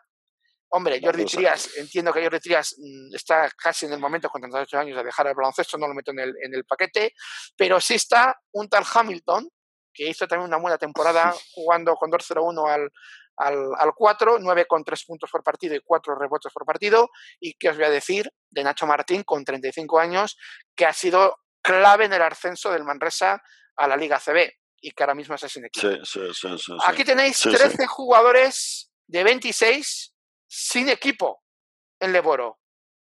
Hombre, 0.69 1.01
Jordi 1.01 1.25
Trias, 1.25 1.77
entiendo 1.77 2.13
que 2.13 2.23
Jordi 2.23 2.41
Trias 2.41 2.75
mm, 2.77 3.15
está 3.15 3.49
casi 3.57 3.87
en 3.87 3.93
el 3.93 4.01
momento 4.01 4.29
con 4.29 4.43
38 4.43 4.79
años 4.79 4.97
de 4.97 5.05
dejar 5.05 5.29
el 5.29 5.35
baloncesto, 5.35 5.79
no 5.79 5.87
lo 5.87 5.95
meto 5.95 6.11
en 6.11 6.19
el, 6.19 6.35
en 6.43 6.55
el 6.55 6.65
paquete, 6.65 7.15
pero 7.57 7.81
sí 7.81 7.95
está 7.95 8.37
un 8.53 8.69
tal 8.69 8.85
Hamilton, 8.93 9.49
que 9.95 10.09
hizo 10.09 10.27
también 10.27 10.49
una 10.49 10.59
buena 10.59 10.77
temporada 10.77 11.33
jugando 11.55 11.95
con 11.95 12.11
2-0-1 12.11 12.69
al, 12.69 12.91
al, 13.37 13.71
al 13.79 13.93
4, 13.95 14.39
9 14.41 14.67
con 14.67 14.85
3 14.85 15.05
puntos 15.05 15.31
por 15.31 15.43
partido 15.43 15.75
y 15.75 15.81
4 15.85 16.15
rebotes 16.15 16.53
por 16.53 16.65
partido. 16.65 17.11
Y 17.41 17.55
que 17.55 17.71
os 17.71 17.77
voy 17.77 17.87
a 17.87 17.91
decir 17.91 18.31
de 18.51 18.65
Nacho 18.65 18.87
Martín, 18.87 19.23
con 19.25 19.45
35 19.45 19.99
años, 19.99 20.37
que 20.75 20.87
ha 20.87 20.93
sido 20.93 21.37
clave 21.63 22.05
en 22.05 22.13
el 22.13 22.23
ascenso 22.23 22.71
del 22.71 22.85
Manresa 22.85 23.43
a 23.77 23.89
la 23.89 23.97
Liga 23.97 24.21
CB 24.21 24.51
y 24.81 24.91
que 24.93 25.03
ahora 25.03 25.15
mismo 25.15 25.35
es 25.35 25.41
sin 25.41 25.65
equipo. 25.65 25.89
Sí, 26.05 26.31
sí, 26.33 26.57
sí, 26.59 26.73
Aquí 26.87 27.05
tenéis 27.05 27.41
13 27.41 27.87
jugadores 27.87 28.93
de 29.07 29.25
26 29.25 30.15
sin 30.47 30.89
equipo 30.89 31.43
en 32.01 32.13
Leboro. 32.13 32.59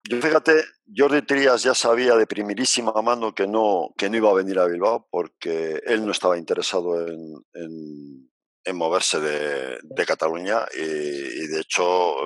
Yo 0.08 0.20
fíjate, 0.20 0.64
Jordi 0.96 1.22
Trías 1.22 1.62
ya 1.62 1.74
sabía 1.74 2.16
de 2.16 2.26
primerísima 2.26 2.92
mano 3.02 3.34
que 3.34 3.46
no, 3.46 3.90
que 3.96 4.10
no 4.10 4.16
iba 4.16 4.30
a 4.30 4.34
venir 4.34 4.58
a 4.58 4.66
Bilbao 4.66 5.06
porque 5.10 5.80
él 5.86 6.04
no 6.04 6.10
estaba 6.10 6.36
interesado 6.36 7.06
en, 7.06 7.34
en, 7.54 8.31
moverse 8.72 9.18
de, 9.20 9.78
de, 9.82 10.06
Cataluña 10.06 10.66
y, 10.72 11.46
de 11.48 11.60
hecho 11.60 11.82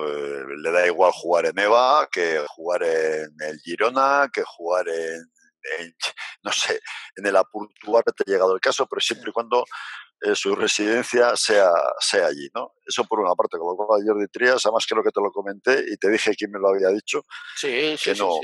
eh, 0.07 0.43
le 0.61 0.71
da 0.71 0.85
igual 0.85 1.11
jugar 1.11 1.47
en 1.47 1.57
EVA 1.57 2.07
que 2.11 2.45
jugar 2.47 2.83
en 2.83 3.35
el 3.39 3.59
Girona, 3.61 4.29
que 4.31 4.43
jugar 4.43 4.87
en, 4.87 5.27
no 6.43 6.51
sé, 6.51 6.79
en 7.15 7.25
el 7.25 7.35
Apurtuar 7.35 8.03
te 8.03 8.23
ha 8.25 8.31
llegado 8.31 8.53
el 8.53 8.61
caso, 8.61 8.87
pero 8.87 9.01
siempre 9.01 9.29
y 9.29 9.33
cuando 9.33 9.65
eh, 10.21 10.33
su 10.35 10.55
residencia 10.55 11.35
sea, 11.35 11.69
sea 11.99 12.27
allí, 12.27 12.49
¿no? 12.55 12.73
Eso 12.85 13.03
por 13.05 13.19
una 13.19 13.35
parte, 13.35 13.57
con 13.57 13.67
lo 13.67 13.85
Jordi 13.85 14.27
Trías, 14.27 14.65
además 14.65 14.85
creo 14.87 15.03
que 15.03 15.11
te 15.11 15.21
lo 15.21 15.31
comenté 15.31 15.85
y 15.87 15.97
te 15.97 16.09
dije 16.09 16.35
quién 16.35 16.51
me 16.51 16.59
lo 16.59 16.69
había 16.69 16.89
dicho, 16.89 17.23
que, 17.61 18.15
no, 18.17 18.39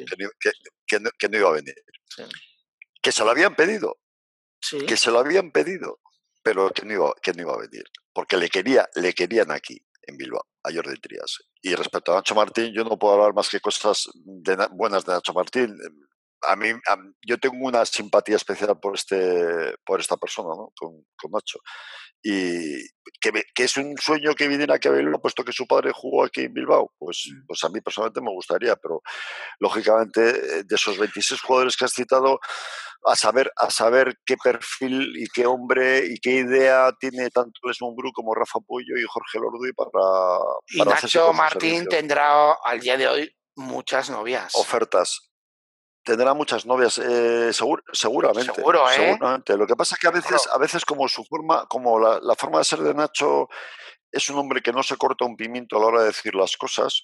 Que, 0.88 1.00
no, 1.30 1.38
iba 1.38 1.50
a 1.50 1.54
venir. 1.54 1.76
Que 3.02 3.12
se 3.12 3.24
lo 3.24 3.32
habían 3.32 3.56
pedido, 3.56 3.98
que 4.88 4.98
se 4.98 5.10
lo 5.10 5.20
habían 5.20 5.52
pedido, 5.52 6.00
pero 6.44 6.70
que 6.72 6.86
no, 6.86 6.94
iba, 6.94 7.14
que 7.22 7.32
a 7.32 7.58
venir, 7.58 7.86
porque 8.14 8.38
le, 8.38 8.50
quería, 8.50 8.88
le 8.96 9.14
querían 9.14 9.52
aquí, 9.52 9.82
en 10.06 10.18
Bilbao, 10.18 10.46
a 10.64 10.72
Jordi 10.72 11.00
Trías. 11.00 11.40
Y 11.62 11.74
respecto 11.76 12.12
a 12.12 12.16
Nacho 12.16 12.36
Martín, 12.36 12.74
yo 12.74 12.84
no 12.84 13.00
puedo 13.00 13.14
hablar 13.14 13.34
más 13.34 13.50
que 13.50 13.62
cosas 13.62 14.10
buenas 14.72 15.06
de 15.06 15.14
Nacho 15.14 15.34
Martín 15.34 15.78
a 16.48 16.56
mí, 16.56 16.70
yo 17.26 17.38
tengo 17.38 17.66
una 17.66 17.86
simpatía 17.86 18.36
especial 18.36 18.80
por 18.80 18.96
este 18.96 19.76
por 19.86 20.00
esta 20.00 20.18
persona, 20.18 20.50
¿no? 20.50 20.72
con, 20.76 21.06
con 21.18 21.32
Nacho. 21.32 21.60
Y 22.26 22.82
que, 23.20 23.32
que, 23.54 23.64
es 23.66 23.76
un 23.76 23.98
sueño 23.98 24.34
que 24.34 24.48
viniera 24.48 24.76
aquí 24.76 24.88
a 24.88 24.92
Bilbao, 24.92 25.22
puesto 25.22 25.44
que 25.44 25.52
su 25.52 25.68
padre 25.68 25.92
jugó 25.94 26.24
aquí 26.24 26.42
en 26.42 26.54
Bilbao, 26.54 26.94
pues, 26.98 27.26
mm. 27.30 27.48
pues 27.48 27.62
a 27.66 27.70
mí 27.70 27.82
personalmente 27.82 28.22
me 28.22 28.32
gustaría, 28.32 28.78
pero 28.78 29.02
lógicamente 29.60 30.64
de 30.64 30.76
esos 30.76 30.98
26 30.98 31.42
jugadores 31.42 31.76
que 31.76 31.84
has 31.84 31.92
citado, 31.92 32.40
a 33.06 33.16
saber, 33.16 33.52
a 33.58 33.70
saber 33.70 34.18
qué 34.26 34.38
perfil 34.38 35.14
y 35.18 35.28
qué 35.28 35.46
hombre 35.46 36.06
y 36.06 36.20
qué 36.20 36.38
idea 36.38 36.94
tiene 36.98 37.30
tanto 37.30 37.60
Les 37.64 37.78
Bru 37.80 38.12
como 38.14 38.34
Rafa 38.34 38.60
Puyo 38.66 38.96
y 38.98 39.04
Jorge 39.04 39.40
Lorduy 39.40 39.74
para, 39.74 39.90
para 39.90 40.40
y 40.70 40.80
Nacho 40.80 41.34
Martín 41.34 41.86
tendrá 41.88 42.54
al 42.54 42.80
día 42.80 42.98
de 42.98 43.08
hoy 43.08 43.36
muchas 43.56 44.10
novias. 44.10 44.54
Ofertas, 44.56 45.33
tendrá 46.04 46.34
muchas 46.34 46.66
novias, 46.66 46.98
eh, 46.98 47.52
seguramente. 47.92 48.54
Seguro, 48.54 48.90
¿eh? 48.90 48.94
Seguramente. 48.96 49.58
Lo 49.58 49.66
que 49.66 49.76
pasa 49.76 49.96
es 49.96 50.02
que 50.02 50.08
a 50.08 50.12
veces, 50.12 50.48
a 50.52 50.58
veces 50.58 50.86
como 50.86 51.08
su 51.08 51.24
forma, 51.24 51.66
como 51.68 52.00
la, 52.00 52.20
la, 52.22 52.36
forma 52.36 52.60
de 52.60 52.66
ser 52.66 52.80
de 52.80 52.94
Nacho 52.94 53.50
es 54.12 54.30
un 54.30 54.38
hombre 54.38 54.62
que 54.62 54.72
no 54.72 54.84
se 54.84 54.96
corta 54.96 55.26
un 55.26 55.36
pimiento 55.36 55.78
a 55.78 55.80
la 55.80 55.88
hora 55.88 56.02
de 56.02 56.08
decir 56.08 56.36
las 56.36 56.56
cosas. 56.56 57.04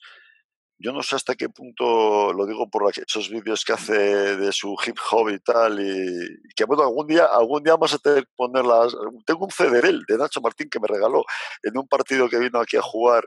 Yo 0.82 0.94
no 0.94 1.04
sé 1.04 1.18
hasta 1.18 1.36
qué 1.36 1.50
punto, 1.50 2.32
lo 2.32 2.46
digo 2.46 2.70
por 2.70 2.90
esos 2.96 3.30
vídeos 3.30 3.66
que 3.66 3.74
hace 3.74 4.38
de 4.38 4.52
su 4.54 4.78
hip 4.86 4.98
hop 5.12 5.30
y 5.30 5.40
tal, 5.40 5.78
y, 5.82 6.54
que 6.56 6.64
bueno, 6.64 6.84
algún 6.84 7.06
día, 7.06 7.26
algún 7.26 7.64
día 7.64 7.74
vamos 7.74 7.94
a 7.94 7.98
tener 7.98 8.24
que 8.24 8.32
ponerlas. 8.38 8.96
Tengo 9.26 9.44
un 9.44 9.52
CD 9.52 9.82
de 9.82 10.18
Nacho 10.18 10.40
Martín, 10.40 10.70
que 10.70 10.80
me 10.80 10.88
regaló 10.88 11.26
en 11.64 11.78
un 11.78 11.86
partido 11.86 12.30
que 12.30 12.40
vino 12.40 12.62
aquí 12.62 12.78
a 12.78 12.82
jugar 12.82 13.26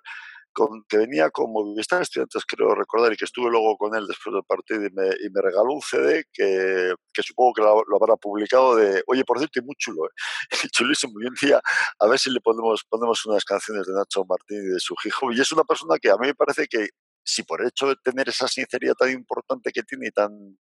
que 0.88 0.96
venía 0.98 1.30
con 1.30 1.53
Movistar 1.53 2.03
Estudiantes, 2.03 2.44
creo 2.46 2.74
recordar, 2.74 3.12
y 3.12 3.16
que 3.16 3.24
estuve 3.24 3.50
luego 3.50 3.76
con 3.76 3.94
él 3.94 4.07
después 4.07 4.34
del 4.34 4.44
partido 4.44 4.84
y 4.84 4.90
me, 4.90 5.07
y 5.07 5.30
me 5.30 5.40
regaló 5.40 5.72
un 5.72 5.80
CD 5.80 6.24
que, 6.32 6.94
que 7.12 7.22
supongo 7.22 7.53
que 7.55 7.62
lo, 7.62 7.84
habrá 7.96 8.16
publicado 8.16 8.76
de, 8.76 9.03
oye, 9.07 9.24
por 9.24 9.38
cierto, 9.38 9.61
y 9.61 9.62
muy 9.62 9.74
chulo, 9.76 10.07
¿eh? 10.07 10.68
chulísimo, 10.70 11.14
y 11.22 11.26
un 11.26 11.34
día 11.40 11.61
a 11.98 12.07
ver 12.07 12.18
si 12.18 12.30
le 12.30 12.40
ponemos, 12.40 12.84
ponemos 12.88 13.24
unas 13.26 13.44
canciones 13.44 13.86
de 13.86 13.94
Nacho 13.94 14.24
Martín 14.28 14.59
y 14.62 14.74
de 14.74 14.80
su 14.80 14.94
hijo, 15.05 15.32
y 15.32 15.40
es 15.40 15.53
una 15.53 15.64
persona 15.64 15.96
que 16.00 16.11
a 16.11 16.16
mí 16.16 16.26
me 16.26 16.34
parece 16.34 16.66
que 16.66 16.88
si 17.24 17.42
por 17.44 17.62
el 17.62 17.68
hecho 17.68 17.88
de 17.88 17.96
tener 18.03 18.28
esa 18.28 18.48
sinceridad 18.48 18.94
tan 18.94 19.11
importante 19.11 19.70
que 19.72 19.82
tiene 19.82 20.09
y 20.09 20.11
tan 20.11 20.59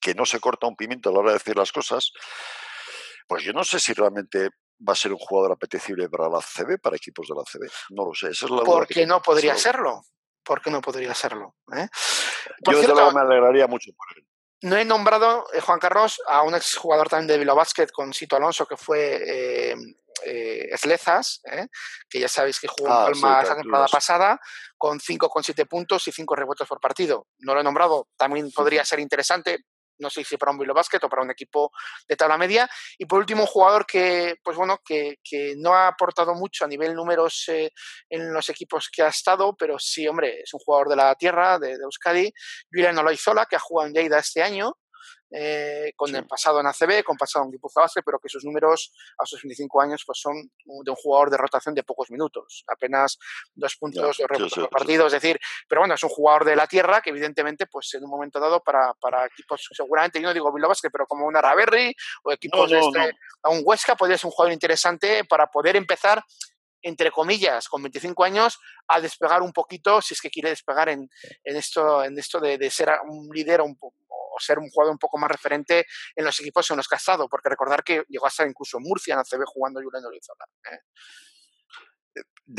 que 0.00 0.14
no 0.14 0.24
se 0.24 0.38
corta 0.38 0.68
un 0.68 0.76
pimiento 0.76 1.10
a 1.10 1.12
la 1.12 1.18
hora 1.18 1.30
de 1.30 1.38
decir 1.38 1.56
las 1.56 1.72
cosas, 1.72 2.12
pues 3.26 3.42
yo 3.42 3.52
no 3.52 3.64
sé 3.64 3.80
si 3.80 3.92
realmente 3.92 4.50
va 4.86 4.92
a 4.92 4.96
ser 4.96 5.12
un 5.12 5.18
jugador 5.18 5.52
apetecible 5.52 6.08
para 6.08 6.28
la 6.28 6.40
CB, 6.40 6.80
para 6.80 6.96
equipos 6.96 7.26
de 7.28 7.34
la 7.34 7.42
CB. 7.42 7.70
No 7.90 8.06
lo 8.06 8.14
sé. 8.14 8.30
Esa 8.30 8.46
es 8.46 8.50
la 8.50 8.62
¿Por 8.62 8.86
qué 8.86 9.06
no 9.06 9.20
podría 9.20 9.56
serlo? 9.56 10.02
¿Por 10.42 10.62
qué 10.62 10.70
no 10.70 10.80
podría 10.80 11.14
serlo? 11.14 11.56
¿Eh? 11.74 11.88
Yo 12.70 12.78
desde 12.78 12.92
luego 12.92 13.12
me 13.12 13.20
alegraría 13.20 13.66
mucho 13.66 13.90
por 13.96 14.06
él. 14.16 14.26
No 14.60 14.76
he 14.76 14.84
nombrado, 14.84 15.46
eh, 15.52 15.60
Juan 15.60 15.78
Carlos, 15.78 16.20
a 16.26 16.42
un 16.42 16.54
exjugador 16.54 17.08
también 17.08 17.28
de 17.28 17.38
Bilbao 17.38 17.56
Basket 17.56 17.88
con 17.92 18.12
Sito 18.12 18.36
Alonso, 18.36 18.66
que 18.66 18.76
fue 18.76 19.70
eh, 19.70 19.76
eh 20.24 20.68
Eslezas, 20.72 21.42
que 22.10 22.18
ya 22.18 22.28
sabéis 22.28 22.58
que 22.58 22.66
jugó 22.66 22.88
en 22.88 23.20
Palma 23.20 23.42
la 23.42 23.56
temporada 23.56 23.86
pasada, 23.86 24.40
con 24.76 24.98
5,7 24.98 25.68
puntos 25.68 26.08
y 26.08 26.12
5 26.12 26.34
rebotes 26.34 26.66
por 26.66 26.80
partido. 26.80 27.28
No 27.38 27.54
lo 27.54 27.60
he 27.60 27.64
nombrado, 27.64 28.08
también 28.16 28.50
podría 28.50 28.84
ser 28.84 28.98
interesante, 28.98 29.64
no 29.98 30.10
sé 30.10 30.24
si 30.24 30.36
para 30.36 30.52
un 30.52 30.58
Bilbao 30.58 30.74
Basket 30.74 31.00
o 31.02 31.08
para 31.08 31.22
un 31.22 31.30
equipo 31.30 31.72
de 32.06 32.16
tabla 32.16 32.38
media. 32.38 32.68
Y 32.98 33.06
por 33.06 33.18
último, 33.20 33.42
un 33.42 33.46
jugador 33.46 33.86
que, 33.86 34.36
pues 34.42 34.56
bueno, 34.56 34.80
que, 34.84 35.16
que 35.22 35.54
no 35.56 35.74
ha 35.74 35.88
aportado 35.88 36.34
mucho 36.34 36.64
a 36.64 36.68
nivel 36.68 36.94
números 36.94 37.44
eh, 37.48 37.70
en 38.08 38.32
los 38.32 38.48
equipos 38.48 38.88
que 38.92 39.02
ha 39.02 39.08
estado, 39.08 39.56
pero 39.56 39.78
sí, 39.78 40.06
hombre, 40.06 40.40
es 40.40 40.52
un 40.54 40.60
jugador 40.60 40.88
de 40.88 40.96
la 40.96 41.14
tierra, 41.14 41.58
de, 41.58 41.76
de 41.76 41.84
Euskadi, 41.84 42.32
Julián 42.72 42.98
Oloizola, 42.98 43.46
que 43.46 43.56
ha 43.56 43.60
jugado 43.60 43.88
en 43.88 43.94
Lleida 43.94 44.18
este 44.18 44.42
año, 44.42 44.76
eh, 45.30 45.92
con 45.94 46.14
el 46.14 46.26
pasado 46.26 46.60
en 46.60 46.66
ACB, 46.66 47.04
con 47.04 47.16
pasado 47.16 47.44
en 47.44 47.50
Guipúzcoa 47.50 47.82
Base, 47.82 48.02
pero 48.02 48.18
que 48.18 48.28
sus 48.28 48.44
números 48.44 48.92
a 49.18 49.26
sus 49.26 49.42
25 49.42 49.80
años 49.80 50.02
pues 50.06 50.18
son 50.20 50.34
de 50.64 50.90
un 50.90 50.96
jugador 50.96 51.30
de 51.30 51.36
rotación 51.36 51.74
de 51.74 51.82
pocos 51.82 52.10
minutos, 52.10 52.64
apenas 52.66 53.18
dos 53.54 53.76
puntos 53.76 54.16
de 54.16 54.26
por 54.26 54.70
partido, 54.70 55.06
es 55.06 55.12
decir, 55.12 55.38
pero 55.68 55.82
bueno, 55.82 55.94
es 55.94 56.02
un 56.02 56.08
jugador 56.08 56.44
de 56.44 56.56
la 56.56 56.66
tierra 56.66 57.02
que 57.02 57.10
evidentemente 57.10 57.66
pues 57.66 57.92
en 57.94 58.04
un 58.04 58.10
momento 58.10 58.40
dado 58.40 58.62
para, 58.62 58.94
para 58.94 59.26
equipos 59.26 59.68
seguramente, 59.70 60.20
yo 60.20 60.28
no 60.28 60.34
digo 60.34 60.52
Bilbao 60.52 60.70
Basket, 60.70 60.90
pero 60.90 61.06
como 61.06 61.26
una 61.26 61.42
Raverri 61.42 61.94
o 62.22 62.32
equipos 62.32 62.70
de 62.70 62.78
este, 62.78 63.16
a 63.42 63.50
un 63.50 63.60
Huesca 63.64 63.96
podría 63.96 64.16
ser 64.16 64.28
un 64.28 64.32
jugador 64.32 64.52
interesante 64.52 65.24
para 65.24 65.46
poder 65.48 65.76
empezar 65.76 66.24
entre 66.82 67.10
comillas, 67.10 67.68
con 67.68 67.82
25 67.82 68.24
años, 68.24 68.58
a 68.86 69.00
despegar 69.00 69.42
un 69.42 69.52
poquito, 69.52 70.00
si 70.00 70.14
es 70.14 70.20
que 70.20 70.30
quiere 70.30 70.50
despegar 70.50 70.88
en, 70.88 71.10
en 71.44 71.56
esto, 71.56 72.04
en 72.04 72.16
esto 72.18 72.40
de, 72.40 72.56
de 72.56 72.70
ser 72.70 72.90
un 73.08 73.28
líder 73.32 73.60
un, 73.60 73.76
ser 74.40 74.58
un 74.58 74.68
jugador 74.68 74.92
un 74.92 74.98
poco 74.98 75.18
más 75.18 75.30
referente 75.30 75.86
en 76.14 76.24
los 76.24 76.38
equipos 76.40 76.70
en 76.70 76.76
los 76.76 76.88
que 76.88 76.94
ha 76.94 76.98
estado, 76.98 77.28
porque 77.28 77.48
recordar 77.48 77.82
que 77.82 78.04
llegó 78.08 78.26
a 78.26 78.28
estar 78.28 78.46
incluso 78.48 78.78
en 78.78 78.84
Murcia 78.84 79.14
en 79.14 79.20
ACB 79.20 79.44
jugando 79.46 79.80
Julián 79.82 80.04
Orizola. 80.04 80.44
¿eh? 80.70 80.78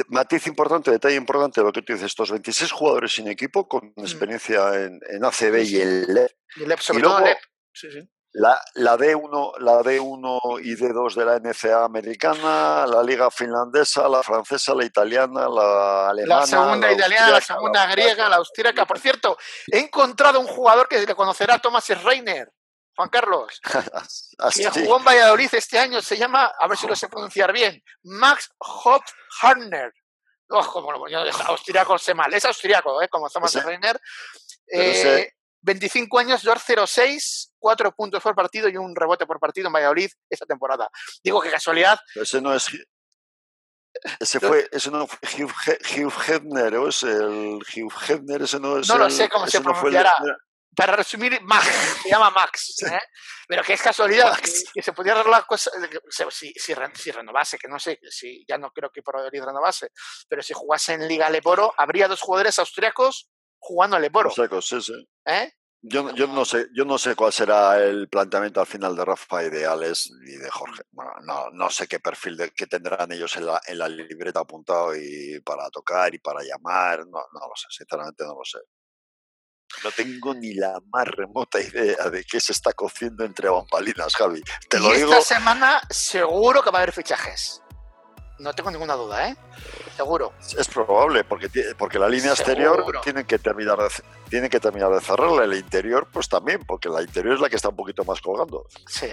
Matiz 0.09 0.47
importante, 0.47 0.91
detalle 0.91 1.15
importante 1.15 1.61
lo 1.61 1.71
que 1.71 1.81
tú 1.81 1.93
dices, 1.93 2.07
estos 2.07 2.31
26 2.31 2.71
jugadores 2.71 3.13
sin 3.13 3.27
equipo 3.27 3.67
con 3.67 3.93
mm. 3.95 4.01
experiencia 4.01 4.75
en, 4.75 4.99
en 5.09 5.25
ACB 5.25 5.63
y 5.63 5.77
el 5.77 6.13
LEP. 6.13 6.31
Y, 6.57 6.63
el 6.63 6.79
sobre 6.79 7.03
todo 7.03 7.19
LEP. 7.19 7.37
Sí, 7.73 7.91
sí. 7.91 8.09
La, 8.33 8.61
la, 8.75 8.95
D1, 8.95 9.57
la 9.57 9.81
D1 9.81 10.61
y 10.63 10.75
D2 10.75 11.15
de 11.15 11.25
la 11.25 11.39
NCA 11.39 11.83
americana, 11.83 12.85
la 12.85 13.01
liga 13.01 13.31
finlandesa, 13.31 14.07
la 14.07 14.21
francesa, 14.21 14.75
la 14.75 14.85
italiana, 14.85 15.49
la 15.49 16.09
alemana. 16.09 16.41
La 16.41 16.47
segunda 16.47 16.91
italiana, 16.91 17.31
la 17.31 17.41
segunda 17.41 17.85
griega, 17.87 18.29
la 18.29 18.35
austríaca. 18.35 18.85
Por 18.85 18.99
cierto, 18.99 19.35
he 19.71 19.79
encontrado 19.79 20.39
un 20.39 20.45
jugador 20.45 20.87
que 20.87 20.99
le 20.99 21.15
conocerá 21.15 21.57
Thomas 21.57 21.89
Reiner, 22.03 22.51
Juan 22.95 23.09
Carlos, 23.09 23.59
que 24.55 24.69
jugó 24.69 24.97
en 24.97 25.05
Valladolid 25.05 25.49
este 25.53 25.79
año, 25.79 25.99
se 25.99 26.15
llama, 26.15 26.53
a 26.59 26.67
ver 26.67 26.77
si 26.77 26.85
lo 26.85 26.95
sé 26.95 27.07
pronunciar 27.07 27.51
bien, 27.51 27.83
Max 28.03 28.51
Hop 28.59 29.01
Harner. 29.41 29.91
Oh, 30.49 30.65
como 30.65 30.91
lo, 30.91 31.05
austriaco 31.47 31.97
sé 31.97 32.13
mal, 32.13 32.31
es 32.33 32.45
austriaco, 32.45 33.01
¿eh? 33.01 33.07
como 33.07 33.29
Thomas 33.29 33.53
Reiner. 33.63 33.99
Eh, 34.71 35.31
25 35.61 36.19
años, 36.19 36.41
George 36.41 36.75
06, 36.87 37.53
4 37.59 37.91
puntos 37.95 38.23
por 38.23 38.35
partido 38.35 38.69
y 38.69 38.77
un 38.77 38.95
rebote 38.95 39.25
por 39.25 39.39
partido 39.39 39.67
en 39.67 39.73
Valladolid 39.73 40.09
esta 40.29 40.45
temporada. 40.45 40.89
Digo 41.23 41.41
que 41.41 41.51
casualidad. 41.51 41.99
Ese 42.15 42.41
no 42.41 42.53
es. 42.53 42.67
Ese 44.19 44.39
fue, 44.39 44.69
ese 44.71 44.91
no 44.91 45.07
fue 45.07 45.17
Hugh, 45.43 45.51
Hugh 45.97 46.13
Hefner, 46.27 46.75
¿o 46.75 46.89
es 46.89 47.03
el 47.03 47.59
Hugh 47.59 47.93
Hefner? 48.07 48.43
Ese 48.43 48.59
no 48.59 48.77
es. 48.77 48.87
No 48.87 48.97
lo 48.97 49.09
sé 49.09 49.27
cómo 49.27 49.47
se 49.47 49.61
pronunciará. 49.61 50.13
Para 50.75 50.95
resumir, 50.95 51.41
Max, 51.41 51.67
se 52.03 52.09
llama 52.09 52.29
Max. 52.29 52.75
¿eh? 52.89 52.99
Pero 53.47 53.63
que 53.63 53.73
es 53.73 53.81
casualidad 53.81 54.37
que, 54.37 54.81
se 54.81 54.93
pudiera 54.93 55.19
arreglar 55.19 55.45
cosas, 55.45 55.73
si, 56.09 56.53
si, 56.55 56.73
si, 56.93 57.11
renovase, 57.11 57.57
que 57.57 57.67
no 57.67 57.79
sé, 57.79 57.99
si 58.09 58.45
ya 58.47 58.57
no 58.57 58.71
creo 58.71 58.89
que 58.89 59.01
por 59.01 59.15
Valladolid 59.15 59.43
renovase, 59.43 59.89
pero 60.29 60.41
si 60.41 60.53
jugase 60.53 60.93
en 60.93 61.07
Liga 61.07 61.29
Leporo, 61.29 61.73
habría 61.75 62.07
dos 62.07 62.21
jugadores 62.21 62.59
austriacos 62.59 63.29
jugando 63.57 63.97
al 63.97 64.03
Leporo. 64.03 64.31
sí, 64.61 64.81
sí. 64.81 65.09
¿Eh? 65.29 65.53
Yo, 65.81 66.13
yo, 66.13 66.27
no 66.27 66.43
sé, 66.43 66.67
yo 66.75 66.83
no 66.83 66.97
sé 66.97 67.15
cuál 67.15 67.31
será 67.31 67.79
el 67.79 68.09
planteamiento 68.09 68.59
al 68.59 68.67
final 68.67 68.95
de 68.97 69.05
Rafa 69.05 69.45
y 69.45 69.49
de 69.49 69.65
Alex 69.65 70.11
y 70.27 70.35
de 70.35 70.49
Jorge. 70.49 70.81
Bueno, 70.91 71.11
no, 71.23 71.49
no 71.51 71.69
sé 71.69 71.87
qué 71.87 71.99
perfil 71.99 72.35
de, 72.35 72.51
que 72.51 72.67
tendrán 72.67 73.11
ellos 73.13 73.37
en 73.37 73.45
la, 73.45 73.61
en 73.65 73.77
la 73.77 73.87
libreta 73.87 74.41
apuntado 74.41 74.93
y 74.93 75.39
para 75.39 75.69
tocar 75.69 76.13
y 76.13 76.19
para 76.19 76.41
llamar. 76.43 76.99
No, 77.07 77.19
no 77.31 77.39
lo 77.39 77.55
sé, 77.55 77.67
sinceramente 77.69 78.25
no 78.25 78.35
lo 78.35 78.43
sé. 78.43 78.59
No 79.83 79.91
tengo 79.91 80.33
ni 80.33 80.53
la 80.53 80.81
más 80.91 81.07
remota 81.07 81.61
idea 81.61 82.09
de 82.09 82.25
qué 82.25 82.41
se 82.41 82.51
está 82.51 82.73
cociendo 82.73 83.23
entre 83.23 83.49
bambalinas, 83.49 84.15
Javi. 84.15 84.41
Te 84.67 84.79
lo 84.79 84.91
digo. 84.91 85.13
Esta 85.13 85.35
semana 85.35 85.79
seguro 85.89 86.61
que 86.61 86.71
va 86.71 86.79
a 86.79 86.81
haber 86.81 86.93
fichajes. 86.93 87.61
No 88.39 88.53
tengo 88.53 88.71
ninguna 88.71 88.95
duda, 88.95 89.27
¿eh? 89.27 89.35
Seguro. 89.97 90.33
Es 90.57 90.67
probable, 90.69 91.25
porque, 91.25 91.49
porque 91.77 91.99
la 91.99 92.07
línea 92.07 92.31
exterior 92.31 92.85
tiene 93.03 93.25
que, 93.25 93.37
terminar 93.37 93.77
de, 93.77 93.89
tiene 94.29 94.49
que 94.49 94.59
terminar 94.59 94.91
de 94.91 95.01
cerrarla. 95.01 95.43
El 95.43 95.53
interior, 95.55 96.07
pues 96.11 96.29
también, 96.29 96.63
porque 96.65 96.87
la 96.87 97.01
interior 97.01 97.35
es 97.35 97.41
la 97.41 97.49
que 97.49 97.57
está 97.57 97.69
un 97.69 97.75
poquito 97.75 98.05
más 98.05 98.21
colgando. 98.21 98.65
Sí. 98.87 99.11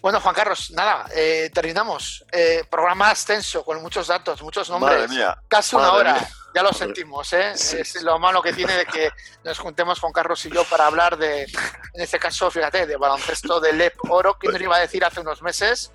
Bueno, 0.00 0.20
Juan 0.20 0.34
Carlos, 0.34 0.70
nada, 0.70 1.06
eh, 1.14 1.50
terminamos. 1.52 2.24
Eh, 2.30 2.64
programa 2.70 3.10
extenso, 3.10 3.64
con 3.64 3.82
muchos 3.82 4.06
datos, 4.06 4.40
muchos 4.42 4.70
nombres. 4.70 4.94
Madre 4.94 5.08
mía. 5.08 5.36
Casi 5.48 5.74
una 5.74 5.92
hora. 5.92 6.28
Ya 6.54 6.62
lo 6.62 6.72
sentimos, 6.72 7.32
¿eh? 7.32 7.52
Es 7.52 8.02
lo 8.02 8.18
malo 8.18 8.42
que 8.42 8.52
tiene 8.52 8.76
de 8.76 8.84
que 8.84 9.10
nos 9.42 9.58
juntemos 9.58 9.98
Juan 9.98 10.12
Carlos 10.12 10.44
y 10.44 10.50
yo 10.50 10.64
para 10.64 10.86
hablar 10.86 11.16
de, 11.16 11.44
en 11.44 12.00
este 12.00 12.18
caso, 12.18 12.50
fíjate, 12.50 12.86
de 12.86 12.96
baloncesto 12.96 13.58
de 13.58 13.72
LEP 13.72 13.94
Oro, 14.10 14.38
que 14.38 14.48
nos 14.48 14.60
iba 14.60 14.76
a 14.76 14.80
decir 14.80 15.02
hace 15.02 15.20
unos 15.20 15.40
meses 15.40 15.90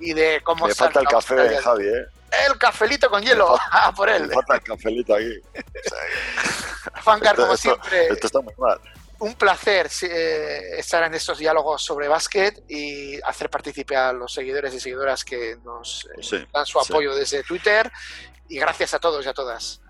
y 0.00 0.12
de 0.12 0.40
cómo... 0.42 0.66
Me 0.66 0.74
falta 0.74 1.00
el 1.00 1.06
café, 1.06 1.58
Javi, 1.58 1.86
¿eh? 1.86 2.06
El 2.46 2.58
cafelito 2.58 3.08
con 3.08 3.22
hielo, 3.22 3.56
ah, 3.70 3.92
por 3.94 4.08
él. 4.08 4.26
Me 4.26 4.34
falta 4.34 4.56
el 4.56 4.62
cafelito 4.62 5.14
aquí. 5.14 5.40
Juan 7.04 7.20
Carlos, 7.20 7.46
como 7.46 7.56
siempre... 7.56 8.08
Esto 8.08 8.26
está 8.26 8.40
muy 8.40 8.54
mal 8.58 8.80
un 9.24 9.34
placer 9.34 9.88
eh, 10.02 10.78
estar 10.78 11.02
en 11.04 11.14
estos 11.14 11.38
diálogos 11.38 11.82
sobre 11.82 12.08
básquet 12.08 12.62
y 12.68 13.20
hacer 13.22 13.48
partícipe 13.48 13.96
a 13.96 14.12
los 14.12 14.32
seguidores 14.32 14.74
y 14.74 14.80
seguidoras 14.80 15.24
que 15.24 15.56
nos 15.64 16.06
eh, 16.32 16.46
dan 16.52 16.66
su 16.66 16.78
apoyo 16.78 17.14
desde 17.14 17.42
Twitter. 17.42 17.90
Y 18.48 18.58
gracias 18.58 18.92
a 18.92 18.98
todos 18.98 19.24
y 19.24 19.28
a 19.28 19.32
todas. 19.32 19.80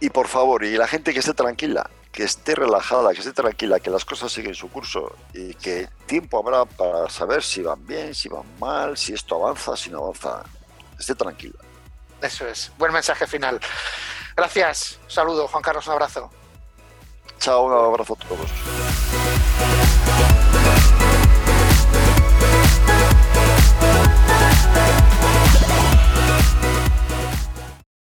Y 0.00 0.10
por 0.10 0.28
favor, 0.28 0.64
y 0.64 0.76
la 0.76 0.86
gente 0.86 1.12
que 1.12 1.18
esté 1.18 1.34
tranquila, 1.34 1.90
que 2.14 2.22
esté 2.22 2.54
relajada, 2.54 3.12
que 3.12 3.18
esté 3.18 3.32
tranquila, 3.32 3.80
que 3.80 3.90
las 3.90 4.04
cosas 4.04 4.30
siguen 4.30 4.54
su 4.54 4.70
curso 4.70 5.16
y 5.34 5.52
que 5.54 5.88
tiempo 6.06 6.38
habrá 6.38 6.64
para 6.64 7.10
saber 7.10 7.42
si 7.42 7.60
van 7.60 7.84
bien, 7.84 8.14
si 8.14 8.28
van 8.28 8.44
mal, 8.60 8.96
si 8.96 9.12
esto 9.12 9.34
avanza, 9.34 9.76
si 9.76 9.90
no 9.90 9.98
avanza. 9.98 10.44
Esté 10.96 11.16
tranquila. 11.16 11.58
Eso 12.22 12.46
es. 12.46 12.70
Buen 12.78 12.92
mensaje 12.92 13.26
final. 13.26 13.60
Gracias. 14.36 15.00
Un 15.02 15.10
saludo, 15.10 15.48
Juan 15.48 15.62
Carlos. 15.62 15.86
Un 15.88 15.92
abrazo. 15.94 16.30
Chao, 17.40 17.64
un 17.64 17.72
abrazo 17.72 18.16
a 18.18 18.28
todos. 18.28 19.93